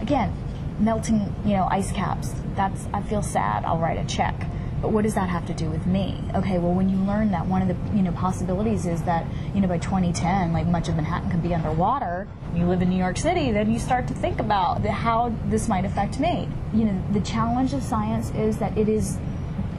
Again, 0.00 0.34
melting, 0.78 1.34
you 1.44 1.54
know, 1.54 1.68
ice 1.70 1.92
caps. 1.92 2.32
That's 2.54 2.86
I 2.92 3.02
feel 3.02 3.22
sad. 3.22 3.64
I'll 3.64 3.78
write 3.78 3.98
a 3.98 4.06
check. 4.06 4.34
But 4.80 4.92
what 4.92 5.04
does 5.04 5.14
that 5.14 5.28
have 5.30 5.46
to 5.46 5.54
do 5.54 5.70
with 5.70 5.86
me? 5.86 6.22
Okay, 6.34 6.58
well, 6.58 6.72
when 6.72 6.88
you 6.88 6.98
learn 6.98 7.30
that 7.30 7.46
one 7.46 7.62
of 7.62 7.68
the 7.68 7.96
you 7.96 8.02
know 8.02 8.12
possibilities 8.12 8.86
is 8.86 9.02
that 9.02 9.26
you 9.54 9.60
know 9.60 9.68
by 9.68 9.78
2010, 9.78 10.52
like 10.52 10.66
much 10.66 10.88
of 10.88 10.96
Manhattan 10.96 11.30
could 11.30 11.42
be 11.42 11.54
underwater. 11.54 12.28
You 12.54 12.66
live 12.66 12.82
in 12.82 12.90
New 12.90 12.98
York 12.98 13.16
City, 13.16 13.52
then 13.52 13.70
you 13.70 13.78
start 13.78 14.06
to 14.08 14.14
think 14.14 14.38
about 14.38 14.82
the, 14.82 14.92
how 14.92 15.32
this 15.46 15.68
might 15.68 15.84
affect 15.84 16.20
me. 16.20 16.48
You 16.74 16.86
know, 16.86 17.02
the 17.12 17.20
challenge 17.20 17.72
of 17.72 17.82
science 17.82 18.30
is 18.30 18.58
that 18.58 18.76
it 18.76 18.88
is 18.88 19.18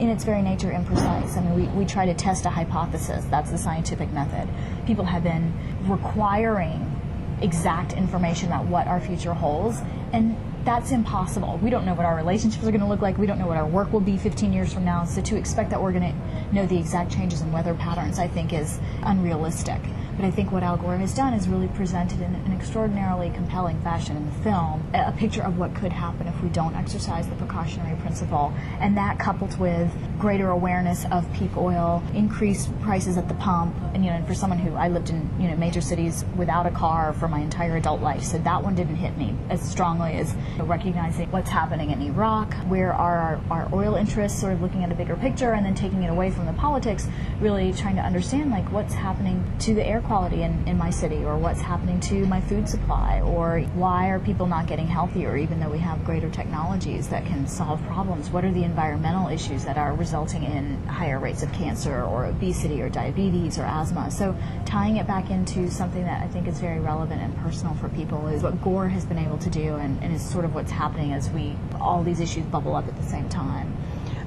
in 0.00 0.08
its 0.08 0.24
very 0.24 0.42
nature 0.42 0.70
imprecise. 0.70 1.36
I 1.36 1.40
mean, 1.40 1.54
we, 1.54 1.78
we 1.78 1.84
try 1.84 2.06
to 2.06 2.14
test 2.14 2.44
a 2.44 2.50
hypothesis. 2.50 3.24
That's 3.30 3.50
the 3.50 3.58
scientific 3.58 4.12
method. 4.12 4.48
People 4.86 5.04
have 5.04 5.24
been 5.24 5.52
requiring 5.84 6.94
exact 7.40 7.92
information 7.92 8.48
about 8.48 8.66
what 8.66 8.86
our 8.86 9.00
future 9.00 9.34
holds, 9.34 9.80
and 10.12 10.36
that's 10.68 10.90
impossible. 10.90 11.58
We 11.62 11.70
don't 11.70 11.86
know 11.86 11.94
what 11.94 12.04
our 12.04 12.14
relationships 12.14 12.62
are 12.62 12.70
going 12.70 12.82
to 12.82 12.86
look 12.86 13.00
like. 13.00 13.16
We 13.16 13.26
don't 13.26 13.38
know 13.38 13.46
what 13.46 13.56
our 13.56 13.66
work 13.66 13.90
will 13.90 14.00
be 14.00 14.18
15 14.18 14.52
years 14.52 14.70
from 14.70 14.84
now. 14.84 15.02
So 15.06 15.22
to 15.22 15.34
expect 15.34 15.70
that 15.70 15.82
we're 15.82 15.92
going 15.92 16.12
to 16.12 16.47
know 16.52 16.66
the 16.66 16.78
exact 16.78 17.12
changes 17.12 17.40
in 17.40 17.52
weather 17.52 17.74
patterns, 17.74 18.18
I 18.18 18.28
think, 18.28 18.52
is 18.52 18.78
unrealistic. 19.02 19.80
But 20.18 20.24
I 20.26 20.32
think 20.32 20.50
what 20.50 20.64
Al 20.64 20.76
Gore 20.76 20.96
has 20.96 21.14
done 21.14 21.32
is 21.32 21.46
really 21.46 21.68
presented 21.68 22.20
in 22.20 22.34
an 22.34 22.52
extraordinarily 22.52 23.30
compelling 23.30 23.80
fashion 23.82 24.16
in 24.16 24.26
the 24.26 24.32
film 24.42 24.84
a 24.92 25.12
picture 25.12 25.42
of 25.42 25.58
what 25.58 25.76
could 25.76 25.92
happen 25.92 26.26
if 26.26 26.42
we 26.42 26.48
don't 26.48 26.74
exercise 26.74 27.28
the 27.28 27.36
precautionary 27.36 27.96
principle. 28.00 28.52
And 28.80 28.96
that 28.96 29.20
coupled 29.20 29.56
with 29.60 29.88
greater 30.18 30.50
awareness 30.50 31.04
of 31.12 31.32
peak 31.34 31.56
oil, 31.56 32.02
increased 32.14 32.68
prices 32.80 33.16
at 33.16 33.28
the 33.28 33.34
pump, 33.34 33.76
and 33.94 34.04
you 34.04 34.10
know, 34.10 34.20
for 34.26 34.34
someone 34.34 34.58
who 34.58 34.74
I 34.74 34.88
lived 34.88 35.10
in 35.10 35.30
you 35.38 35.46
know 35.46 35.56
major 35.56 35.80
cities 35.80 36.24
without 36.36 36.66
a 36.66 36.72
car 36.72 37.12
for 37.12 37.28
my 37.28 37.38
entire 37.38 37.76
adult 37.76 38.00
life, 38.00 38.24
so 38.24 38.38
that 38.38 38.64
one 38.64 38.74
didn't 38.74 38.96
hit 38.96 39.16
me 39.16 39.36
as 39.50 39.62
strongly 39.62 40.14
as 40.14 40.34
recognizing 40.58 41.30
what's 41.30 41.50
happening 41.50 41.92
in 41.92 42.02
Iraq, 42.02 42.54
where 42.66 42.92
are 42.92 43.40
our, 43.50 43.62
our 43.62 43.68
oil 43.72 43.94
interests, 43.94 44.40
sort 44.40 44.52
of 44.52 44.62
looking 44.62 44.82
at 44.82 44.90
a 44.90 44.96
bigger 44.96 45.14
picture, 45.14 45.52
and 45.52 45.64
then 45.64 45.76
taking 45.76 46.02
it 46.02 46.10
away 46.10 46.30
from 46.38 46.46
the 46.46 46.52
politics, 46.52 47.08
really 47.40 47.72
trying 47.72 47.96
to 47.96 48.00
understand 48.00 48.52
like 48.52 48.70
what's 48.70 48.94
happening 48.94 49.44
to 49.58 49.74
the 49.74 49.84
air 49.84 50.00
quality 50.00 50.42
in, 50.42 50.68
in 50.68 50.78
my 50.78 50.88
city 50.88 51.24
or 51.24 51.36
what's 51.36 51.60
happening 51.60 51.98
to 51.98 52.24
my 52.26 52.40
food 52.40 52.68
supply 52.68 53.20
or 53.22 53.60
why 53.74 54.08
are 54.08 54.20
people 54.20 54.46
not 54.46 54.68
getting 54.68 54.86
healthier 54.86 55.36
even 55.36 55.58
though 55.58 55.68
we 55.68 55.78
have 55.78 56.04
greater 56.04 56.30
technologies 56.30 57.08
that 57.08 57.26
can 57.26 57.48
solve 57.48 57.82
problems? 57.86 58.30
What 58.30 58.44
are 58.44 58.52
the 58.52 58.62
environmental 58.62 59.28
issues 59.28 59.64
that 59.64 59.76
are 59.76 59.92
resulting 59.94 60.44
in 60.44 60.80
higher 60.86 61.18
rates 61.18 61.42
of 61.42 61.52
cancer 61.52 62.04
or 62.04 62.26
obesity 62.26 62.80
or 62.80 62.88
diabetes 62.88 63.58
or 63.58 63.64
asthma? 63.64 64.08
So 64.12 64.36
tying 64.64 64.98
it 64.98 65.08
back 65.08 65.30
into 65.30 65.70
something 65.70 66.04
that 66.04 66.22
i 66.22 66.28
think 66.28 66.46
is 66.46 66.60
very 66.60 66.78
relevant 66.78 67.22
and 67.22 67.34
personal 67.38 67.74
for 67.76 67.88
people 67.88 68.28
is 68.28 68.42
what 68.42 68.62
gore 68.62 68.86
has 68.86 69.04
been 69.04 69.18
able 69.18 69.38
to 69.38 69.48
do 69.48 69.76
and, 69.76 70.00
and 70.02 70.14
is 70.14 70.22
sort 70.22 70.44
of 70.44 70.54
what's 70.54 70.70
happening 70.70 71.12
as 71.12 71.30
we 71.30 71.56
all 71.80 72.04
these 72.04 72.20
issues 72.20 72.44
bubble 72.46 72.76
up 72.76 72.86
at 72.86 72.96
the 72.96 73.02
same 73.02 73.28
time 73.28 73.74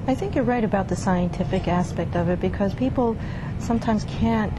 I 0.04 0.16
think 0.16 0.34
you're 0.34 0.44
right 0.44 0.64
about 0.64 0.88
the 0.88 0.96
scientific 0.96 1.68
aspect 1.68 2.16
of 2.16 2.28
it 2.28 2.40
because 2.40 2.74
people 2.74 3.16
sometimes 3.60 4.04
can't 4.04 4.52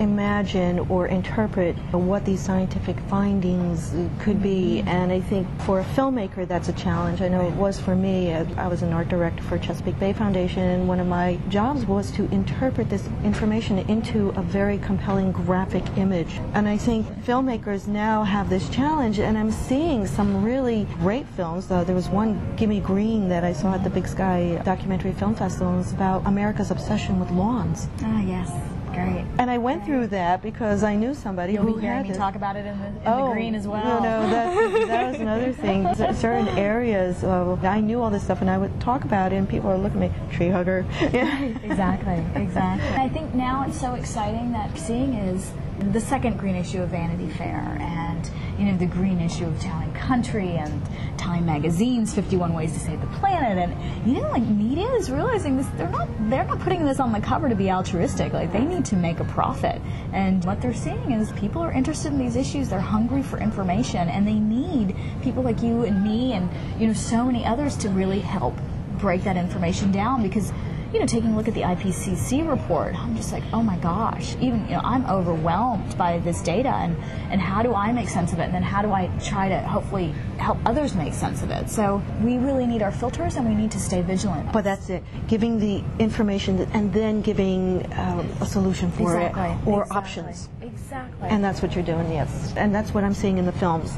imagine 0.00 0.80
or 0.90 1.06
interpret 1.06 1.76
what 1.92 2.24
these 2.24 2.40
scientific 2.40 2.98
findings 3.08 3.94
could 4.18 4.42
be. 4.42 4.80
And 4.86 5.12
I 5.12 5.20
think 5.20 5.46
for 5.62 5.80
a 5.80 5.84
filmmaker, 5.84 6.48
that's 6.48 6.68
a 6.68 6.72
challenge. 6.72 7.20
I 7.20 7.28
know 7.28 7.46
it 7.46 7.54
was 7.54 7.78
for 7.78 7.94
me. 7.94 8.32
I 8.32 8.66
was 8.66 8.82
an 8.82 8.92
art 8.92 9.08
director 9.08 9.42
for 9.44 9.58
Chesapeake 9.58 9.98
Bay 10.00 10.12
Foundation, 10.12 10.62
and 10.62 10.88
one 10.88 10.98
of 10.98 11.06
my 11.06 11.38
jobs 11.48 11.84
was 11.86 12.10
to 12.12 12.24
interpret 12.32 12.88
this 12.88 13.06
information 13.22 13.78
into 13.90 14.30
a 14.30 14.42
very 14.42 14.78
compelling 14.78 15.32
graphic 15.32 15.84
image. 15.96 16.40
And 16.54 16.66
I 16.66 16.76
think 16.76 17.06
filmmakers 17.24 17.86
now 17.86 18.24
have 18.24 18.48
this 18.48 18.68
challenge, 18.70 19.18
and 19.18 19.36
I'm 19.36 19.52
seeing 19.52 20.06
some 20.06 20.42
really 20.42 20.86
great 21.00 21.26
films. 21.28 21.70
Uh, 21.70 21.84
there 21.84 21.94
was 21.94 22.08
one, 22.08 22.56
Gimme 22.56 22.80
Green, 22.80 23.28
that 23.28 23.44
I 23.44 23.52
saw 23.52 23.74
at 23.74 23.84
the 23.84 23.90
Big 23.90 24.08
Sky 24.08 24.60
Documentary 24.64 25.12
Film 25.12 25.34
Festival, 25.34 25.68
and 25.68 25.76
it 25.76 25.78
was 25.78 25.92
about 25.92 26.26
America's 26.26 26.70
obsession 26.70 27.20
with 27.20 27.30
lawns. 27.30 27.88
Ah, 28.02 28.22
yes. 28.22 28.50
Great. 28.92 29.24
And 29.38 29.50
I 29.50 29.58
went 29.58 29.84
through 29.84 30.08
that 30.08 30.42
because 30.42 30.82
I 30.82 30.94
knew 30.96 31.14
somebody 31.14 31.54
You'll 31.54 31.62
who 31.62 31.74
be 31.74 31.80
hearing 31.82 31.96
had 31.96 32.02
me 32.04 32.08
this. 32.10 32.18
talk 32.18 32.34
about 32.34 32.56
it 32.56 32.66
in 32.66 32.78
the, 32.78 32.86
in 32.86 33.00
oh, 33.06 33.28
the 33.28 33.32
green 33.32 33.54
as 33.54 33.66
well. 33.66 33.84
No, 33.84 34.22
no, 34.22 34.30
that, 34.30 34.88
that 34.88 35.12
was 35.12 35.20
another 35.20 35.52
thing. 35.52 35.94
Certain 36.14 36.48
areas, 36.48 37.24
uh, 37.24 37.56
I 37.62 37.80
knew 37.80 38.00
all 38.00 38.10
this 38.10 38.24
stuff, 38.24 38.40
and 38.40 38.50
I 38.50 38.58
would 38.58 38.80
talk 38.80 39.04
about 39.04 39.32
it, 39.32 39.36
and 39.36 39.48
people 39.48 39.70
are 39.70 39.78
looking 39.78 40.02
at 40.02 40.10
me, 40.10 40.36
tree 40.36 40.48
hugger. 40.48 40.84
Yeah. 41.00 41.42
exactly, 41.62 42.24
exactly. 42.40 42.88
I 42.96 43.08
think 43.08 43.34
now 43.34 43.64
it's 43.66 43.80
so 43.80 43.94
exciting 43.94 44.52
that 44.52 44.76
seeing 44.76 45.14
is 45.14 45.52
the 45.80 46.00
second 46.00 46.38
green 46.38 46.56
issue 46.56 46.82
of 46.82 46.90
Vanity 46.90 47.28
Fair 47.30 47.76
and 47.80 48.30
you 48.58 48.66
know 48.66 48.76
the 48.76 48.86
green 48.86 49.20
issue 49.20 49.46
of 49.46 49.58
Town 49.60 49.82
and 49.84 49.94
Country 49.94 50.56
and 50.56 50.82
Time 51.18 51.46
Magazine's 51.46 52.14
51 52.14 52.52
Ways 52.52 52.72
to 52.74 52.78
Save 52.78 53.00
the 53.00 53.06
Planet. 53.18 53.58
And 53.58 54.06
you 54.06 54.20
know 54.20 54.28
like 54.30 54.42
media 54.42 54.86
is 54.92 55.10
realizing 55.10 55.56
this 55.56 55.66
they're 55.76 55.88
not 55.88 56.08
they're 56.28 56.44
not 56.44 56.60
putting 56.60 56.84
this 56.84 57.00
on 57.00 57.12
the 57.12 57.20
cover 57.20 57.48
to 57.48 57.54
be 57.54 57.70
altruistic. 57.70 58.32
Like 58.32 58.52
they 58.52 58.64
need 58.64 58.84
to 58.86 58.96
make 58.96 59.20
a 59.20 59.24
profit. 59.24 59.80
And 60.12 60.44
what 60.44 60.60
they're 60.60 60.74
seeing 60.74 61.12
is 61.12 61.32
people 61.32 61.62
are 61.62 61.72
interested 61.72 62.12
in 62.12 62.18
these 62.18 62.36
issues. 62.36 62.68
They're 62.68 62.80
hungry 62.80 63.22
for 63.22 63.38
information. 63.38 64.08
And 64.08 64.26
they 64.28 64.38
need 64.38 64.94
people 65.22 65.42
like 65.42 65.62
you 65.62 65.84
and 65.84 66.04
me 66.04 66.34
and 66.34 66.50
you 66.80 66.86
know 66.86 66.92
so 66.92 67.24
many 67.24 67.44
others 67.44 67.76
to 67.78 67.88
really 67.88 68.20
help 68.20 68.54
break 68.98 69.24
that 69.24 69.36
information 69.36 69.90
down 69.90 70.22
because 70.22 70.52
you 70.92 70.98
know, 70.98 71.06
taking 71.06 71.32
a 71.32 71.36
look 71.36 71.46
at 71.46 71.54
the 71.54 71.62
IPCC 71.62 72.48
report, 72.48 72.98
I'm 72.98 73.16
just 73.16 73.32
like, 73.32 73.44
oh 73.52 73.62
my 73.62 73.76
gosh, 73.76 74.34
even, 74.40 74.64
you 74.64 74.72
know, 74.72 74.80
I'm 74.82 75.06
overwhelmed 75.06 75.96
by 75.96 76.18
this 76.18 76.42
data 76.42 76.68
and, 76.68 76.96
and 77.30 77.40
how 77.40 77.62
do 77.62 77.74
I 77.74 77.92
make 77.92 78.08
sense 78.08 78.32
of 78.32 78.40
it? 78.40 78.44
And 78.44 78.54
then 78.54 78.62
how 78.62 78.82
do 78.82 78.90
I 78.92 79.06
try 79.22 79.48
to 79.48 79.60
hopefully 79.60 80.12
help 80.38 80.58
others 80.66 80.94
make 80.94 81.14
sense 81.14 81.42
of 81.42 81.50
it? 81.50 81.70
So 81.70 82.02
we 82.22 82.38
really 82.38 82.66
need 82.66 82.82
our 82.82 82.90
filters 82.90 83.36
and 83.36 83.48
we 83.48 83.54
need 83.54 83.70
to 83.70 83.78
stay 83.78 84.02
vigilant. 84.02 84.52
But 84.52 84.64
that's 84.64 84.90
it. 84.90 85.04
Giving 85.28 85.60
the 85.60 85.84
information 86.00 86.58
and 86.72 86.92
then 86.92 87.22
giving 87.22 87.86
um, 87.94 88.28
a 88.40 88.46
solution 88.46 88.90
for 88.90 89.16
exactly. 89.16 89.42
it 89.42 89.72
or 89.72 89.82
exactly. 89.82 89.96
options. 89.96 90.48
Exactly. 90.60 91.28
And 91.28 91.44
that's 91.44 91.62
what 91.62 91.74
you're 91.74 91.84
doing, 91.84 92.10
yes. 92.10 92.52
And 92.56 92.74
that's 92.74 92.92
what 92.92 93.04
I'm 93.04 93.14
seeing 93.14 93.38
in 93.38 93.46
the 93.46 93.52
films. 93.52 93.92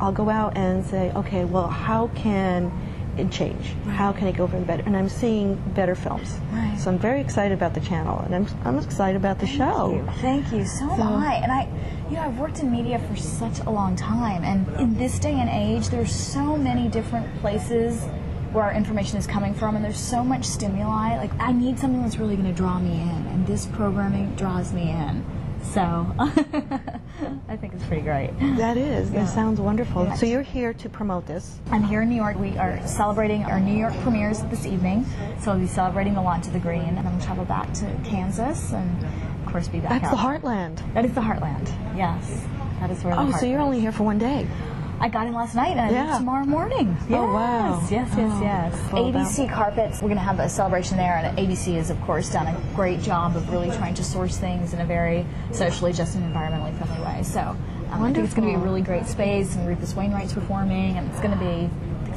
I'll 0.00 0.12
go 0.12 0.28
out 0.28 0.58
and 0.58 0.84
say, 0.84 1.10
okay, 1.12 1.44
well, 1.44 1.68
how 1.68 2.08
can 2.08 2.70
it 3.18 3.30
change? 3.30 3.66
How 3.88 4.12
can 4.12 4.28
it 4.28 4.36
go 4.36 4.46
for 4.46 4.58
the 4.58 4.64
better? 4.64 4.82
And 4.84 4.96
I'm 4.96 5.08
seeing 5.08 5.56
better 5.74 5.94
films. 5.94 6.38
Right. 6.52 6.76
So 6.78 6.90
I'm 6.90 6.98
very 6.98 7.20
excited 7.20 7.56
about 7.56 7.74
the 7.74 7.80
channel, 7.80 8.20
and 8.20 8.34
I'm, 8.34 8.46
I'm 8.64 8.78
excited 8.78 9.16
about 9.16 9.38
the 9.38 9.46
show. 9.46 10.04
Thank 10.16 10.16
you. 10.16 10.20
Thank 10.20 10.52
you. 10.52 10.66
So 10.66 10.90
am 10.90 11.02
I. 11.02 11.34
And 11.34 11.52
I, 11.52 11.68
you 12.10 12.16
know, 12.16 12.22
I've 12.22 12.38
worked 12.38 12.60
in 12.60 12.70
media 12.70 12.98
for 12.98 13.16
such 13.16 13.60
a 13.60 13.70
long 13.70 13.96
time, 13.96 14.44
and 14.44 14.68
in 14.80 14.96
this 14.96 15.18
day 15.18 15.32
and 15.32 15.48
age, 15.48 15.88
there's 15.88 16.14
so 16.14 16.56
many 16.56 16.88
different 16.88 17.32
places 17.40 18.02
where 18.52 18.64
our 18.64 18.72
information 18.72 19.18
is 19.18 19.26
coming 19.26 19.52
from, 19.52 19.74
and 19.74 19.84
there's 19.84 19.98
so 19.98 20.22
much 20.22 20.44
stimuli. 20.44 21.16
Like, 21.16 21.32
I 21.40 21.52
need 21.52 21.78
something 21.78 22.02
that's 22.02 22.18
really 22.18 22.36
going 22.36 22.48
to 22.48 22.54
draw 22.54 22.78
me 22.78 22.92
in, 22.92 23.26
and 23.26 23.46
this 23.46 23.66
programming 23.66 24.34
draws 24.36 24.72
me 24.72 24.90
in. 24.90 25.24
So, 25.72 26.06
I 27.48 27.56
think 27.56 27.74
it's 27.74 27.84
pretty 27.84 28.02
great. 28.02 28.30
That 28.56 28.76
is. 28.76 29.10
Yeah. 29.10 29.20
That 29.24 29.28
sounds 29.34 29.60
wonderful. 29.60 30.04
Yeah. 30.04 30.14
So 30.14 30.26
you're 30.26 30.42
here 30.42 30.72
to 30.74 30.88
promote 30.88 31.26
this. 31.26 31.58
I'm 31.70 31.82
here 31.84 32.02
in 32.02 32.08
New 32.08 32.16
York. 32.16 32.38
We 32.38 32.56
are 32.58 32.84
celebrating 32.86 33.44
our 33.44 33.60
New 33.60 33.76
York 33.76 33.94
premieres 34.02 34.42
this 34.44 34.66
evening. 34.66 35.04
So 35.40 35.52
we'll 35.52 35.60
be 35.60 35.66
celebrating 35.66 36.14
the 36.14 36.22
launch 36.22 36.46
of 36.46 36.52
the 36.52 36.58
Green, 36.60 36.82
and 36.82 36.96
then 36.96 37.04
we'll 37.10 37.24
travel 37.24 37.44
back 37.44 37.72
to 37.74 37.86
Kansas, 38.04 38.72
and 38.72 39.04
of 39.44 39.52
course 39.52 39.68
be 39.68 39.80
back 39.80 40.02
That's 40.02 40.04
out. 40.06 40.10
the 40.12 40.48
heartland. 40.48 40.94
That 40.94 41.04
is 41.04 41.12
the 41.14 41.20
Heartland. 41.20 41.66
Yes, 41.96 42.44
that 42.80 42.90
is 42.90 43.02
where. 43.04 43.14
the 43.14 43.20
Oh, 43.20 43.30
so 43.32 43.46
you're 43.46 43.58
goes. 43.58 43.64
only 43.66 43.80
here 43.80 43.92
for 43.92 44.02
one 44.04 44.18
day. 44.18 44.46
I 45.00 45.08
got 45.08 45.26
in 45.26 45.34
last 45.34 45.54
night 45.54 45.76
and 45.76 45.90
Yeah. 45.94 46.18
tomorrow 46.18 46.44
morning. 46.44 46.96
Yes, 47.08 47.20
Oh, 47.20 47.32
wow. 47.34 47.80
Yes, 47.90 47.90
yes, 47.90 48.32
Oh, 48.32 48.42
yes. 48.42 48.74
ABC 48.92 49.46
Carpets, 49.48 50.00
we're 50.00 50.08
going 50.08 50.18
to 50.18 50.24
have 50.24 50.38
a 50.40 50.48
celebration 50.48 50.96
there, 50.96 51.16
and 51.16 51.36
ABC 51.38 51.74
has, 51.74 51.90
of 51.90 52.00
course, 52.02 52.30
done 52.30 52.46
a 52.46 52.56
great 52.74 53.02
job 53.02 53.36
of 53.36 53.50
really 53.50 53.70
trying 53.70 53.94
to 53.94 54.04
source 54.04 54.38
things 54.38 54.72
in 54.72 54.80
a 54.80 54.84
very 54.84 55.26
socially 55.52 55.92
just 55.92 56.14
and 56.16 56.24
environmentally 56.34 56.76
friendly 56.78 57.04
way. 57.04 57.22
So 57.22 57.40
um, 57.40 58.02
I 58.02 58.12
think 58.12 58.24
it's 58.24 58.34
going 58.34 58.48
to 58.50 58.56
be 58.56 58.60
a 58.62 58.64
really 58.64 58.80
great 58.82 59.06
space, 59.06 59.56
and 59.56 59.66
Rufus 59.68 59.94
Wainwright's 59.94 60.32
performing, 60.32 60.96
and 60.96 61.08
it's 61.10 61.20
going 61.20 61.36
to 61.38 61.44
be, 61.44 61.68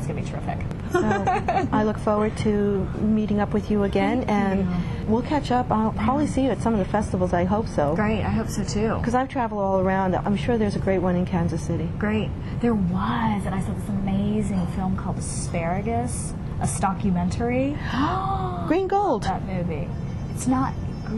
it's 0.07 0.13
going 0.13 0.23
to 0.23 0.31
be 0.31 0.37
terrific. 0.37 0.65
So 0.91 1.67
I 1.71 1.83
look 1.83 1.97
forward 1.97 2.35
to 2.37 2.85
meeting 2.99 3.39
up 3.39 3.53
with 3.53 3.69
you 3.69 3.83
again, 3.83 4.23
and 4.23 4.67
we'll 5.09 5.21
catch 5.21 5.51
up. 5.51 5.71
I'll 5.71 5.91
probably 5.91 6.27
see 6.27 6.43
you 6.43 6.51
at 6.51 6.61
some 6.61 6.73
of 6.73 6.79
the 6.79 6.85
festivals. 6.85 7.33
I 7.33 7.43
hope 7.43 7.67
so. 7.67 7.95
Great, 7.95 8.23
I 8.23 8.29
hope 8.29 8.49
so 8.49 8.63
too. 8.63 8.95
Because 8.97 9.15
I've 9.15 9.29
traveled 9.29 9.61
all 9.61 9.79
around. 9.79 10.15
I'm 10.15 10.37
sure 10.37 10.57
there's 10.57 10.75
a 10.75 10.79
great 10.79 10.99
one 10.99 11.15
in 11.15 11.25
Kansas 11.25 11.61
City. 11.61 11.89
Great. 11.97 12.29
There 12.61 12.73
was, 12.73 13.45
and 13.45 13.53
I 13.53 13.61
saw 13.61 13.73
this 13.73 13.89
amazing 13.89 14.65
film 14.67 14.95
called 14.95 15.17
Asparagus, 15.17 16.33
a 16.61 16.65
stockumentary. 16.65 17.77
Green 18.67 18.87
Gold. 18.87 19.23
that 19.23 19.45
movie. 19.45 19.87
It's 20.33 20.47
not. 20.47 20.73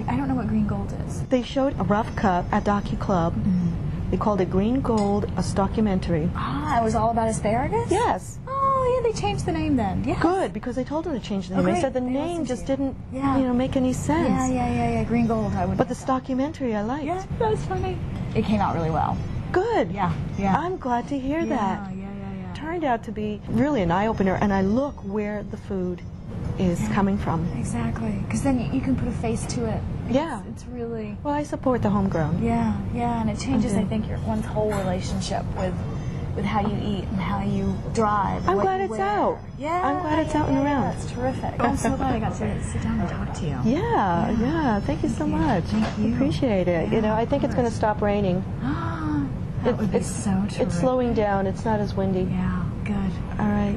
I 0.07 0.15
don't 0.15 0.27
know 0.27 0.35
what 0.35 0.47
green 0.47 0.67
gold 0.67 0.93
is. 1.07 1.23
They 1.23 1.41
showed 1.41 1.79
a 1.79 1.83
rough 1.83 2.15
cut 2.15 2.45
at 2.51 2.63
Docu 2.63 2.99
Club. 2.99 3.33
They 4.11 4.17
called 4.17 4.39
it 4.39 4.49
Green 4.51 4.81
Gold, 4.81 5.25
a 5.35 5.43
documentary. 5.55 6.29
Ah, 6.35 6.79
it 6.79 6.83
was 6.83 6.93
all 6.95 7.09
about 7.09 7.27
asparagus. 7.27 7.89
Yes. 7.89 8.37
Yeah, 8.95 9.01
they 9.11 9.13
changed 9.19 9.45
the 9.45 9.51
name 9.51 9.75
then. 9.75 10.03
Yeah. 10.03 10.19
Good, 10.19 10.53
because 10.53 10.75
they 10.75 10.83
told 10.83 11.05
them 11.05 11.13
to 11.13 11.19
change 11.19 11.47
the 11.49 11.55
name. 11.55 11.65
Oh, 11.67 11.71
they 11.73 11.79
said 11.79 11.93
the 11.93 11.99
They 12.01 12.07
name 12.07 12.45
just 12.45 12.61
you. 12.61 12.67
didn't, 12.67 12.95
Yeah. 13.11 13.37
you 13.37 13.43
know, 13.47 13.53
make 13.53 13.75
any 13.75 13.93
sense. 13.93 14.29
Yeah, 14.29 14.47
yeah, 14.47 14.73
yeah, 14.73 14.89
yeah. 14.91 15.03
Green 15.03 15.27
gold. 15.27 15.53
I 15.55 15.65
would. 15.65 15.77
But 15.77 15.89
the 15.89 15.95
documentary 16.05 16.75
I 16.75 16.81
liked. 16.81 17.05
Yeah, 17.05 17.23
that's 17.37 17.63
funny. 17.65 17.97
It 18.35 18.45
came 18.45 18.61
out 18.61 18.75
really 18.75 18.89
well. 18.91 19.17
Good. 19.51 19.91
Yeah, 19.91 20.13
yeah. 20.37 20.55
I'm 20.57 20.77
glad 20.77 21.07
to 21.09 21.17
hear 21.17 21.45
that. 21.45 21.91
Yeah, 21.91 21.95
yeah, 21.95 22.03
yeah, 22.03 22.47
yeah. 22.47 22.53
Turned 22.53 22.83
out 22.83 23.03
to 23.05 23.11
be 23.11 23.41
really 23.49 23.81
an 23.81 23.91
eye 23.91 24.07
opener, 24.07 24.35
and 24.41 24.53
I 24.53 24.61
look 24.61 24.95
where 25.03 25.43
the 25.43 25.57
food 25.57 26.01
is 26.59 26.79
coming 26.89 27.17
from. 27.17 27.47
Exactly. 27.57 28.11
Because 28.25 28.43
then 28.43 28.59
you, 28.73 28.81
can 28.81 28.95
put 28.95 29.07
a 29.07 29.11
face 29.11 29.45
to 29.47 29.65
it. 29.65 29.81
It's- 30.09 30.13
Yeah. 30.15 30.41
It's 30.49 30.65
really. 30.65 31.17
Well, 31.23 31.33
I 31.33 31.43
support 31.43 31.81
the 31.81 31.89
homegrown. 31.89 32.43
Yeah, 32.43 32.75
yeah, 32.93 33.21
and 33.21 33.29
it 33.29 33.39
changes, 33.39 33.73
I 33.75 33.83
think, 33.85 34.07
your 34.09 34.19
one's 34.19 34.45
whole 34.45 34.71
relationship 34.71 35.43
with 35.57 35.73
with 36.35 36.45
how 36.45 36.61
you 36.61 36.75
eat 36.77 37.03
and 37.05 37.19
how 37.19 37.41
you 37.43 37.75
drive. 37.93 38.47
I'm 38.47 38.57
glad 38.59 38.81
it's 38.81 38.91
wear. 38.91 39.01
out. 39.01 39.39
Yeah, 39.57 39.81
I'm 39.87 40.01
glad 40.01 40.19
it's 40.25 40.33
yeah, 40.33 40.41
out 40.43 40.49
and 40.49 40.57
around. 40.59 40.83
Yeah, 40.83 40.93
it's 40.93 41.11
terrific. 41.11 41.53
Oh, 41.59 41.63
I'm 41.65 41.77
so 41.77 41.95
glad 41.95 42.15
I 42.15 42.19
got 42.19 42.35
to 42.37 42.63
sit 42.63 42.81
down 42.81 42.99
and 42.99 43.09
talk 43.09 43.33
to 43.39 43.43
you. 43.45 43.59
Yeah, 43.65 44.31
yeah. 44.39 44.79
Thank 44.81 45.03
you 45.03 45.09
so 45.09 45.25
you. 45.25 45.31
much. 45.35 45.63
Thank 45.65 45.97
you. 45.99 46.13
Appreciate 46.15 46.67
it. 46.67 46.91
you 46.91 47.01
know, 47.01 47.13
I 47.13 47.25
think 47.25 47.43
it's 47.43 47.55
going 47.55 47.67
to 47.69 47.73
stop 47.75 48.01
raining. 48.01 48.43
that 48.61 49.69
It- 49.71 49.77
would 49.77 49.91
be 49.91 49.97
it's 49.97 50.07
so 50.07 50.31
terrific. 50.31 50.59
It's 50.61 50.79
slowing 50.79 51.13
down. 51.13 51.47
It's 51.47 51.65
not 51.65 51.79
as 51.79 51.93
windy. 51.93 52.21
Yeah, 52.31 52.63
good. 52.85 53.39
All 53.39 53.47
right. 53.47 53.75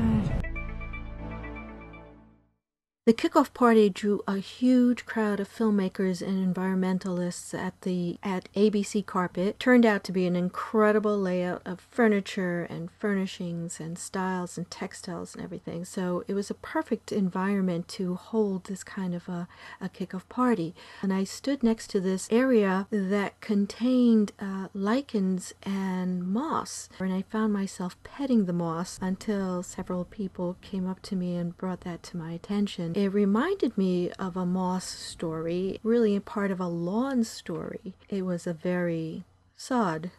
The 3.05 3.13
kickoff 3.13 3.53
party 3.53 3.91
drew 3.91 4.23
a 4.29 4.39
huge 4.39 5.07
crowd 5.07 5.41
of 5.41 5.53
filmmakers 5.53 6.23
and 6.23 6.55
environmentalists 6.55 7.53
at 7.53 7.81
the 7.81 8.17
at 8.23 8.49
ABC 8.55 9.05
Carpet. 9.05 9.59
Turned 9.59 9.85
out 9.85 10.05
to 10.05 10.13
be 10.13 10.25
an 10.25 10.37
incredible 10.37 11.19
layout 11.19 11.63
of 11.65 11.81
furniture 11.81 12.63
and 12.71 12.93
furnishings 12.93 13.81
and 13.81 13.99
styles 13.99 14.57
and 14.57 14.71
textiles 14.71 15.35
and 15.35 15.43
everything. 15.43 15.85
So 15.85 16.23
it 16.29 16.35
was 16.35 16.49
a 16.49 16.55
perfect 16.55 17.11
environment 17.11 17.89
to 17.89 18.15
hold 18.15 18.67
this 18.67 18.85
kind 18.85 19.17
of 19.17 19.29
a, 19.29 19.49
a 19.81 19.89
kickoff 19.89 20.29
party. 20.29 20.73
And 21.03 21.13
I 21.13 21.25
stood 21.25 21.65
next 21.65 21.89
to 21.89 22.01
this 22.01 22.29
area 22.31 22.87
that 22.93 23.41
contained 23.41 24.31
uh, 24.39 24.69
lichens 24.75 25.53
and 25.65 26.23
moss, 26.23 26.89
and 27.01 27.13
I 27.13 27.23
found 27.23 27.53
myself 27.53 28.01
petting 28.05 28.45
the 28.45 28.53
moss 28.53 29.01
until 29.03 29.65
several 29.65 30.05
people 30.05 30.57
came 30.63 30.89
up 30.89 31.03
to 31.03 31.17
me 31.17 31.35
and 31.35 31.59
brought 31.59 31.81
that 31.81 32.05
to 32.05 32.17
my 32.17 32.31
attention. 32.31 32.92
It 32.95 33.13
reminded 33.13 33.79
me 33.79 34.11
of 34.19 34.37
a 34.37 34.45
moss 34.45 34.85
story, 34.85 35.81
really 35.83 36.19
part 36.21 36.51
of 36.51 36.61
a 36.61 36.67
lawn 36.67 37.25
story. 37.25 37.95
It 38.09 38.23
was 38.23 38.47
a 38.47 38.53
very 38.53 39.25
sad 39.57 40.11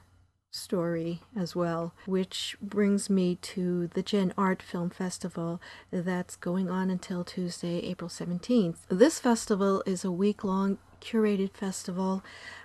story 0.49 1.21
as 1.35 1.55
well, 1.55 1.93
which 2.05 2.55
brings 2.61 3.09
me 3.09 3.35
to 3.35 3.87
the 3.87 4.03
Gen 4.03 4.33
Art 4.37 4.61
Film 4.61 4.89
Festival 4.89 5.61
that's 5.91 6.35
going 6.35 6.69
on 6.69 6.89
until 6.89 7.23
Tuesday, 7.23 7.79
April 7.79 8.09
17th. 8.09 8.77
This 8.89 9.19
festival 9.19 9.83
is 9.85 10.03
a 10.05 10.11
week 10.11 10.43
long 10.43 10.77
curated 11.01 11.51
festival 11.51 12.23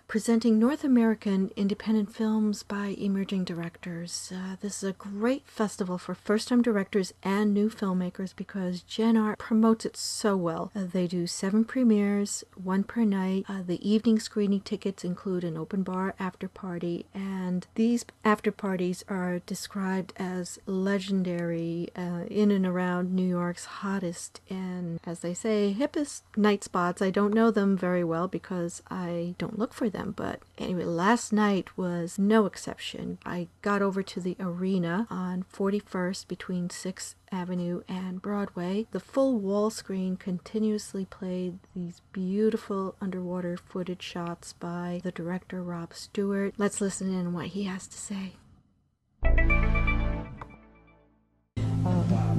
presenting 0.09 0.59
North 0.59 0.85
American 0.85 1.51
independent 1.55 2.11
films 2.15 2.63
by 2.63 2.97
emerging 2.99 3.45
directors. 3.45 4.33
Uh, 4.35 4.57
this 4.63 4.83
is 4.83 4.89
a 4.89 4.95
great 4.95 5.47
festival 5.47 5.99
for 5.99 6.15
first 6.15 6.49
time 6.49 6.63
directors 6.63 7.13
and 7.23 7.53
new 7.53 7.69
filmmakers 7.69 8.35
because 8.35 8.81
Gen 8.81 9.19
Art 9.19 9.39
promotes 9.39 9.85
it 9.85 9.99
so 9.99 10.35
well. 10.35 10.73
Uh, 10.75 10.85
they 10.91 11.07
do 11.07 11.27
seven 11.27 11.63
premieres, 11.63 12.43
one 12.55 12.85
per 12.85 13.05
night. 13.05 13.45
Uh, 13.51 13.61
the 13.63 13.87
evening 13.87 14.19
screening 14.19 14.63
tickets 14.63 15.05
include 15.05 15.45
an 15.45 15.59
open 15.59 15.83
bar 15.83 16.15
after 16.19 16.49
party, 16.49 17.05
and 17.13 17.67
these 17.75 18.07
after 18.25 18.51
parties 18.51 19.05
are 19.11 19.41
described 19.41 20.15
as 20.17 20.59
legendary 20.65 21.91
uh, 21.95 22.25
in 22.31 22.51
and 22.51 22.65
around 22.65 23.13
New 23.13 23.29
York's 23.29 23.67
hottest 23.67 24.41
and, 24.49 25.01
as 25.05 25.21
they 25.21 25.35
say, 25.35 25.77
hippest 25.79 26.23
night 26.35 26.65
spots. 26.65 27.03
I 27.03 27.11
don't 27.11 27.35
know 27.35 27.51
them 27.51 27.77
very 27.77 28.03
well 28.03 28.27
because 28.27 28.83
I 28.91 29.35
don't 29.37 29.59
look 29.59 29.75
for 29.75 29.91
them 29.91 29.98
them. 29.99 30.15
But 30.17 30.41
anyway, 30.57 30.85
last 30.85 31.33
night 31.33 31.77
was 31.77 32.19
no 32.19 32.47
exception. 32.47 33.19
I 33.27 33.49
got 33.63 33.83
over 33.83 34.03
to 34.03 34.21
the 34.21 34.37
arena 34.41 35.07
on 35.11 35.45
41st 35.53 36.29
between 36.29 36.69
6th 36.69 37.15
Avenue 37.31 37.83
and 37.89 38.23
Broadway. 38.23 38.87
The 38.93 39.01
full 39.01 39.39
wall 39.39 39.71
screen 39.71 40.17
continuously 40.17 41.05
played 41.05 41.59
these 41.75 42.01
beautiful 42.13 42.95
underwater 43.01 43.57
footage 43.57 44.03
shots 44.03 44.55
by 44.55 45.01
the 45.03 45.13
director 45.13 45.63
Rob 45.63 45.93
Stewart. 45.93 46.55
Let's 46.57 46.81
listen 46.81 47.13
in 47.13 47.33
what 47.33 47.49
he 47.49 47.65
has 47.65 47.87
to 47.89 47.99
say. 47.99 49.68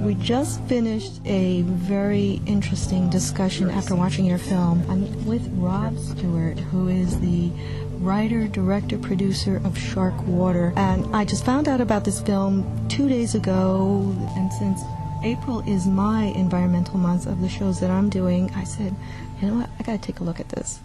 We 0.00 0.14
just 0.14 0.62
finished 0.64 1.20
a 1.26 1.60
very 1.62 2.40
interesting 2.46 3.10
discussion 3.10 3.68
after 3.68 3.94
watching 3.94 4.24
your 4.24 4.38
film. 4.38 4.82
I'm 4.88 5.26
with 5.26 5.46
Rob 5.52 5.98
Stewart, 5.98 6.58
who 6.58 6.88
is 6.88 7.20
the 7.20 7.50
writer, 7.98 8.48
director, 8.48 8.96
producer 8.96 9.60
of 9.62 9.76
Shark 9.76 10.14
Water. 10.26 10.72
And 10.74 11.14
I 11.14 11.26
just 11.26 11.44
found 11.44 11.68
out 11.68 11.82
about 11.82 12.04
this 12.04 12.22
film 12.22 12.88
two 12.88 13.10
days 13.10 13.34
ago. 13.34 14.16
And 14.36 14.50
since 14.54 14.80
April 15.22 15.60
is 15.68 15.86
my 15.86 16.24
environmental 16.34 16.96
month 16.96 17.26
of 17.26 17.42
the 17.42 17.48
shows 17.50 17.78
that 17.80 17.90
I'm 17.90 18.08
doing, 18.08 18.50
I 18.52 18.64
said, 18.64 18.96
you 19.42 19.48
know 19.48 19.54
what, 19.56 19.70
I 19.78 19.82
got 19.82 19.92
to 19.92 19.98
take 19.98 20.20
a 20.20 20.24
look 20.24 20.40
at 20.40 20.48
this. 20.48 20.80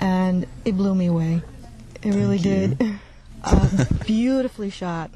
And 0.00 0.48
it 0.64 0.76
blew 0.76 0.96
me 0.96 1.06
away. 1.06 1.42
It 2.02 2.12
really 2.12 2.38
Thank 2.38 2.78
did. 2.78 2.98
Uh, 3.44 3.84
beautifully 4.04 4.70
shot. 4.70 5.12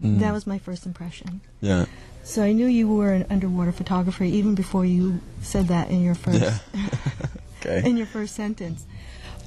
Mm. 0.00 0.20
That 0.20 0.32
was 0.32 0.46
my 0.46 0.58
first 0.58 0.86
impression. 0.86 1.40
Yeah. 1.60 1.86
So 2.28 2.42
I 2.42 2.52
knew 2.52 2.66
you 2.66 2.86
were 2.88 3.14
an 3.14 3.24
underwater 3.30 3.72
photographer 3.72 4.22
even 4.22 4.54
before 4.54 4.84
you 4.84 5.20
said 5.40 5.68
that 5.68 5.88
in 5.88 6.02
your 6.02 6.14
first 6.14 6.42
Yeah. 6.42 6.58
okay. 7.62 7.88
in 7.88 7.96
your 7.96 8.04
first 8.06 8.34
sentence. 8.34 8.84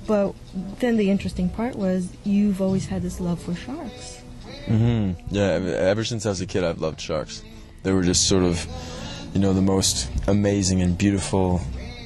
But 0.08 0.34
then 0.80 0.98
the 0.98 1.12
interesting 1.12 1.48
part 1.48 1.76
was 1.76 2.10
you've 2.24 2.60
always 2.60 2.88
had 2.88 3.04
this 3.04 3.20
love 3.20 3.40
for 3.40 3.54
sharks. 3.54 4.22
hmm 4.66 5.12
Yeah. 5.30 5.44
Ever 5.94 6.04
since 6.04 6.26
I 6.26 6.30
was 6.30 6.42
a 6.42 6.48
kid, 6.48 6.64
I've 6.64 6.82
loved 6.82 7.00
sharks. 7.00 7.44
They 7.84 7.94
were 7.94 8.02
just 8.02 8.28
sort 8.28 8.44
of, 8.44 8.66
you 9.36 9.40
know, 9.40 9.54
the 9.54 9.62
most 9.62 10.10
amazing 10.28 10.82
and 10.82 10.98
beautiful 10.98 11.62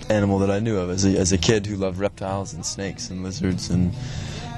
animal 0.10 0.40
that 0.40 0.52
I 0.52 0.60
knew 0.60 0.78
of 0.78 0.90
as 0.90 1.06
a, 1.06 1.18
as 1.18 1.32
a 1.32 1.38
kid 1.38 1.66
who 1.68 1.78
loved 1.78 2.00
reptiles 2.00 2.54
and 2.54 2.66
snakes 2.66 3.10
and 3.10 3.24
lizards 3.24 3.70
and 3.70 3.94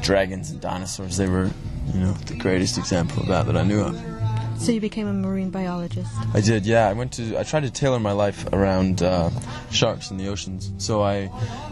dragons 0.01 0.49
and 0.49 0.60
dinosaurs. 0.60 1.15
They 1.17 1.30
were, 1.30 1.51
you 1.93 1.99
know, 1.99 2.13
the 2.13 2.36
greatest 2.38 2.80
example 2.80 3.21
of 3.21 3.27
that 3.27 3.45
that 3.45 3.56
I 3.56 3.62
knew 3.63 3.82
of. 3.82 4.16
So 4.57 4.71
you 4.71 4.81
became 4.81 5.07
a 5.07 5.13
marine 5.13 5.49
biologist. 5.49 6.11
I 6.33 6.41
did, 6.41 6.65
yeah. 6.65 6.89
I 6.89 6.93
went 6.93 7.13
to. 7.13 7.39
I 7.39 7.43
tried 7.43 7.63
to 7.63 7.71
tailor 7.71 7.99
my 7.99 8.11
life 8.11 8.45
around 8.51 9.01
uh, 9.01 9.29
sharks 9.71 10.11
in 10.11 10.17
the 10.17 10.27
oceans. 10.27 10.71
So 10.77 11.01
I, 11.01 11.29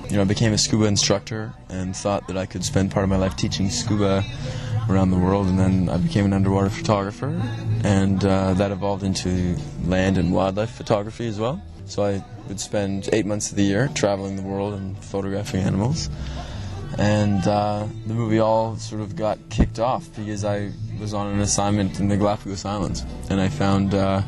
you 0.09 0.15
know, 0.15 0.23
became 0.23 0.53
a 0.53 0.57
scuba 0.57 0.85
instructor 0.85 1.53
and 1.69 1.95
thought 1.95 2.27
that 2.27 2.37
I 2.37 2.45
could 2.45 2.63
spend 2.63 2.91
part 2.91 3.03
of 3.03 3.09
my 3.09 3.17
life 3.17 3.35
teaching 3.35 3.69
scuba 3.69 4.23
around 4.87 5.09
the 5.09 5.17
world. 5.17 5.47
And 5.47 5.59
then 5.59 5.89
I 5.89 5.97
became 5.97 6.25
an 6.25 6.33
underwater 6.33 6.69
photographer, 6.69 7.41
and 7.83 8.23
uh, 8.23 8.53
that 8.53 8.71
evolved 8.71 9.03
into 9.03 9.57
land 9.85 10.17
and 10.17 10.31
wildlife 10.31 10.71
photography 10.71 11.27
as 11.27 11.39
well. 11.39 11.61
So 11.87 12.03
I 12.03 12.23
would 12.47 12.59
spend 12.59 13.09
eight 13.13 13.25
months 13.25 13.49
of 13.51 13.57
the 13.57 13.63
year 13.63 13.89
traveling 13.93 14.35
the 14.35 14.43
world 14.43 14.73
and 14.73 14.97
photographing 15.03 15.61
animals. 15.61 16.09
And 16.97 17.45
uh, 17.45 17.87
the 18.07 18.13
movie 18.13 18.39
all 18.39 18.77
sort 18.77 19.01
of 19.01 19.15
got 19.15 19.37
kicked 19.49 19.79
off 19.79 20.07
because 20.15 20.45
I 20.45 20.71
was 20.99 21.13
on 21.13 21.27
an 21.27 21.39
assignment 21.39 21.99
in 21.99 22.07
the 22.07 22.17
Galapagos 22.17 22.65
Islands, 22.65 23.05
and 23.29 23.39
I 23.39 23.49
found 23.49 23.93
uh, 23.93 24.21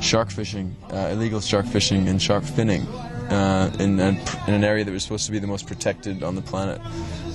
shark 0.00 0.30
fishing, 0.30 0.74
uh, 0.92 1.10
illegal 1.12 1.40
shark 1.40 1.66
fishing, 1.66 2.08
and 2.08 2.20
shark 2.20 2.44
finning 2.44 2.86
uh, 3.30 3.70
in, 3.78 3.98
in 4.00 4.54
an 4.54 4.64
area 4.64 4.84
that 4.84 4.92
was 4.92 5.02
supposed 5.02 5.26
to 5.26 5.32
be 5.32 5.38
the 5.38 5.46
most 5.46 5.66
protected 5.66 6.22
on 6.22 6.34
the 6.34 6.42
planet. 6.42 6.80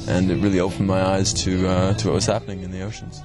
And 0.08 0.32
it 0.32 0.42
really 0.42 0.60
opened 0.60 0.88
my 0.88 1.02
eyes 1.02 1.34
to 1.44 1.68
uh, 1.68 1.94
to 1.94 2.08
what 2.08 2.14
was 2.16 2.26
happening 2.26 2.64
in 2.64 2.72
the 2.72 2.82
oceans. 2.82 3.22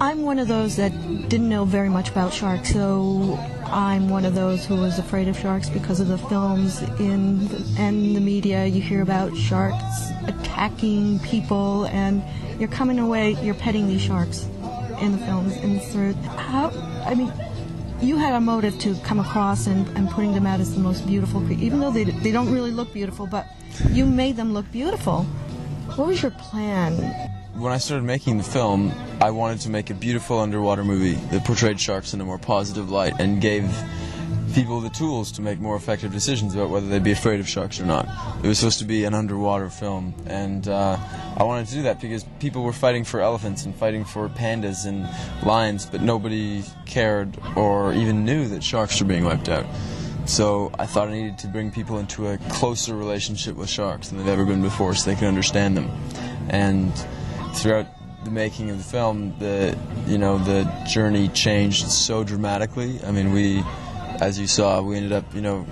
I'm 0.00 0.22
one 0.22 0.38
of 0.38 0.48
those 0.48 0.76
that 0.76 0.90
didn't 1.28 1.48
know 1.48 1.64
very 1.64 1.88
much 1.88 2.08
about 2.10 2.32
sharks, 2.32 2.72
so 2.72 3.38
I'm 3.66 4.08
one 4.08 4.24
of 4.24 4.34
those 4.34 4.64
who 4.64 4.76
was 4.76 4.98
afraid 4.98 5.28
of 5.28 5.38
sharks 5.38 5.68
because 5.68 6.00
of 6.00 6.08
the 6.08 6.18
films 6.18 6.82
in 6.98 7.48
the, 7.48 7.74
and 7.78 8.16
the 8.16 8.20
media. 8.20 8.66
You 8.66 8.80
hear 8.80 9.02
about 9.02 9.36
sharks 9.36 10.10
attacking 10.26 11.18
people, 11.20 11.86
and 11.86 12.22
you're 12.58 12.70
coming 12.70 12.98
away, 12.98 13.36
you're 13.42 13.54
petting 13.54 13.88
these 13.88 14.02
sharks 14.02 14.46
in 15.02 15.12
the 15.12 15.18
films. 15.18 15.56
Of 15.56 16.16
how, 16.36 16.70
I 17.04 17.14
mean, 17.14 17.32
you 18.00 18.16
had 18.16 18.34
a 18.34 18.40
motive 18.40 18.78
to 18.80 18.94
come 19.04 19.18
across 19.18 19.66
and, 19.66 19.86
and 19.96 20.08
putting 20.10 20.32
them 20.32 20.46
out 20.46 20.60
as 20.60 20.74
the 20.74 20.80
most 20.80 21.06
beautiful 21.06 21.42
even 21.52 21.80
though 21.80 21.90
they, 21.90 22.04
they 22.04 22.32
don't 22.32 22.52
really 22.52 22.70
look 22.70 22.92
beautiful, 22.92 23.26
but 23.26 23.46
you 23.90 24.06
made 24.06 24.36
them 24.36 24.54
look 24.54 24.70
beautiful. 24.72 25.24
What 25.96 26.06
was 26.08 26.22
your 26.22 26.30
plan? 26.32 27.30
when 27.54 27.72
I 27.72 27.78
started 27.78 28.04
making 28.04 28.38
the 28.38 28.44
film, 28.44 28.92
I 29.20 29.30
wanted 29.30 29.60
to 29.60 29.70
make 29.70 29.90
a 29.90 29.94
beautiful 29.94 30.38
underwater 30.38 30.84
movie 30.84 31.14
that 31.30 31.44
portrayed 31.44 31.80
sharks 31.80 32.14
in 32.14 32.20
a 32.20 32.24
more 32.24 32.38
positive 32.38 32.90
light 32.90 33.14
and 33.20 33.40
gave 33.40 33.64
people 34.54 34.80
the 34.80 34.90
tools 34.90 35.32
to 35.32 35.42
make 35.42 35.58
more 35.58 35.76
effective 35.76 36.12
decisions 36.12 36.54
about 36.54 36.70
whether 36.70 36.86
they'd 36.86 37.02
be 37.02 37.12
afraid 37.12 37.40
of 37.40 37.48
sharks 37.48 37.80
or 37.80 37.84
not. 37.84 38.06
It 38.42 38.48
was 38.48 38.58
supposed 38.58 38.78
to 38.80 38.84
be 38.84 39.04
an 39.04 39.14
underwater 39.14 39.70
film, 39.70 40.14
and 40.26 40.66
uh, 40.68 40.98
I 41.36 41.42
wanted 41.42 41.68
to 41.68 41.74
do 41.74 41.82
that 41.82 42.00
because 42.00 42.24
people 42.38 42.62
were 42.62 42.72
fighting 42.72 43.04
for 43.04 43.20
elephants 43.20 43.64
and 43.64 43.74
fighting 43.74 44.04
for 44.04 44.28
pandas 44.28 44.86
and 44.86 45.08
lions, 45.44 45.86
but 45.86 46.02
nobody 46.02 46.62
cared 46.86 47.38
or 47.56 47.92
even 47.94 48.24
knew 48.24 48.48
that 48.48 48.62
sharks 48.62 49.00
were 49.00 49.06
being 49.06 49.24
wiped 49.24 49.48
out. 49.48 49.66
So 50.26 50.70
I 50.78 50.86
thought 50.86 51.08
I 51.08 51.12
needed 51.12 51.38
to 51.38 51.48
bring 51.48 51.70
people 51.70 51.98
into 51.98 52.28
a 52.28 52.38
closer 52.50 52.94
relationship 52.94 53.56
with 53.56 53.68
sharks 53.68 54.08
than 54.08 54.18
they've 54.18 54.28
ever 54.28 54.44
been 54.44 54.62
before, 54.62 54.94
so 54.94 55.10
they 55.10 55.16
could 55.16 55.28
understand 55.28 55.76
them. 55.76 55.90
And 56.48 56.92
throughout 57.54 57.86
the 58.24 58.30
making 58.30 58.70
of 58.70 58.78
the 58.78 58.84
film, 58.84 59.34
the 59.38 59.76
you 60.06 60.18
know 60.18 60.38
the 60.38 60.64
journey 60.88 61.28
changed 61.28 61.90
so 61.90 62.22
dramatically. 62.22 63.00
I 63.04 63.10
mean, 63.10 63.32
we, 63.32 63.64
as 64.22 64.38
you 64.38 64.46
saw, 64.46 64.80
we 64.80 64.96
ended 64.96 65.12
up 65.12 65.34
you 65.34 65.40
know 65.40 65.66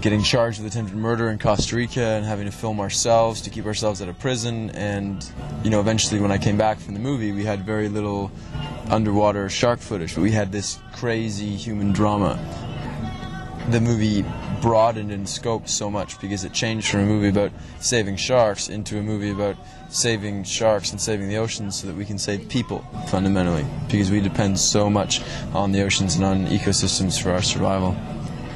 getting 0.00 0.22
charged 0.22 0.62
with 0.62 0.72
attempted 0.72 0.96
murder 0.96 1.30
in 1.30 1.38
Costa 1.38 1.74
Rica 1.74 2.00
and 2.00 2.24
having 2.24 2.44
to 2.44 2.52
film 2.52 2.80
ourselves 2.80 3.40
to 3.40 3.50
keep 3.50 3.66
ourselves 3.66 4.02
out 4.02 4.08
of 4.08 4.18
prison. 4.18 4.70
And 4.70 5.24
you 5.64 5.70
know, 5.70 5.80
eventually, 5.80 6.20
when 6.20 6.30
I 6.30 6.38
came 6.38 6.56
back 6.56 6.78
from 6.78 6.94
the 6.94 7.00
movie, 7.00 7.32
we 7.32 7.44
had 7.44 7.64
very 7.64 7.88
little 7.88 8.30
underwater 8.90 9.48
shark 9.48 9.80
footage, 9.80 10.14
but 10.14 10.22
we 10.22 10.30
had 10.30 10.52
this 10.52 10.78
crazy 10.92 11.56
human 11.56 11.92
drama. 11.92 12.38
The 13.70 13.80
movie 13.80 14.24
broadened 14.60 15.10
in 15.10 15.26
scope 15.26 15.68
so 15.68 15.90
much 15.90 16.20
because 16.20 16.44
it 16.44 16.52
changed 16.52 16.88
from 16.88 17.00
a 17.00 17.06
movie 17.06 17.28
about 17.28 17.52
saving 17.80 18.16
sharks 18.16 18.68
into 18.68 18.98
a 18.98 19.02
movie 19.02 19.30
about 19.30 19.56
saving 19.96 20.44
sharks 20.44 20.90
and 20.90 21.00
saving 21.00 21.28
the 21.28 21.36
oceans 21.36 21.80
so 21.80 21.86
that 21.86 21.96
we 21.96 22.04
can 22.04 22.18
save 22.18 22.48
people 22.48 22.84
fundamentally 23.08 23.64
because 23.88 24.10
we 24.10 24.20
depend 24.20 24.58
so 24.58 24.90
much 24.90 25.22
on 25.54 25.72
the 25.72 25.82
oceans 25.82 26.16
and 26.16 26.24
on 26.24 26.46
ecosystems 26.46 27.20
for 27.20 27.30
our 27.30 27.42
survival. 27.42 27.96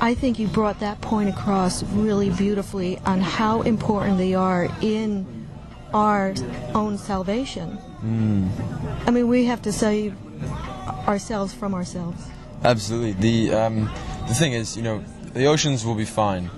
I 0.00 0.14
think 0.14 0.38
you 0.38 0.48
brought 0.48 0.81
that 0.81 1.00
point 1.00 1.29
across 1.29 1.83
really 1.83 2.31
beautifully 2.31 2.98
on 3.05 3.20
how 3.20 3.62
important 3.62 4.18
they 4.18 4.35
are 4.35 4.68
in 4.81 5.46
our 5.92 6.35
own 6.74 6.96
salvation. 6.96 7.79
Mm. 8.03 8.48
I 9.07 9.11
mean, 9.11 9.29
we 9.29 9.44
have 9.46 9.61
to 9.62 9.72
save 9.72 10.16
ourselves 11.07 11.53
from 11.53 11.74
ourselves. 11.74 12.22
Absolutely. 12.64 13.12
The 13.12 13.55
um, 13.55 13.90
the 14.29 14.35
thing 14.35 14.53
is, 14.53 14.76
you 14.76 14.83
know, 14.83 15.05
the 15.35 15.46
oceans 15.46 15.85
will 15.85 15.94
be 15.94 16.05
fine. 16.05 16.50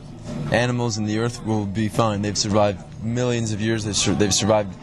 Animals 0.52 0.98
in 0.98 1.04
the 1.04 1.18
earth 1.18 1.44
will 1.46 1.64
be 1.64 1.88
fine. 1.88 2.20
They've 2.20 2.36
survived 2.36 3.02
millions 3.02 3.52
of 3.52 3.60
years. 3.62 3.84
They've, 3.84 3.96
sur- 3.96 4.14
they've 4.14 4.34
survived 4.34 4.76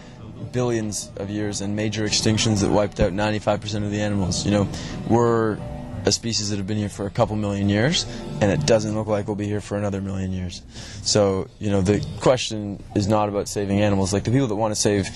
billions 0.52 1.12
of 1.18 1.30
years 1.30 1.62
and 1.62 1.76
major 1.76 2.06
extinctions 2.06 2.62
that 2.62 2.72
wiped 2.72 3.00
out 3.00 3.14
95% 3.14 3.84
of 3.84 3.92
the 3.92 4.02
animals. 4.02 4.46
You 4.46 4.52
know, 4.52 4.68
we're 5.08 5.60
a 6.06 6.12
species 6.12 6.50
that 6.50 6.58
have 6.58 6.66
been 6.66 6.78
here 6.78 6.90
for 6.90 7.06
a 7.06 7.12
couple 7.12 7.36
million 7.36 7.70
years, 7.70 8.06
and 8.42 8.52
it 8.52 8.66
doesn't 8.66 8.96
look 8.96 9.06
like 9.06 9.28
we'll 9.28 9.36
be 9.36 9.46
here 9.46 9.62
for 9.62 9.78
another 9.78 10.02
million 10.02 10.32
years. 10.32 10.64
So, 11.04 11.48
you 11.60 11.70
know, 11.70 11.82
the 11.82 12.04
question 12.20 12.82
is 12.96 13.08
not 13.08 13.30
about 13.30 13.48
saving 13.48 13.80
animals. 13.80 14.12
Like 14.12 14.24
the 14.24 14.32
people 14.32 14.48
that 14.48 14.56
want 14.56 14.74
to 14.74 14.80
save 14.80 15.08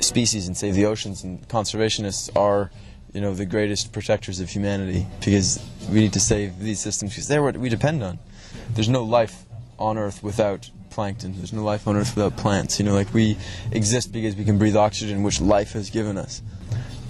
species 0.00 0.46
and 0.46 0.56
save 0.56 0.74
the 0.74 0.86
oceans 0.86 1.22
and 1.22 1.46
conservationists 1.48 2.34
are 2.34 2.70
you 3.12 3.20
know, 3.20 3.34
the 3.34 3.44
greatest 3.44 3.92
protectors 3.92 4.40
of 4.40 4.48
humanity 4.48 5.06
because 5.20 5.62
we 5.90 6.00
need 6.00 6.14
to 6.14 6.20
save 6.20 6.58
these 6.58 6.80
systems 6.80 7.12
because 7.12 7.28
they're 7.28 7.42
what 7.42 7.56
we 7.58 7.68
depend 7.68 8.02
on. 8.02 8.18
There's 8.74 8.88
no 8.88 9.02
life 9.04 9.44
on 9.82 9.98
Earth 9.98 10.22
without 10.22 10.70
plankton. 10.90 11.34
There's 11.36 11.52
no 11.52 11.64
life 11.64 11.88
on 11.88 11.96
Earth 11.96 12.14
without 12.14 12.36
plants. 12.36 12.78
You 12.78 12.86
know, 12.86 12.94
like 12.94 13.12
we 13.12 13.36
exist 13.72 14.12
because 14.12 14.36
we 14.36 14.44
can 14.44 14.58
breathe 14.58 14.76
oxygen, 14.76 15.22
which 15.22 15.40
life 15.40 15.72
has 15.72 15.90
given 15.90 16.16
us. 16.16 16.42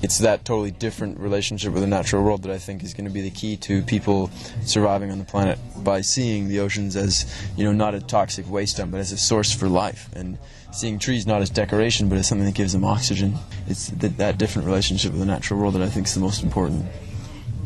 It's 0.02 0.18
that 0.18 0.44
totally 0.44 0.72
different 0.72 1.20
relationship 1.20 1.72
with 1.72 1.82
the 1.82 1.88
natural 1.88 2.24
world 2.24 2.42
that 2.42 2.50
I 2.50 2.58
think 2.58 2.82
is 2.82 2.92
going 2.92 3.04
to 3.04 3.10
be 3.10 3.20
the 3.20 3.30
key 3.30 3.56
to 3.58 3.82
people 3.82 4.30
surviving 4.62 5.12
on 5.12 5.18
the 5.18 5.24
planet 5.24 5.60
by 5.76 6.00
seeing 6.00 6.48
the 6.48 6.58
oceans 6.58 6.96
as, 6.96 7.32
you 7.56 7.64
know, 7.64 7.72
not 7.72 7.94
a 7.94 8.00
toxic 8.00 8.50
waste 8.50 8.78
dump, 8.78 8.90
but 8.90 8.98
as 8.98 9.12
a 9.12 9.16
source 9.16 9.52
for 9.52 9.68
life. 9.68 10.08
And 10.16 10.38
seeing 10.72 10.98
trees 10.98 11.24
not 11.24 11.40
as 11.40 11.50
decoration, 11.50 12.08
but 12.08 12.18
as 12.18 12.26
something 12.26 12.46
that 12.46 12.54
gives 12.56 12.72
them 12.72 12.84
oxygen. 12.84 13.36
It's 13.68 13.90
th- 13.90 14.14
that 14.14 14.38
different 14.38 14.66
relationship 14.66 15.12
with 15.12 15.20
the 15.20 15.26
natural 15.26 15.60
world 15.60 15.74
that 15.74 15.82
I 15.82 15.88
think 15.88 16.08
is 16.08 16.14
the 16.14 16.20
most 16.20 16.42
important. 16.42 16.84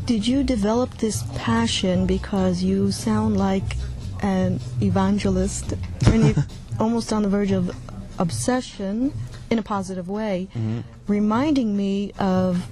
Did 0.05 0.27
you 0.27 0.43
develop 0.43 0.99
this 0.99 1.23
passion 1.35 2.05
because 2.05 2.61
you 2.61 2.91
sound 2.91 3.35
like 3.35 3.75
an 4.21 4.59
evangelist, 4.81 5.73
and 6.05 6.27
you're 6.27 6.45
almost 6.79 7.11
on 7.13 7.23
the 7.23 7.29
verge 7.29 7.51
of 7.51 7.75
obsession 8.19 9.13
in 9.49 9.59
a 9.59 9.63
positive 9.63 10.09
way, 10.09 10.49
mm-hmm. 10.51 10.81
reminding 11.07 11.75
me 11.75 12.11
of 12.19 12.67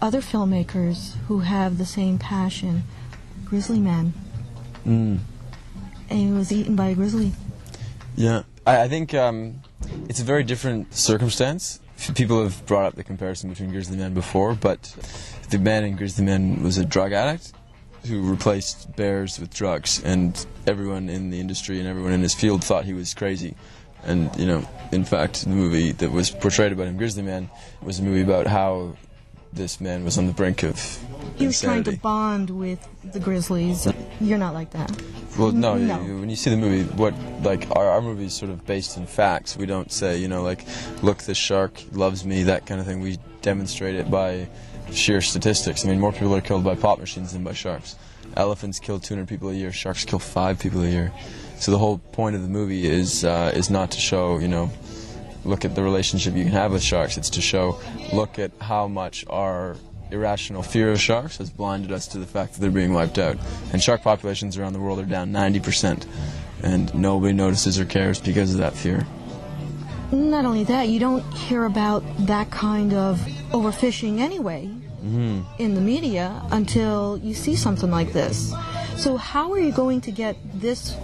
other 0.00 0.20
filmmakers 0.20 1.14
who 1.28 1.40
have 1.40 1.78
the 1.78 1.86
same 1.86 2.18
passion. 2.18 2.82
Grizzly 3.44 3.80
Man. 3.80 4.14
Mm. 4.86 5.18
And 6.08 6.18
he 6.18 6.30
was 6.30 6.50
eaten 6.50 6.74
by 6.74 6.88
a 6.88 6.94
grizzly. 6.94 7.32
Yeah. 8.16 8.42
I, 8.66 8.82
I 8.82 8.88
think 8.88 9.14
um, 9.14 9.60
it's 10.08 10.20
a 10.20 10.24
very 10.24 10.42
different 10.42 10.94
circumstance. 10.94 11.78
People 12.14 12.42
have 12.42 12.64
brought 12.66 12.86
up 12.86 12.94
the 12.94 13.04
comparison 13.04 13.50
between 13.50 13.70
Grizzly 13.70 13.96
Man 13.96 14.14
before, 14.14 14.54
but 14.54 14.96
the 15.50 15.58
man 15.58 15.84
in 15.84 15.96
Grizzly 15.96 16.24
Man 16.24 16.62
was 16.62 16.78
a 16.78 16.84
drug 16.84 17.12
addict 17.12 17.52
who 18.06 18.22
replaced 18.22 18.94
bears 18.96 19.38
with 19.38 19.52
drugs, 19.54 20.02
and 20.04 20.46
everyone 20.66 21.08
in 21.08 21.30
the 21.30 21.40
industry 21.40 21.78
and 21.78 21.88
everyone 21.88 22.12
in 22.12 22.22
his 22.22 22.34
field 22.34 22.64
thought 22.64 22.84
he 22.84 22.94
was 22.94 23.14
crazy. 23.14 23.54
And 24.04 24.34
you 24.36 24.46
know, 24.46 24.68
in 24.90 25.04
fact, 25.04 25.44
the 25.44 25.50
movie 25.50 25.92
that 25.92 26.10
was 26.10 26.30
portrayed 26.30 26.72
about 26.72 26.88
him, 26.88 26.96
Grizzly 26.96 27.22
Man, 27.22 27.50
was 27.82 28.00
a 28.00 28.02
movie 28.02 28.22
about 28.22 28.46
how 28.46 28.96
this 29.52 29.80
man 29.80 30.02
was 30.02 30.16
on 30.16 30.26
the 30.26 30.32
brink 30.32 30.62
of 30.62 30.98
he 31.36 31.46
was 31.46 31.60
trying 31.60 31.84
to 31.84 31.96
bond 31.98 32.50
with 32.50 32.86
the 33.12 33.20
Grizzlies. 33.20 33.86
You're 34.20 34.38
not 34.38 34.54
like 34.54 34.70
that. 34.70 35.02
Well, 35.38 35.52
no, 35.52 35.76
no. 35.76 36.02
You, 36.02 36.20
when 36.20 36.30
you 36.30 36.36
see 36.36 36.50
the 36.50 36.56
movie, 36.56 36.84
what 36.94 37.14
like 37.42 37.70
our, 37.76 37.88
our 37.88 38.00
movie 38.00 38.26
is 38.26 38.34
sort 38.34 38.50
of 38.50 38.66
based 38.66 38.96
in 38.96 39.06
facts. 39.06 39.56
We 39.56 39.66
don't 39.66 39.90
say, 39.92 40.18
you 40.18 40.28
know, 40.28 40.42
like, 40.42 40.64
look, 41.02 41.22
this 41.22 41.38
shark 41.38 41.82
loves 41.92 42.24
me, 42.24 42.44
that 42.44 42.66
kind 42.66 42.80
of 42.80 42.86
thing. 42.86 43.00
We 43.00 43.18
demonstrate 43.40 43.94
it 43.94 44.10
by 44.10 44.48
sheer 44.94 45.20
statistics. 45.20 45.84
I 45.84 45.88
mean, 45.88 46.00
more 46.00 46.12
people 46.12 46.34
are 46.34 46.40
killed 46.40 46.64
by 46.64 46.74
pop 46.74 46.98
machines 46.98 47.32
than 47.32 47.44
by 47.44 47.52
sharks. 47.52 47.96
Elephants 48.36 48.78
kill 48.78 48.98
200 48.98 49.28
people 49.28 49.50
a 49.50 49.54
year. 49.54 49.72
Sharks 49.72 50.04
kill 50.04 50.18
five 50.18 50.58
people 50.58 50.82
a 50.82 50.88
year. 50.88 51.12
So 51.56 51.70
the 51.70 51.78
whole 51.78 51.98
point 51.98 52.34
of 52.34 52.42
the 52.42 52.48
movie 52.48 52.86
is 52.86 53.24
uh, 53.24 53.52
is 53.54 53.70
not 53.70 53.90
to 53.92 54.00
show, 54.00 54.38
you 54.38 54.48
know, 54.48 54.70
look 55.44 55.64
at 55.64 55.74
the 55.74 55.82
relationship 55.82 56.34
you 56.34 56.44
can 56.44 56.52
have 56.52 56.72
with 56.72 56.82
sharks. 56.82 57.16
It's 57.16 57.30
to 57.30 57.40
show, 57.40 57.78
look 58.12 58.38
at 58.38 58.52
how 58.60 58.88
much 58.88 59.24
our 59.28 59.76
irrational 60.10 60.62
fear 60.62 60.92
of 60.92 61.00
sharks 61.00 61.38
has 61.38 61.50
blinded 61.50 61.90
us 61.90 62.06
to 62.08 62.18
the 62.18 62.26
fact 62.26 62.54
that 62.54 62.60
they're 62.60 62.70
being 62.70 62.92
wiped 62.92 63.18
out. 63.18 63.38
And 63.72 63.82
shark 63.82 64.02
populations 64.02 64.58
around 64.58 64.74
the 64.74 64.80
world 64.80 64.98
are 64.98 65.04
down 65.04 65.32
90%, 65.32 66.06
and 66.62 66.94
nobody 66.94 67.32
notices 67.32 67.80
or 67.80 67.84
cares 67.84 68.20
because 68.20 68.52
of 68.52 68.58
that 68.58 68.74
fear. 68.74 69.06
Not 70.12 70.44
only 70.44 70.64
that, 70.64 70.88
you 70.88 71.00
don't 71.00 71.22
hear 71.32 71.64
about 71.64 72.02
that 72.26 72.50
kind 72.50 72.92
of 72.92 73.18
overfishing 73.52 74.18
anyway 74.18 74.66
mm-hmm. 74.66 75.40
in 75.58 75.74
the 75.74 75.80
media 75.80 76.42
until 76.50 77.18
you 77.18 77.34
see 77.34 77.56
something 77.56 77.90
like 77.90 78.12
this. 78.12 78.52
So, 78.96 79.16
how 79.16 79.52
are 79.52 79.58
you 79.58 79.72
going 79.72 80.00
to 80.02 80.10
get 80.10 80.36
this 80.54 80.96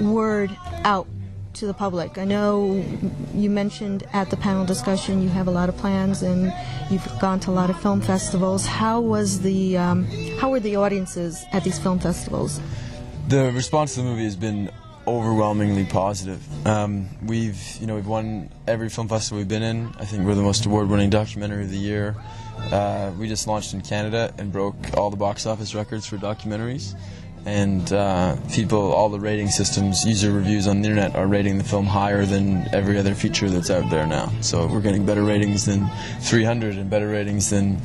word 0.00 0.56
out 0.84 1.06
to 1.54 1.66
the 1.66 1.74
public? 1.74 2.18
I 2.18 2.24
know 2.24 2.84
you 3.34 3.50
mentioned 3.50 4.04
at 4.12 4.30
the 4.30 4.36
panel 4.36 4.64
discussion 4.64 5.22
you 5.22 5.28
have 5.30 5.48
a 5.48 5.50
lot 5.50 5.68
of 5.68 5.76
plans 5.76 6.22
and 6.22 6.52
you've 6.90 7.06
gone 7.20 7.40
to 7.40 7.50
a 7.50 7.52
lot 7.52 7.70
of 7.70 7.80
film 7.80 8.00
festivals. 8.00 8.66
How 8.66 9.00
was 9.00 9.40
the 9.40 9.78
um, 9.78 10.04
how 10.38 10.50
were 10.50 10.60
the 10.60 10.76
audiences 10.76 11.44
at 11.52 11.64
these 11.64 11.78
film 11.78 11.98
festivals? 11.98 12.60
The 13.28 13.52
response 13.52 13.94
to 13.94 14.02
the 14.02 14.06
movie 14.06 14.24
has 14.24 14.36
been 14.36 14.70
overwhelmingly 15.06 15.84
positive. 15.84 16.40
Um, 16.66 17.08
we've 17.24 17.60
you 17.80 17.86
know 17.86 17.94
we've 17.94 18.06
won 18.06 18.50
every 18.66 18.88
film 18.88 19.08
festival 19.08 19.38
we've 19.38 19.48
been 19.48 19.62
in. 19.62 19.92
I 19.98 20.04
think 20.04 20.24
we're 20.24 20.34
the 20.34 20.42
most 20.42 20.66
award-winning 20.66 21.10
documentary 21.10 21.64
of 21.64 21.70
the 21.70 21.78
year. 21.78 22.16
Uh, 22.70 23.12
we 23.18 23.28
just 23.28 23.46
launched 23.46 23.74
in 23.74 23.80
Canada 23.80 24.32
and 24.38 24.52
broke 24.52 24.76
all 24.96 25.10
the 25.10 25.16
box 25.16 25.46
office 25.46 25.74
records 25.74 26.06
for 26.06 26.16
documentaries 26.16 26.94
and 27.46 27.92
uh, 27.92 28.36
people, 28.52 28.92
all 28.92 29.08
the 29.08 29.20
rating 29.20 29.48
systems, 29.48 30.04
user 30.04 30.32
reviews 30.32 30.66
on 30.66 30.80
the 30.80 30.88
internet 30.88 31.14
are 31.14 31.26
rating 31.26 31.58
the 31.58 31.64
film 31.64 31.84
higher 31.84 32.24
than 32.24 32.66
every 32.74 32.98
other 32.98 33.14
feature 33.14 33.50
that's 33.50 33.70
out 33.70 33.90
there 33.90 34.06
now. 34.06 34.32
So 34.40 34.66
we're 34.66 34.80
getting 34.80 35.04
better 35.04 35.22
ratings 35.22 35.66
than 35.66 35.88
300 36.20 36.76
and 36.76 36.88
better 36.88 37.08
ratings 37.08 37.50
than 37.50 37.80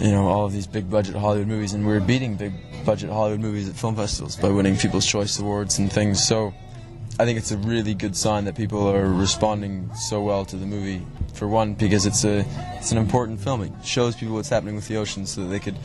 you 0.00 0.10
know 0.10 0.28
all 0.28 0.44
of 0.44 0.52
these 0.52 0.66
big 0.66 0.90
budget 0.90 1.14
Hollywood 1.14 1.48
movies, 1.48 1.72
and 1.72 1.86
we're 1.86 2.00
beating 2.00 2.36
big 2.36 2.52
budget 2.84 3.10
Hollywood 3.10 3.40
movies 3.40 3.68
at 3.68 3.74
film 3.74 3.96
festivals 3.96 4.36
by 4.36 4.48
winning 4.48 4.76
People's 4.76 5.06
Choice 5.06 5.38
Awards 5.38 5.78
and 5.78 5.92
things. 5.92 6.26
So 6.26 6.54
I 7.18 7.24
think 7.24 7.38
it's 7.38 7.50
a 7.50 7.58
really 7.58 7.94
good 7.94 8.16
sign 8.16 8.44
that 8.46 8.56
people 8.56 8.88
are 8.88 9.06
responding 9.06 9.90
so 9.94 10.22
well 10.22 10.44
to 10.46 10.56
the 10.56 10.66
movie. 10.66 11.04
For 11.34 11.46
one, 11.46 11.74
because 11.74 12.06
it's 12.06 12.24
a 12.24 12.44
it's 12.78 12.92
an 12.92 12.98
important 12.98 13.40
film. 13.40 13.62
It 13.62 13.72
shows 13.84 14.16
people 14.16 14.34
what's 14.34 14.48
happening 14.48 14.74
with 14.74 14.88
the 14.88 14.96
ocean, 14.96 15.26
so 15.26 15.42
that 15.42 15.48
they 15.48 15.58
could 15.58 15.76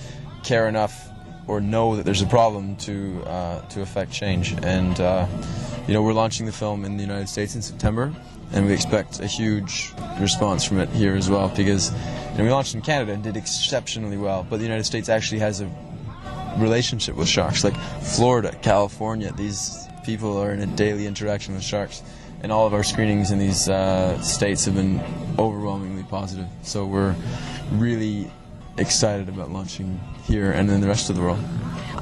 care 0.43 0.67
enough 0.67 1.09
or 1.47 1.61
know 1.61 1.95
that 1.95 2.03
there's 2.03 2.21
a 2.21 2.27
problem 2.27 2.75
to 2.77 3.21
uh, 3.25 3.61
to 3.69 3.81
affect 3.81 4.11
change. 4.11 4.53
And 4.63 4.99
uh, 4.99 5.27
you 5.87 5.93
know, 5.93 6.01
we're 6.01 6.13
launching 6.13 6.45
the 6.45 6.51
film 6.51 6.85
in 6.85 6.97
the 6.97 7.03
United 7.03 7.29
States 7.29 7.55
in 7.55 7.61
September, 7.61 8.13
and 8.53 8.65
we 8.65 8.73
expect 8.73 9.19
a 9.19 9.27
huge 9.27 9.93
response 10.19 10.63
from 10.63 10.79
it 10.79 10.89
here 10.89 11.15
as 11.15 11.29
well 11.29 11.49
because 11.49 11.91
you 12.31 12.37
know, 12.37 12.43
we 12.45 12.49
launched 12.49 12.75
in 12.75 12.81
Canada 12.81 13.11
and 13.11 13.23
did 13.23 13.37
exceptionally 13.37 14.17
well, 14.17 14.45
but 14.49 14.57
the 14.57 14.63
United 14.63 14.85
States 14.85 15.09
actually 15.09 15.39
has 15.39 15.61
a 15.61 15.69
relationship 16.57 17.15
with 17.15 17.27
sharks. 17.27 17.63
Like 17.63 17.75
Florida, 18.01 18.51
California, 18.61 19.31
these 19.31 19.87
people 20.05 20.37
are 20.37 20.51
in 20.51 20.61
a 20.61 20.67
daily 20.67 21.07
interaction 21.07 21.53
with 21.53 21.63
sharks. 21.63 22.03
And 22.41 22.51
all 22.51 22.67
of 22.67 22.73
our 22.73 22.83
screenings 22.83 23.31
in 23.31 23.39
these 23.39 23.67
uh, 23.67 24.21
states 24.21 24.65
have 24.65 24.75
been 24.75 25.01
overwhelmingly 25.39 26.03
positive. 26.03 26.47
So 26.61 26.85
we're 26.85 27.15
really 27.71 28.31
excited 28.77 29.29
about 29.29 29.51
launching 29.51 29.99
here 30.25 30.51
and 30.51 30.69
in 30.69 30.81
the 30.81 30.87
rest 30.87 31.09
of 31.09 31.15
the 31.15 31.21
world. 31.21 31.39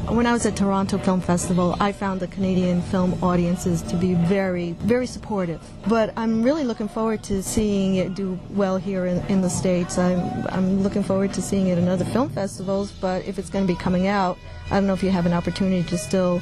When 0.09 0.27
I 0.27 0.33
was 0.33 0.45
at 0.45 0.57
Toronto 0.57 0.97
Film 0.97 1.21
Festival, 1.21 1.77
I 1.79 1.93
found 1.93 2.19
the 2.19 2.27
Canadian 2.27 2.81
film 2.81 3.13
audiences 3.23 3.81
to 3.83 3.95
be 3.95 4.15
very, 4.15 4.73
very 4.73 5.07
supportive. 5.07 5.61
But 5.87 6.13
I'm 6.17 6.43
really 6.43 6.65
looking 6.65 6.89
forward 6.89 7.23
to 7.23 7.41
seeing 7.41 7.95
it 7.95 8.13
do 8.13 8.37
well 8.49 8.77
here 8.77 9.05
in, 9.05 9.25
in 9.27 9.41
the 9.41 9.49
States. 9.49 9.97
I'm, 9.97 10.45
I'm 10.49 10.83
looking 10.83 11.03
forward 11.03 11.33
to 11.35 11.41
seeing 11.41 11.67
it 11.67 11.77
in 11.77 11.87
other 11.87 12.03
film 12.03 12.29
festivals, 12.29 12.91
but 12.91 13.25
if 13.25 13.39
it's 13.39 13.49
going 13.49 13.65
to 13.65 13.73
be 13.73 13.79
coming 13.79 14.05
out, 14.05 14.37
I 14.69 14.75
don't 14.75 14.87
know 14.87 14.93
if 14.93 15.03
you 15.03 15.09
have 15.09 15.25
an 15.25 15.33
opportunity 15.33 15.87
to 15.89 15.97
still 15.97 16.41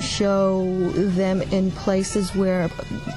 show 0.00 0.64
them 0.92 1.42
in 1.42 1.70
places 1.72 2.34
where 2.34 2.70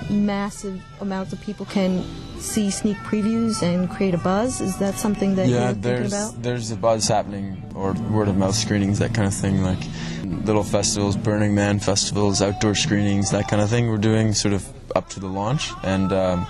massive 0.10 0.82
amounts 1.02 1.34
of 1.34 1.42
people 1.42 1.66
can 1.66 2.04
see 2.40 2.70
sneak 2.70 2.98
previews 2.98 3.62
and 3.64 3.90
create 3.90 4.14
a 4.14 4.18
buzz? 4.18 4.62
Is 4.62 4.78
that 4.78 4.96
something 4.96 5.36
that 5.36 5.48
yeah, 5.48 5.56
you're 5.56 5.68
thinking 5.74 5.82
there's 5.82 6.14
about? 6.14 6.44
there's 6.44 6.72
a 6.72 6.76
buzz 6.76 7.08
happening, 7.08 7.64
or 7.76 7.94
word 7.94 8.28
of 8.28 8.38
mouth 8.38 8.56
screenings, 8.56 9.00
that 9.00 9.14
kind 9.14 9.28
of 9.28 9.34
thing, 9.34 9.64
like 9.64 9.80
little 10.46 10.64
festivals, 10.64 11.18
Burning 11.18 11.56
Man 11.56 11.80
festivals, 11.80 12.42
outdoor 12.42 12.76
screenings, 12.76 13.32
that 13.32 13.48
kind 13.48 13.62
of 13.62 13.70
thing. 13.70 13.90
We're 13.90 13.98
doing 13.98 14.34
sort 14.34 14.54
of 14.54 14.68
up 14.96 15.10
to 15.10 15.20
the 15.20 15.28
launch, 15.28 15.72
and 15.84 16.12
um, 16.12 16.48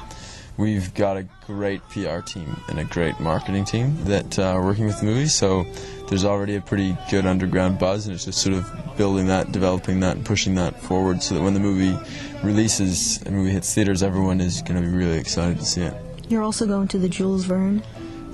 we've 0.58 0.94
got 0.94 1.18
a 1.18 1.28
great 1.46 1.82
PR 1.90 2.20
team 2.20 2.60
and 2.68 2.80
a 2.80 2.84
great 2.84 3.20
marketing 3.20 3.66
team 3.66 4.04
that 4.06 4.38
uh, 4.40 4.44
are 4.44 4.64
working 4.64 4.86
with 4.86 5.00
the 5.00 5.06
movie. 5.06 5.28
So 5.28 5.66
there's 6.10 6.26
already 6.26 6.56
a 6.56 6.62
pretty 6.62 6.98
good 7.10 7.26
underground 7.26 7.80
buzz, 7.80 8.08
and 8.08 8.16
it's 8.16 8.26
just 8.26 8.42
sort 8.42 8.56
of 8.56 8.98
building 8.98 9.28
that, 9.28 9.52
developing 9.52 10.00
that, 10.02 10.16
and 10.16 10.26
pushing 10.26 10.56
that 10.56 10.80
forward, 10.82 11.22
so 11.22 11.36
that 11.36 11.42
when 11.42 11.54
the 11.54 11.60
movie 11.60 11.98
releases, 12.44 13.20
the 13.20 13.32
movie 13.32 13.52
hits 13.52 13.74
theaters, 13.74 14.04
everyone 14.04 14.42
is 14.42 14.62
going 14.62 14.82
to 14.82 14.88
be 14.88 14.94
really 14.94 15.18
excited 15.18 15.58
to 15.60 15.66
see 15.66 15.82
it. 15.82 15.94
You're 16.30 16.44
also 16.44 16.66
going 16.66 16.88
to 16.90 16.98
the 16.98 17.10
Jules 17.10 17.46
Verne. 17.46 17.84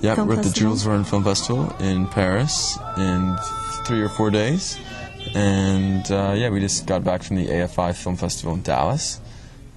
Yeah, 0.01 0.15
Film 0.15 0.27
we're 0.27 0.33
at 0.33 0.37
the 0.37 0.43
Festival? 0.43 0.71
Jules 0.71 0.83
Verne 0.83 1.03
Film 1.03 1.23
Festival 1.23 1.75
in 1.79 2.07
Paris 2.07 2.77
in 2.97 3.37
three 3.85 4.01
or 4.01 4.09
four 4.09 4.29
days, 4.29 4.77
and 5.33 6.09
uh, 6.11 6.33
yeah, 6.35 6.49
we 6.49 6.59
just 6.59 6.85
got 6.85 7.03
back 7.03 7.23
from 7.23 7.37
the 7.37 7.47
AFI 7.47 7.95
Film 7.95 8.15
Festival 8.15 8.53
in 8.53 8.61
Dallas. 8.61 9.19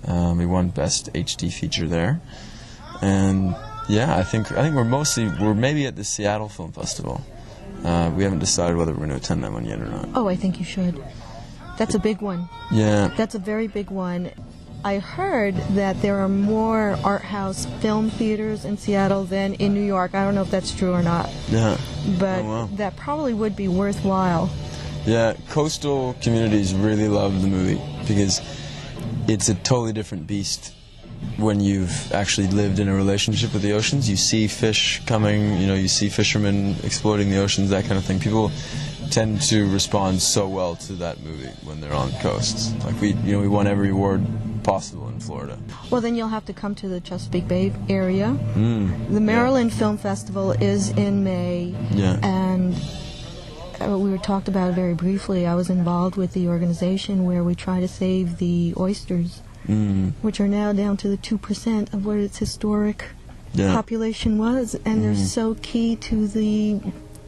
Um, 0.07 0.39
we 0.39 0.47
won 0.47 0.69
Best 0.69 1.13
HD 1.13 1.53
Feature 1.53 1.89
there, 1.89 2.21
and 3.03 3.55
yeah, 3.89 4.17
I 4.17 4.23
think 4.23 4.53
I 4.53 4.63
think 4.63 4.75
we're 4.77 4.85
mostly 4.85 5.29
we're 5.29 5.55
maybe 5.55 5.87
at 5.87 5.97
the 5.97 6.05
Seattle 6.05 6.49
Film 6.49 6.73
Festival. 6.73 7.21
Uh, 7.85 8.11
we 8.17 8.23
haven't 8.25 8.39
decided 8.39 8.77
whether 8.77 8.93
we're 8.93 8.99
going 8.99 9.11
to 9.11 9.17
attend 9.17 9.45
that 9.45 9.53
one 9.53 9.65
yet 9.65 9.81
or 9.81 9.87
not. 9.87 10.09
Oh, 10.15 10.29
I 10.29 10.35
think 10.37 10.59
you 10.59 10.65
should. 10.65 11.03
That's 11.79 11.95
a 11.95 11.99
big 11.99 12.21
one. 12.23 12.49
Yeah, 12.73 13.09
That's 13.17 13.35
a 13.35 13.39
very 13.39 13.67
big 13.69 13.91
one. 13.91 14.31
I 14.85 14.99
heard 14.99 15.55
that 15.75 16.01
there 16.01 16.17
are 16.21 16.29
more 16.29 16.97
art 17.05 17.23
house 17.23 17.67
film 17.81 18.09
theaters 18.11 18.65
in 18.65 18.79
Seattle 18.79 19.25
than 19.25 19.55
in 19.55 19.75
New 19.75 19.83
York. 19.85 20.15
I 20.15 20.25
don't 20.25 20.35
know 20.35 20.43
if 20.43 20.51
that's 20.51 20.73
true 20.75 20.93
or 20.93 21.03
not, 21.03 21.29
yeah, 21.49 21.77
but 22.19 22.39
Oh, 22.41 22.45
wow. 22.45 22.69
that 22.77 22.97
probably 22.97 23.35
would 23.35 23.57
be 23.57 23.69
worthwhile. 23.69 24.49
yeah. 25.05 25.35
Coastal 25.51 26.15
communities 26.23 26.73
really 26.73 27.09
love 27.09 27.43
the 27.43 27.49
movie 27.49 27.81
because 28.07 28.41
it's 29.29 29.49
a 29.49 29.55
totally 29.55 29.93
different 29.93 30.27
beast 30.27 30.73
when 31.39 31.61
you've 31.61 32.13
actually 32.13 32.47
lived 32.49 32.79
in 32.79 32.89
a 32.89 32.95
relationship 32.95 33.53
with 33.53 33.63
the 33.63 33.73
oceans. 33.73 34.09
You 34.09 34.17
see 34.17 34.47
fish 34.49 35.01
coming, 35.07 35.59
you 35.61 35.67
know, 35.67 35.75
you 35.75 35.89
see 35.89 36.09
fishermen 36.09 36.77
exploiting 36.85 37.31
the 37.31 37.39
oceans, 37.39 37.71
that 37.71 37.85
kind 37.85 37.97
of 37.99 38.05
thing. 38.05 38.21
People 38.21 38.51
tend 39.11 39.41
to 39.41 39.71
respond 39.73 40.21
so 40.21 40.47
well 40.49 40.77
to 40.77 40.93
that 40.95 41.21
movie 41.23 41.49
when 41.65 41.81
they're 41.81 41.95
on 41.95 42.11
coasts. 42.21 42.73
Like 42.85 43.01
we, 43.01 43.13
you 43.25 43.33
know, 43.33 43.41
we 43.41 43.49
won 43.49 43.67
every 43.67 43.91
award 43.91 44.25
possible 44.63 45.09
in 45.09 45.21
Florida. 45.21 45.59
Well, 45.91 46.01
then 46.01 46.17
you'll 46.17 46.29
have 46.29 46.45
to 46.47 46.53
come 46.53 46.75
to 46.77 46.89
the 46.89 47.01
Chesapeake 47.01 47.47
Bay 47.49 47.73
area. 47.89 48.37
Mm. 48.55 49.13
The 49.15 49.21
Maryland 49.21 49.73
Film 49.73 49.97
Festival 49.97 50.51
is 50.53 50.91
in 50.91 51.23
May, 51.25 51.75
Yeah. 51.93 52.19
and 52.23 52.75
Uh, 53.81 53.99
we 53.99 54.11
were 54.11 54.19
talked 54.19 54.49
about 54.49 54.75
very 54.75 54.95
briefly. 54.95 55.47
I 55.47 55.55
was 55.55 55.69
involved 55.71 56.17
with 56.17 56.33
the 56.33 56.49
organization 56.49 57.25
where 57.25 57.45
we 57.45 57.55
try 57.55 57.81
to 57.81 57.89
save 57.89 58.39
the 58.39 58.75
oysters, 58.77 59.43
Mm. 59.69 60.13
which 60.23 60.39
are 60.41 60.47
now 60.49 60.73
down 60.73 60.97
to 60.99 61.09
the 61.09 61.17
two 61.17 61.37
percent 61.39 61.93
of 61.93 62.07
what 62.07 62.19
its 62.19 62.39
historic 62.39 63.05
Yeah. 63.53 63.75
population 63.75 64.39
was, 64.39 64.77
and 64.85 65.03
they're 65.03 65.13
mm. 65.15 65.27
so 65.27 65.55
key 65.61 65.97
to 65.97 66.29
the 66.29 66.81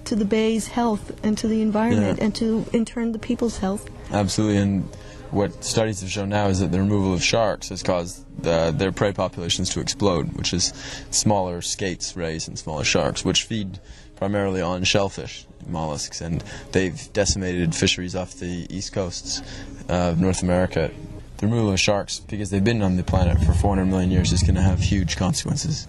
to 0.04 0.14
the 0.16 0.24
bay's 0.24 0.68
health 0.68 1.12
and 1.22 1.36
to 1.36 1.48
the 1.48 1.60
environment 1.60 2.18
Yeah. 2.18 2.24
and 2.24 2.34
to 2.36 2.64
in 2.72 2.84
turn 2.84 3.12
the 3.12 3.18
people's 3.18 3.58
health. 3.58 3.90
Absolutely, 4.12 4.56
and 4.58 4.88
what 5.32 5.62
studies 5.64 6.00
have 6.00 6.10
shown 6.10 6.28
now 6.30 6.46
is 6.46 6.60
that 6.60 6.70
the 6.72 6.78
removal 6.78 7.12
of 7.12 7.22
sharks 7.22 7.68
has 7.68 7.82
caused 7.82 8.24
the, 8.40 8.72
their 8.74 8.92
prey 8.92 9.12
populations 9.12 9.68
to 9.70 9.80
explode, 9.80 10.32
which 10.34 10.54
is 10.54 10.72
smaller 11.10 11.60
skates 11.60 12.16
rays 12.16 12.48
and 12.48 12.58
smaller 12.58 12.84
sharks, 12.84 13.22
which 13.24 13.42
feed 13.42 13.80
primarily 14.18 14.60
on 14.60 14.82
shellfish, 14.82 15.46
mollusks, 15.66 16.20
and 16.20 16.42
they've 16.72 17.08
decimated 17.12 17.74
fisheries 17.74 18.16
off 18.16 18.34
the 18.34 18.66
east 18.68 18.92
coasts 18.92 19.40
of 19.88 20.20
North 20.20 20.42
America. 20.42 20.90
The 21.38 21.46
removal 21.46 21.72
of 21.72 21.78
sharks, 21.78 22.18
because 22.18 22.50
they've 22.50 22.64
been 22.64 22.82
on 22.82 22.96
the 22.96 23.04
planet 23.04 23.38
for 23.38 23.52
400 23.52 23.86
million 23.86 24.10
years, 24.10 24.32
is 24.32 24.42
going 24.42 24.56
to 24.56 24.62
have 24.62 24.80
huge 24.80 25.16
consequences. 25.16 25.86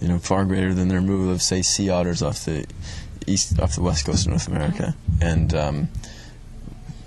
You 0.00 0.08
know, 0.08 0.18
far 0.18 0.44
greater 0.44 0.72
than 0.72 0.86
the 0.86 0.94
removal 0.94 1.32
of, 1.32 1.42
say, 1.42 1.62
sea 1.62 1.90
otters 1.90 2.22
off 2.22 2.44
the 2.44 2.66
east, 3.26 3.58
off 3.58 3.74
the 3.74 3.82
west 3.82 4.06
coast 4.06 4.26
of 4.26 4.30
North 4.30 4.46
America, 4.46 4.94
and 5.20 5.52
um, 5.54 5.88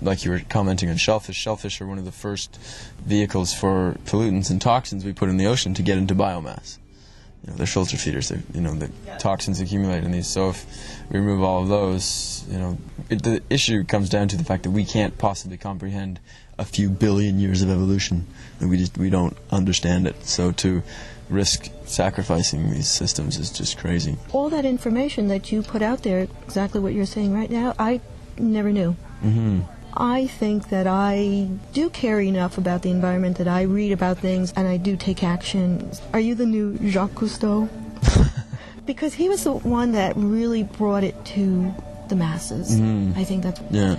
like 0.02 0.24
you 0.24 0.30
were 0.30 0.40
commenting 0.40 0.90
on 0.90 0.96
shellfish, 0.96 1.36
shellfish 1.36 1.80
are 1.80 1.86
one 1.86 1.98
of 1.98 2.04
the 2.04 2.12
first 2.12 2.58
vehicles 3.04 3.54
for 3.54 3.96
pollutants 4.04 4.50
and 4.50 4.60
toxins 4.60 5.04
we 5.04 5.12
put 5.12 5.30
in 5.30 5.38
the 5.38 5.46
ocean 5.46 5.72
to 5.74 5.82
get 5.82 5.96
into 5.96 6.14
biomass. 6.14 6.78
You 7.46 7.52
know, 7.52 7.58
they're 7.58 7.66
filter 7.66 7.96
feeders. 7.96 8.28
They're, 8.28 8.42
you 8.52 8.60
know, 8.60 8.74
the 8.74 8.90
toxins 9.18 9.60
accumulate 9.60 10.04
in 10.04 10.10
these. 10.10 10.26
So 10.26 10.50
if 10.50 10.66
we 11.10 11.20
remove 11.20 11.42
all 11.42 11.62
of 11.62 11.68
those, 11.68 12.44
you 12.50 12.58
know, 12.58 12.78
it, 13.08 13.22
the 13.22 13.42
issue 13.48 13.84
comes 13.84 14.08
down 14.08 14.28
to 14.28 14.36
the 14.36 14.44
fact 14.44 14.64
that 14.64 14.70
we 14.70 14.84
can't 14.84 15.16
possibly 15.16 15.56
comprehend 15.56 16.18
a 16.58 16.64
few 16.64 16.88
billion 16.88 17.38
years 17.38 17.62
of 17.62 17.70
evolution. 17.70 18.26
And 18.60 18.68
we 18.68 18.78
just 18.78 18.98
we 18.98 19.10
don't 19.10 19.36
understand 19.50 20.06
it. 20.06 20.26
So 20.26 20.52
to 20.52 20.82
risk 21.28 21.70
sacrificing 21.84 22.70
these 22.70 22.88
systems 22.88 23.38
is 23.38 23.50
just 23.50 23.78
crazy. 23.78 24.16
All 24.32 24.48
that 24.50 24.64
information 24.64 25.28
that 25.28 25.52
you 25.52 25.62
put 25.62 25.82
out 25.82 26.02
there, 26.02 26.26
exactly 26.42 26.80
what 26.80 26.94
you're 26.94 27.06
saying 27.06 27.32
right 27.32 27.50
now, 27.50 27.74
I 27.78 28.00
never 28.38 28.72
knew. 28.72 28.92
hmm 29.20 29.60
I 29.96 30.26
think 30.26 30.68
that 30.68 30.86
I 30.86 31.48
do 31.72 31.88
care 31.90 32.20
enough 32.20 32.58
about 32.58 32.82
the 32.82 32.90
environment 32.90 33.38
that 33.38 33.48
I 33.48 33.62
read 33.62 33.92
about 33.92 34.18
things 34.18 34.52
and 34.56 34.68
I 34.68 34.76
do 34.76 34.96
take 34.96 35.22
action. 35.24 35.90
Are 36.12 36.20
you 36.20 36.34
the 36.34 36.46
new 36.46 36.76
Jacques 36.90 37.12
Cousteau? 37.14 37.68
because 38.86 39.14
he 39.14 39.28
was 39.28 39.44
the 39.44 39.52
one 39.52 39.92
that 39.92 40.14
really 40.16 40.62
brought 40.64 41.02
it 41.04 41.24
to 41.26 41.74
the 42.08 42.16
masses. 42.16 42.78
Mhm. 42.78 43.16
I 43.16 43.24
think 43.24 43.42
that's. 43.42 43.60
Yeah, 43.70 43.96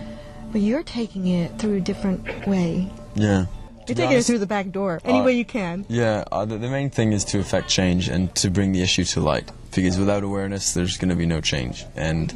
But 0.52 0.62
you're 0.62 0.84
taking 0.84 1.28
it 1.28 1.58
through 1.60 1.76
a 1.78 1.82
different 1.82 2.48
way. 2.48 2.90
yeah. 3.16 3.46
You're 3.88 3.96
be 3.96 4.02
taking 4.04 4.18
it 4.18 4.26
through 4.26 4.40
the 4.40 4.48
back 4.48 4.72
door, 4.72 5.00
any 5.06 5.20
Uh, 5.20 5.24
way 5.24 5.32
you 5.34 5.46
can. 5.46 5.86
Yeah, 5.88 6.26
uh, 6.30 6.44
the, 6.44 6.58
the 6.58 6.68
main 6.70 6.90
thing 6.90 7.14
is 7.14 7.24
to 7.26 7.40
affect 7.40 7.70
change 7.70 8.10
and 8.10 8.34
to 8.36 8.50
bring 8.50 8.74
the 8.74 8.82
issue 8.82 9.06
to 9.06 9.22
light. 9.22 9.50
Because 9.74 9.98
without 9.98 10.24
awareness, 10.24 10.74
there's 10.74 10.98
going 10.98 11.08
to 11.10 11.16
be 11.16 11.26
no 11.26 11.40
change. 11.40 11.86
And 11.96 12.34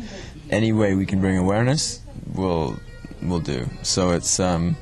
any 0.49 0.71
way 0.71 0.95
we 0.95 1.05
can 1.05 1.19
bring 1.19 1.37
awareness 1.37 1.99
will 2.33 2.77
will 3.21 3.39
do. 3.39 3.69
So 3.83 4.11
it's 4.11 4.39
um, 4.39 4.75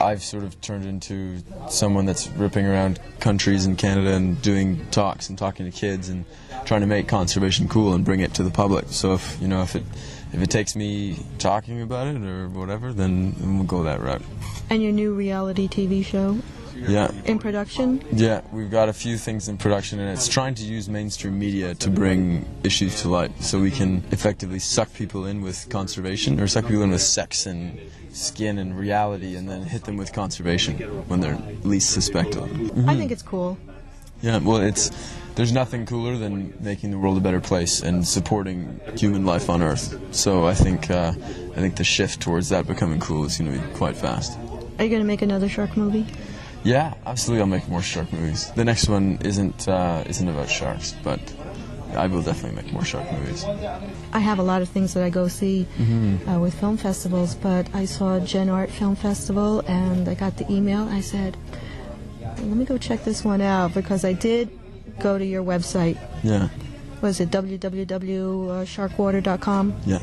I've 0.00 0.22
sort 0.22 0.44
of 0.44 0.58
turned 0.60 0.86
into 0.86 1.42
someone 1.68 2.06
that's 2.06 2.28
ripping 2.28 2.66
around 2.66 2.98
countries 3.20 3.66
in 3.66 3.76
Canada 3.76 4.14
and 4.14 4.40
doing 4.40 4.86
talks 4.90 5.28
and 5.28 5.36
talking 5.36 5.70
to 5.70 5.76
kids 5.76 6.08
and 6.08 6.24
trying 6.64 6.80
to 6.80 6.86
make 6.86 7.06
conservation 7.06 7.68
cool 7.68 7.92
and 7.92 8.04
bring 8.04 8.20
it 8.20 8.32
to 8.34 8.42
the 8.42 8.50
public. 8.50 8.86
So 8.88 9.14
if 9.14 9.38
you 9.40 9.48
know 9.48 9.62
if 9.62 9.76
it 9.76 9.84
if 10.32 10.40
it 10.40 10.50
takes 10.50 10.76
me 10.76 11.18
talking 11.38 11.82
about 11.82 12.06
it 12.06 12.22
or 12.22 12.48
whatever, 12.48 12.92
then, 12.92 13.34
we'll 13.40 13.64
go 13.64 13.82
that 13.82 14.00
route. 14.00 14.22
And 14.70 14.82
your 14.82 14.92
new 14.92 15.12
reality 15.12 15.68
TV 15.68 16.04
show 16.04 16.38
Yeah. 16.88 17.10
in 17.24 17.38
production. 17.38 18.02
Yeah, 18.12 18.40
we've 18.52 18.70
got 18.70 18.88
a 18.88 18.92
few 18.92 19.16
things 19.18 19.48
in 19.48 19.58
production, 19.58 19.98
and 20.00 20.10
it's 20.10 20.28
trying 20.28 20.54
to 20.54 20.64
use 20.64 20.88
mainstream 20.88 21.38
media 21.38 21.74
to 21.76 21.90
bring 21.90 22.46
issues 22.64 23.02
to 23.02 23.08
light 23.08 23.32
so 23.42 23.60
we 23.60 23.70
can 23.70 24.02
effectively 24.10 24.58
suck 24.58 24.92
people 24.94 25.26
in 25.26 25.42
with 25.42 25.68
conservation 25.68 26.40
or 26.40 26.46
suck 26.46 26.66
people 26.66 26.82
in 26.82 26.90
with 26.90 27.02
sex 27.02 27.46
and 27.46 27.78
skin 28.12 28.58
and 28.58 28.78
reality 28.78 29.36
and 29.36 29.48
then 29.48 29.62
hit 29.62 29.84
them 29.84 29.96
with 29.96 30.12
conservation 30.12 30.76
when 31.08 31.20
they're 31.20 31.38
least 31.62 31.90
suspected. 31.90 32.42
I 32.86 32.96
think 32.96 33.12
it's 33.12 33.22
cool. 33.22 33.56
Yeah, 34.22 34.38
well, 34.38 34.58
it's 34.58 34.90
there's 35.34 35.52
nothing 35.52 35.86
cooler 35.86 36.16
than 36.18 36.52
making 36.60 36.90
the 36.90 36.98
world 36.98 37.16
a 37.16 37.20
better 37.20 37.40
place 37.40 37.80
and 37.82 38.06
supporting 38.06 38.80
human 38.96 39.24
life 39.24 39.48
on 39.48 39.62
Earth. 39.62 39.98
So 40.14 40.46
I 40.46 40.54
think 40.54 40.90
uh, 40.90 41.12
I 41.12 41.60
think 41.60 41.76
the 41.76 41.84
shift 41.84 42.20
towards 42.20 42.48
that 42.50 42.66
becoming 42.66 43.00
cool 43.00 43.24
is 43.24 43.38
going 43.38 43.52
to 43.52 43.58
be 43.58 43.74
quite 43.74 43.96
fast. 43.96 44.38
Are 44.78 44.84
you 44.84 44.90
going 44.90 45.02
to 45.02 45.06
make 45.06 45.22
another 45.22 45.48
shark 45.48 45.76
movie? 45.76 46.06
Yeah, 46.62 46.92
absolutely. 47.06 47.40
I'll 47.42 47.48
make 47.48 47.66
more 47.68 47.82
shark 47.82 48.12
movies. 48.12 48.50
The 48.52 48.64
next 48.64 48.88
one 48.88 49.18
isn't 49.24 49.66
uh, 49.68 50.04
isn't 50.06 50.28
about 50.28 50.48
sharks, 50.50 50.92
but 51.02 51.18
I 51.96 52.06
will 52.06 52.22
definitely 52.22 52.62
make 52.62 52.70
more 52.72 52.84
shark 52.84 53.10
movies. 53.12 53.44
I 54.12 54.18
have 54.20 54.38
a 54.38 54.42
lot 54.42 54.60
of 54.62 54.68
things 54.68 54.92
that 54.94 55.02
I 55.02 55.10
go 55.10 55.26
see 55.28 55.66
uh, 56.28 56.38
with 56.38 56.54
film 56.60 56.76
festivals, 56.76 57.34
but 57.34 57.66
I 57.74 57.84
saw 57.86 58.20
Gen 58.20 58.48
Art 58.50 58.70
Film 58.70 58.94
Festival 58.94 59.60
and 59.66 60.06
I 60.08 60.14
got 60.14 60.36
the 60.36 60.46
email. 60.52 60.86
I 60.88 61.00
said, 61.00 61.36
let 62.22 62.42
me 62.56 62.64
go 62.64 62.78
check 62.78 63.02
this 63.04 63.24
one 63.24 63.40
out 63.40 63.74
because 63.74 64.04
I 64.04 64.12
did 64.12 64.48
go 65.00 65.18
to 65.18 65.24
your 65.24 65.42
website. 65.42 65.98
Yeah, 66.22 66.48
Was 67.00 67.18
it 67.20 67.30
www.sharkwater.com? 67.30 69.74
yeah, 69.86 69.98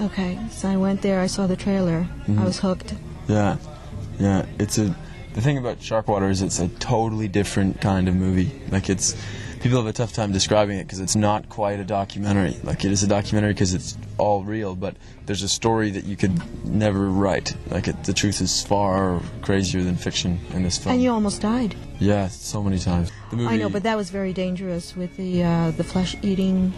Okay, 0.00 0.38
so 0.50 0.68
I 0.68 0.76
went 0.76 1.02
there, 1.02 1.20
I 1.20 1.26
saw 1.26 1.46
the 1.46 1.56
trailer, 1.56 2.06
I 2.28 2.44
was 2.44 2.60
hooked. 2.60 2.94
yeah, 3.28 3.56
yeah. 4.18 4.46
It's 4.58 4.78
a 4.78 4.94
the 5.34 5.40
thing 5.40 5.58
about 5.58 5.78
Sharkwater 5.78 6.30
is 6.30 6.42
it's 6.42 6.58
a 6.58 6.68
totally 6.68 7.28
different 7.28 7.80
kind 7.80 8.08
of 8.08 8.14
movie. 8.14 8.50
Like 8.70 8.88
it's 8.90 9.14
people 9.60 9.76
have 9.78 9.86
a 9.86 9.92
tough 9.92 10.12
time 10.12 10.32
describing 10.32 10.78
it 10.78 10.84
because 10.84 11.00
it's 11.00 11.16
not 11.16 11.48
quite 11.48 11.78
a 11.80 11.84
documentary. 11.84 12.56
Like 12.64 12.84
it 12.84 12.92
is 12.92 13.02
a 13.02 13.06
documentary 13.06 13.52
because 13.52 13.74
it's 13.74 13.96
all 14.18 14.42
real, 14.42 14.74
but 14.74 14.96
there's 15.26 15.42
a 15.42 15.48
story 15.48 15.90
that 15.90 16.04
you 16.04 16.16
could 16.16 16.40
never 16.64 17.08
write. 17.08 17.54
Like 17.70 17.86
it, 17.88 18.04
the 18.04 18.12
truth 18.12 18.40
is 18.40 18.62
far 18.62 19.20
crazier 19.42 19.82
than 19.82 19.96
fiction 19.96 20.40
in 20.54 20.62
this 20.62 20.78
film. 20.78 20.94
And 20.94 21.02
you 21.02 21.10
almost 21.10 21.42
died. 21.42 21.74
yeah, 21.98 22.28
so 22.28 22.62
many 22.62 22.78
times. 22.78 23.10
The 23.30 23.36
movie, 23.36 23.54
I 23.54 23.56
know, 23.58 23.68
but 23.68 23.82
that 23.84 23.96
was 23.96 24.10
very 24.10 24.32
dangerous 24.32 24.96
with 24.96 25.16
the 25.16 25.42
uh, 25.44 25.70
the 25.72 25.84
flesh 25.84 26.16
eating. 26.22 26.72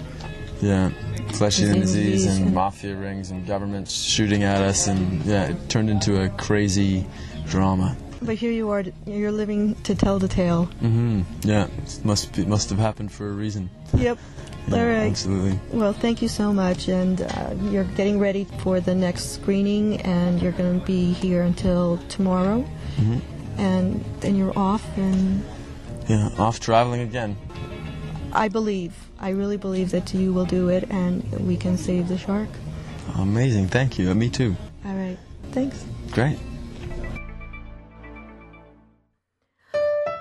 yeah, 0.60 0.90
flesh 1.32 1.60
eating 1.60 1.80
Disease 1.80 2.12
disease 2.24 2.36
and 2.36 2.46
and- 2.46 2.54
mafia 2.54 2.94
rings 2.96 3.30
and 3.30 3.46
governments 3.46 3.94
shooting 3.94 4.42
at 4.42 4.60
us, 4.60 4.86
and 4.88 5.24
yeah, 5.24 5.48
it 5.48 5.68
turned 5.70 5.88
into 5.88 6.20
a 6.22 6.28
crazy 6.30 7.06
drama. 7.46 7.96
But 8.24 8.36
here 8.36 8.52
you 8.52 8.70
are, 8.70 8.84
you're 9.06 9.32
living 9.32 9.74
to 9.82 9.94
tell 9.94 10.18
the 10.18 10.28
tale. 10.28 10.66
Mm-hmm. 10.80 11.22
Yeah, 11.42 11.66
it 11.66 12.00
must 12.04 12.32
be, 12.34 12.44
must 12.44 12.70
have 12.70 12.78
happened 12.78 13.10
for 13.12 13.28
a 13.28 13.32
reason. 13.32 13.70
Yep. 13.94 14.18
Yeah, 14.68 14.76
All 14.78 14.86
right. 14.86 15.10
Absolutely. 15.10 15.58
Well, 15.72 15.92
thank 15.92 16.22
you 16.22 16.28
so 16.28 16.52
much, 16.52 16.86
and 16.88 17.20
uh, 17.20 17.52
you're 17.72 17.82
getting 17.96 18.20
ready 18.20 18.46
for 18.62 18.78
the 18.78 18.94
next 18.94 19.34
screening, 19.34 20.00
and 20.02 20.40
you're 20.40 20.52
going 20.52 20.78
to 20.78 20.86
be 20.86 21.12
here 21.12 21.42
until 21.42 21.98
tomorrow, 22.08 22.64
Mm-hmm. 22.96 23.18
and 23.60 24.04
then 24.20 24.36
you're 24.36 24.56
off. 24.56 24.84
And 24.96 25.42
Yeah, 26.06 26.28
off 26.38 26.60
traveling 26.60 27.00
again. 27.00 27.36
I 28.32 28.46
believe, 28.48 28.94
I 29.18 29.30
really 29.30 29.56
believe 29.56 29.90
that 29.90 30.14
you 30.14 30.32
will 30.32 30.46
do 30.46 30.68
it, 30.68 30.84
and 30.90 31.28
we 31.44 31.56
can 31.56 31.76
save 31.76 32.06
the 32.06 32.16
shark. 32.16 32.48
Amazing. 33.16 33.66
Thank 33.66 33.98
you. 33.98 34.14
Me 34.14 34.30
too. 34.30 34.54
All 34.86 34.94
right. 34.94 35.18
Thanks. 35.50 35.84
Great. 36.12 36.38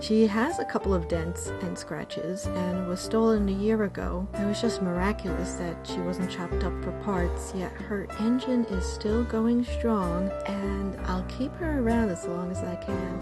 She 0.01 0.27
has 0.27 0.59
a 0.59 0.65
couple 0.65 0.93
of 0.93 1.09
dents 1.09 1.47
and 1.61 1.77
scratches 1.77 2.45
and 2.45 2.87
was 2.87 3.01
stolen 3.01 3.49
a 3.49 3.51
year 3.51 3.83
ago. 3.83 4.25
It 4.35 4.45
was 4.45 4.61
just 4.61 4.81
miraculous 4.81 5.55
that 5.55 5.75
she 5.85 5.99
wasn't 5.99 6.31
chopped 6.31 6.63
up 6.63 6.83
for 6.83 6.91
parts, 7.03 7.51
yet 7.53 7.71
her 7.73 8.07
engine 8.19 8.63
is 8.65 8.85
still 8.85 9.25
going 9.25 9.65
strong 9.65 10.31
and 10.47 10.97
I'll 11.01 11.25
keep 11.25 11.53
her 11.55 11.81
around 11.81 12.09
as 12.09 12.25
long 12.25 12.49
as 12.49 12.59
I 12.59 12.75
can. 12.75 13.21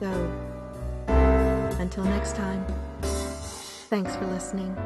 So, 0.00 1.76
until 1.78 2.04
next 2.04 2.34
time, 2.34 2.66
thanks 3.02 4.16
for 4.16 4.26
listening. 4.26 4.76